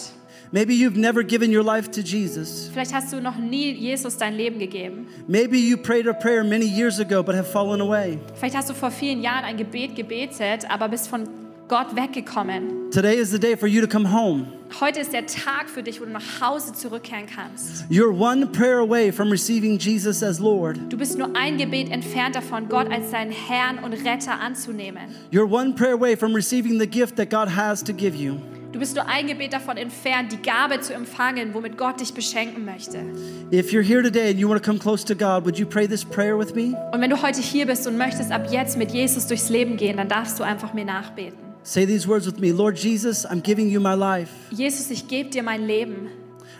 maybe 0.52 0.74
you've 0.74 0.96
never 0.96 1.22
given 1.22 1.54
your 1.54 1.64
life 1.64 1.90
to 1.90 2.00
Jesus. 2.00 2.70
vielleicht 2.72 2.92
hast 2.94 3.12
du 3.12 3.20
noch 3.20 3.36
nie 3.36 3.72
Jesus 3.72 4.16
dein 4.16 4.34
Leben 4.34 4.58
gegeben. 4.58 5.06
Maybe 5.26 5.58
you 5.58 5.76
prayed 5.76 6.06
a 6.06 6.12
prayer 6.12 6.44
many 6.44 6.66
years 6.66 7.00
ago 7.00 7.22
but 7.22 7.34
have 7.34 7.50
fallen 7.50 7.80
away. 7.80 8.18
Vielleicht 8.34 8.56
hast 8.56 8.70
du 8.70 8.74
vor 8.74 8.90
vielen 8.90 9.22
Jahren 9.22 9.44
ein 9.44 9.56
Gebet 9.56 9.96
gebetet, 9.96 10.68
aber 10.68 10.88
bist 10.88 11.08
von 11.08 11.28
Gott 11.68 11.96
weggekommen. 11.96 12.90
Today 12.90 13.16
is 13.16 13.30
the 13.30 13.38
day 13.38 13.56
for 13.56 13.66
you 13.66 13.80
to 13.80 13.88
come 13.88 14.10
home. 14.12 14.46
Heute 14.80 15.00
ist 15.00 15.12
der 15.12 15.26
Tag 15.26 15.70
für 15.72 15.82
dich, 15.82 16.00
wo 16.00 16.04
du 16.04 16.10
nach 16.10 16.40
Hause 16.40 16.72
zurückkehren 16.72 17.26
kannst. 17.26 17.84
You're 17.90 18.12
one 18.12 18.46
prayer 18.46 18.80
away 18.80 19.12
from 19.12 19.30
receiving 19.30 19.78
Jesus 19.78 20.22
as 20.22 20.40
Lord. 20.40 20.78
Du 20.90 20.98
bist 20.98 21.16
nur 21.16 21.34
ein 21.34 21.56
Gebet 21.56 21.90
entfernt 21.90 22.34
davon, 22.34 22.68
Gott 22.68 22.90
als 22.90 23.12
deinen 23.12 23.30
Herrn 23.30 23.78
und 23.78 23.92
Retter 23.92 24.40
anzunehmen. 24.40 25.04
You're 25.30 25.48
one 25.48 25.74
prayer 25.74 25.94
away 25.94 26.16
from 26.16 26.34
receiving 26.34 26.78
the 26.78 26.86
gift 26.86 27.16
that 27.16 27.30
God 27.30 27.48
has 27.54 27.82
to 27.84 27.92
give 27.92 28.16
you. 28.16 28.36
Du 28.74 28.80
bist 28.80 28.96
nur 28.96 29.06
ein 29.06 29.28
Gebet 29.28 29.52
davon 29.52 29.76
entfernt, 29.76 30.32
die 30.32 30.42
Gabe 30.42 30.80
zu 30.80 30.92
empfangen, 30.92 31.54
womit 31.54 31.78
Gott 31.78 32.00
dich 32.00 32.12
beschenken 32.12 32.64
möchte. 32.64 33.04
If 33.52 33.70
you're 33.70 33.84
here 33.84 34.02
today 34.02 34.30
and 34.30 34.40
you 34.40 34.48
want 34.48 34.60
to 34.60 34.68
come 34.68 34.80
close 34.80 35.04
to 35.04 35.14
God, 35.14 35.44
would 35.44 35.56
you 35.56 35.64
pray 35.64 35.86
this 35.86 36.04
prayer 36.04 36.36
with 36.36 36.56
me? 36.56 36.76
Und 36.92 37.00
wenn 37.00 37.08
du 37.08 37.22
heute 37.22 37.40
hier 37.40 37.66
bist 37.66 37.86
und 37.86 37.96
möchtest 37.96 38.32
ab 38.32 38.48
jetzt 38.50 38.76
mit 38.76 38.90
Jesus 38.90 39.28
durchs 39.28 39.48
Leben 39.48 39.76
gehen, 39.76 39.96
dann 39.96 40.08
darfst 40.08 40.40
du 40.40 40.42
einfach 40.42 40.74
mir 40.74 40.84
nachbeten. 40.84 41.38
Say 41.62 41.86
these 41.86 42.08
words 42.08 42.26
with 42.26 42.40
me 42.40 42.50
Lord 42.50 42.76
Jesus, 42.76 43.24
I'm 43.24 43.42
giving 43.42 43.70
you 43.70 43.80
my 43.80 43.94
life, 43.94 44.32
Jesus, 44.50 44.90
ich 44.90 45.06
gebe 45.06 45.30
dir 45.30 45.44
mein 45.44 45.64
Leben 45.64 46.08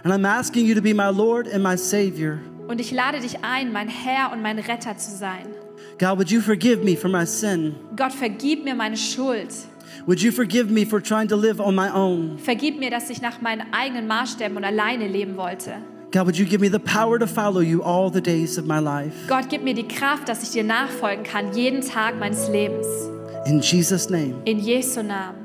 and 0.05 0.15
I'm 0.15 0.25
asking 0.25 0.67
you 0.67 0.77
to 0.77 0.83
be 0.83 0.95
my 0.95 1.11
Lord 1.11 1.53
and 1.53 1.65
my 1.65 1.77
Savior. 1.77 2.39
und 2.69 2.81
ich 2.81 2.93
lade 2.93 3.19
dich 3.19 3.43
ein, 3.43 3.73
mein 3.73 3.89
Herr 3.89 4.31
und 4.31 4.41
mein 4.41 4.61
Retter 4.61 4.97
zu 4.97 5.11
sein. 5.11 5.47
God, 5.99 6.19
would 6.19 6.31
you 6.31 6.41
forgive 6.41 6.85
me 6.85 6.97
for 6.97 7.11
my 7.11 7.27
sin? 7.27 7.75
Gott, 7.97 8.13
vergib 8.13 8.63
mir 8.63 8.77
meine 8.77 8.97
Schuld. 8.97 9.49
Would 10.07 10.21
you 10.21 10.33
forgive 10.33 10.71
me 10.71 10.85
for 10.85 11.01
trying 11.01 11.29
to 11.29 11.37
live 11.37 11.61
on 11.61 11.75
my 11.75 11.91
own? 11.91 12.37
Vergib 12.39 12.79
mir, 12.79 12.91
dass 12.91 13.09
ich 13.09 13.23
nach 13.23 13.41
meinen 13.41 13.73
eigenen 13.73 14.07
Maßstäben 14.07 14.55
und 14.55 14.65
alleine 14.65 15.09
leben 15.09 15.39
wollte. 15.39 15.77
God, 16.13 16.27
would 16.27 16.37
you 16.37 16.45
give 16.45 16.61
me 16.61 16.69
the 16.69 16.79
power 16.79 17.19
to 17.19 17.27
follow 17.27 17.61
you 17.61 17.83
all 17.83 18.11
the 18.13 18.21
days 18.21 18.59
of 18.59 18.67
my 18.67 18.79
life? 18.79 19.15
Gott, 19.29 19.49
gib 19.49 19.65
mir 19.65 19.73
die 19.73 19.89
Kraft, 19.89 20.29
dass 20.29 20.43
ich 20.43 20.51
dir 20.51 20.63
nachfolgen 20.63 21.25
kann, 21.25 21.55
jeden 21.55 21.81
Tag 21.81 22.19
meines 22.19 22.49
Lebens. 22.51 22.87
In 23.47 23.61
Jesus' 23.61 24.11
name. 24.11 24.35
In 24.45 24.59
Jesu 24.59 25.03
Namen. 25.03 25.44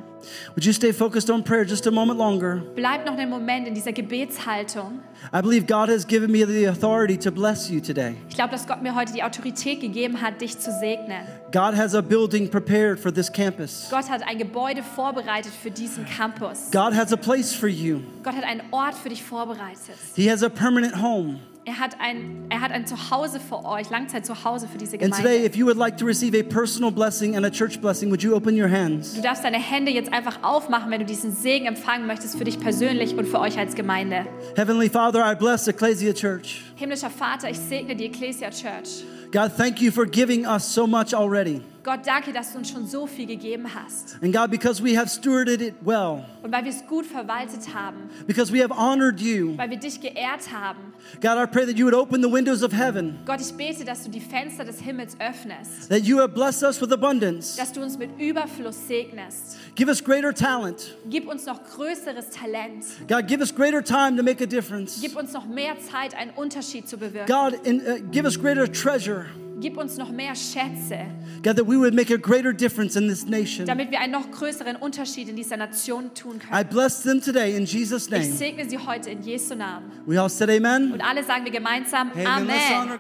Would 0.55 0.65
you 0.65 0.73
stay 0.73 0.91
focused 0.91 1.29
on 1.29 1.43
prayer 1.43 1.65
just 1.65 1.87
a 1.87 1.91
moment 1.91 2.19
longer? 2.19 2.61
Bleib 2.75 3.05
noch 3.05 3.17
einen 3.17 3.29
Moment 3.29 3.67
in 3.67 3.73
dieser 3.73 3.91
Gebetshaltung. 3.91 4.99
I 5.33 5.41
believe 5.41 5.65
God 5.65 5.89
has 5.89 6.05
given 6.05 6.31
me 6.31 6.45
the 6.45 6.67
authority 6.67 7.17
to 7.17 7.31
bless 7.31 7.69
you 7.69 7.79
today. 7.79 8.15
Ich 8.29 8.35
glaube, 8.35 8.51
dass 8.51 8.67
Gott 8.67 8.81
mir 8.81 8.95
heute 8.95 9.13
die 9.13 9.23
Autorität 9.23 9.81
gegeben 9.81 10.21
hat, 10.21 10.41
dich 10.41 10.57
zu 10.57 10.71
segnen. 10.71 11.25
God 11.51 11.75
has 11.75 11.93
a 11.95 12.01
building 12.01 12.49
prepared 12.49 12.99
for 12.99 13.13
this 13.13 13.31
campus. 13.31 13.87
Gott 13.89 14.09
hat 14.09 14.21
ein 14.27 14.37
Gebäude 14.37 14.83
vorbereitet 14.83 15.51
für 15.51 15.71
diesen 15.71 16.05
Campus. 16.05 16.69
God 16.71 16.93
has 16.93 17.11
a 17.11 17.17
place 17.17 17.53
for 17.53 17.67
you. 17.67 18.01
Gott 18.23 18.35
hat 18.35 18.43
einen 18.43 18.61
Ort 18.71 18.95
für 18.95 19.09
dich 19.09 19.23
vorbereitet. 19.23 19.95
He 20.15 20.29
has 20.29 20.43
a 20.43 20.49
permanent 20.49 21.01
home. 21.01 21.39
Er 21.69 21.77
hat 21.77 21.97
ein, 21.99 22.47
er 22.49 22.61
hat 22.61 22.71
ein 22.71 22.87
Zuhause 22.87 23.39
für 23.39 23.63
euch, 23.63 23.91
Langzeit 23.91 24.25
Zuhause 24.25 24.67
für 24.67 24.79
diese 24.79 24.99
And 24.99 25.13
today, 25.13 25.21
Gemeinde. 25.21 25.45
if 25.45 25.55
you 25.55 25.67
would 25.67 25.77
like 25.77 25.97
to 25.97 26.05
receive 26.05 26.35
a 26.35 26.41
personal 26.41 26.89
blessing 26.89 27.35
and 27.35 27.45
a 27.45 27.49
church 27.51 27.79
blessing, 27.79 28.09
would 28.09 28.23
you 28.23 28.33
open 28.33 28.59
your 28.59 28.67
hands? 28.67 29.13
Du 29.13 29.21
darfst 29.21 29.43
deine 29.43 29.59
Hände 29.59 29.91
jetzt 29.91 30.11
einfach 30.11 30.41
aufmachen, 30.41 30.89
wenn 30.89 31.01
du 31.01 31.05
diesen 31.05 31.31
Segen 31.31 31.67
empfangen 31.67 32.07
möchtest 32.07 32.39
für 32.39 32.43
dich 32.43 32.59
persönlich 32.59 33.15
und 33.15 33.27
für 33.27 33.39
euch 33.39 33.59
als 33.59 33.75
Gemeinde. 33.75 34.25
Heavenly 34.55 34.89
Father, 34.89 35.31
I 35.31 35.35
bless 35.35 35.67
Ecclesia 35.67 36.11
Church. 36.11 36.63
Himmlischer 36.75 37.11
Vater, 37.11 37.51
ich 37.51 37.59
segne 37.59 37.95
die 37.95 38.05
Ecclesia 38.05 38.49
Church. 38.49 39.03
God, 39.31 39.55
thank 39.55 39.79
you 39.79 39.91
for 39.91 40.07
giving 40.07 40.47
us 40.47 40.73
so 40.73 40.87
much 40.87 41.13
already. 41.13 41.61
Gott, 41.89 42.05
danke, 42.05 42.31
dass 42.31 42.51
du 42.51 42.59
uns 42.59 42.69
schon 42.69 42.85
so 42.85 43.07
viel 43.07 43.25
gegeben 43.25 43.65
hast. 43.73 44.15
And 44.21 44.31
God, 44.31 44.51
because 44.51 44.79
we 44.83 44.95
have 44.95 45.09
stewarded 45.09 45.59
it 45.59 45.73
well, 45.81 46.23
Und 46.43 46.51
weil 46.51 46.63
wir 46.63 46.69
es 46.69 46.85
gut 46.85 47.03
verwaltet 47.03 47.73
haben, 47.73 48.11
because 48.27 48.53
we 48.53 48.61
have 48.61 48.71
honored 48.71 49.19
you, 49.19 49.57
weil 49.57 49.71
wir 49.71 49.79
dich 49.79 49.99
geehrt 49.99 50.51
haben. 50.51 50.93
God, 51.19 51.39
I 51.39 51.47
pray 51.47 51.65
that 51.65 51.79
you 51.79 51.85
would 51.85 51.95
open 51.95 52.21
the 52.21 52.31
windows 52.31 52.61
of 52.61 52.71
heaven, 52.71 53.17
Gott, 53.25 53.41
ich 53.41 53.51
bete, 53.53 53.85
dass 53.85 54.03
du 54.03 54.11
die 54.11 54.19
Fenster 54.19 54.65
des 54.65 54.79
Himmels 54.79 55.17
öffnest, 55.19 55.89
that 55.89 56.03
you 56.03 56.19
have 56.19 56.29
blessed 56.29 56.61
us 56.61 56.79
with 56.79 56.91
abundance. 56.91 57.57
dass 57.57 57.71
du 57.73 57.81
uns 57.81 57.97
mit 57.97 58.11
Überfluss 58.19 58.87
segnest. 58.87 59.57
Give 59.73 59.89
us 59.89 60.03
greater 60.03 60.31
talent. 60.31 60.95
Gib 61.09 61.27
uns 61.27 61.47
noch 61.47 61.63
größeres 61.63 62.29
Talent. 62.29 62.85
God, 63.07 63.25
give 63.25 63.41
us 63.41 63.51
greater 63.51 63.83
time 63.83 64.15
to 64.15 64.21
make 64.21 64.43
a 64.43 64.47
difference. 64.47 65.01
Gib 65.01 65.15
uns 65.15 65.33
noch 65.33 65.47
mehr 65.47 65.73
Zeit, 65.91 66.13
einen 66.15 66.33
Unterschied 66.35 66.87
zu 66.87 66.97
bewirken. 66.97 67.25
God, 67.25 67.65
in, 67.65 67.81
uh, 67.81 67.97
give 68.11 68.25
us 68.25 68.39
greater 68.39 68.71
treasure. 68.71 69.25
Gib 69.61 69.77
uns 69.77 69.97
noch 69.97 70.11
mehr 70.11 70.33
Schätze, 70.35 70.99
God, 71.43 71.55
that 71.57 71.67
we 71.67 71.77
would 71.77 71.93
make 71.93 72.13
a 72.13 72.17
greater 72.17 72.53
difference 72.53 72.95
in 72.95 73.07
this 73.07 73.25
nation. 73.25 73.65
damit 73.65 73.91
wir 73.91 73.99
einen 73.99 74.13
noch 74.13 74.29
größeren 74.31 74.75
Unterschied 74.77 75.27
in 75.29 75.35
dieser 75.35 75.57
Nation 75.57 76.13
tun 76.13 76.37
I 76.37 76.39
können. 76.39 76.67
bless 76.69 77.01
them 77.03 77.21
today 77.21 77.55
in 77.55 77.65
Jesus' 77.65 78.05
Ich 78.05 78.11
name. 78.11 78.23
segne 78.23 78.69
sie 78.69 78.77
heute 78.77 79.09
in 79.09 79.21
Jesu 79.21 79.55
Namen. 79.55 79.91
We 80.05 80.19
all 80.21 80.29
said 80.29 80.49
amen. 80.49 80.91
Und 80.93 81.01
alle 81.01 81.23
sagen 81.23 81.43
wir 81.45 81.51
gemeinsam 81.51 82.11
Hey, 82.13 82.25
Amen. 82.25 82.47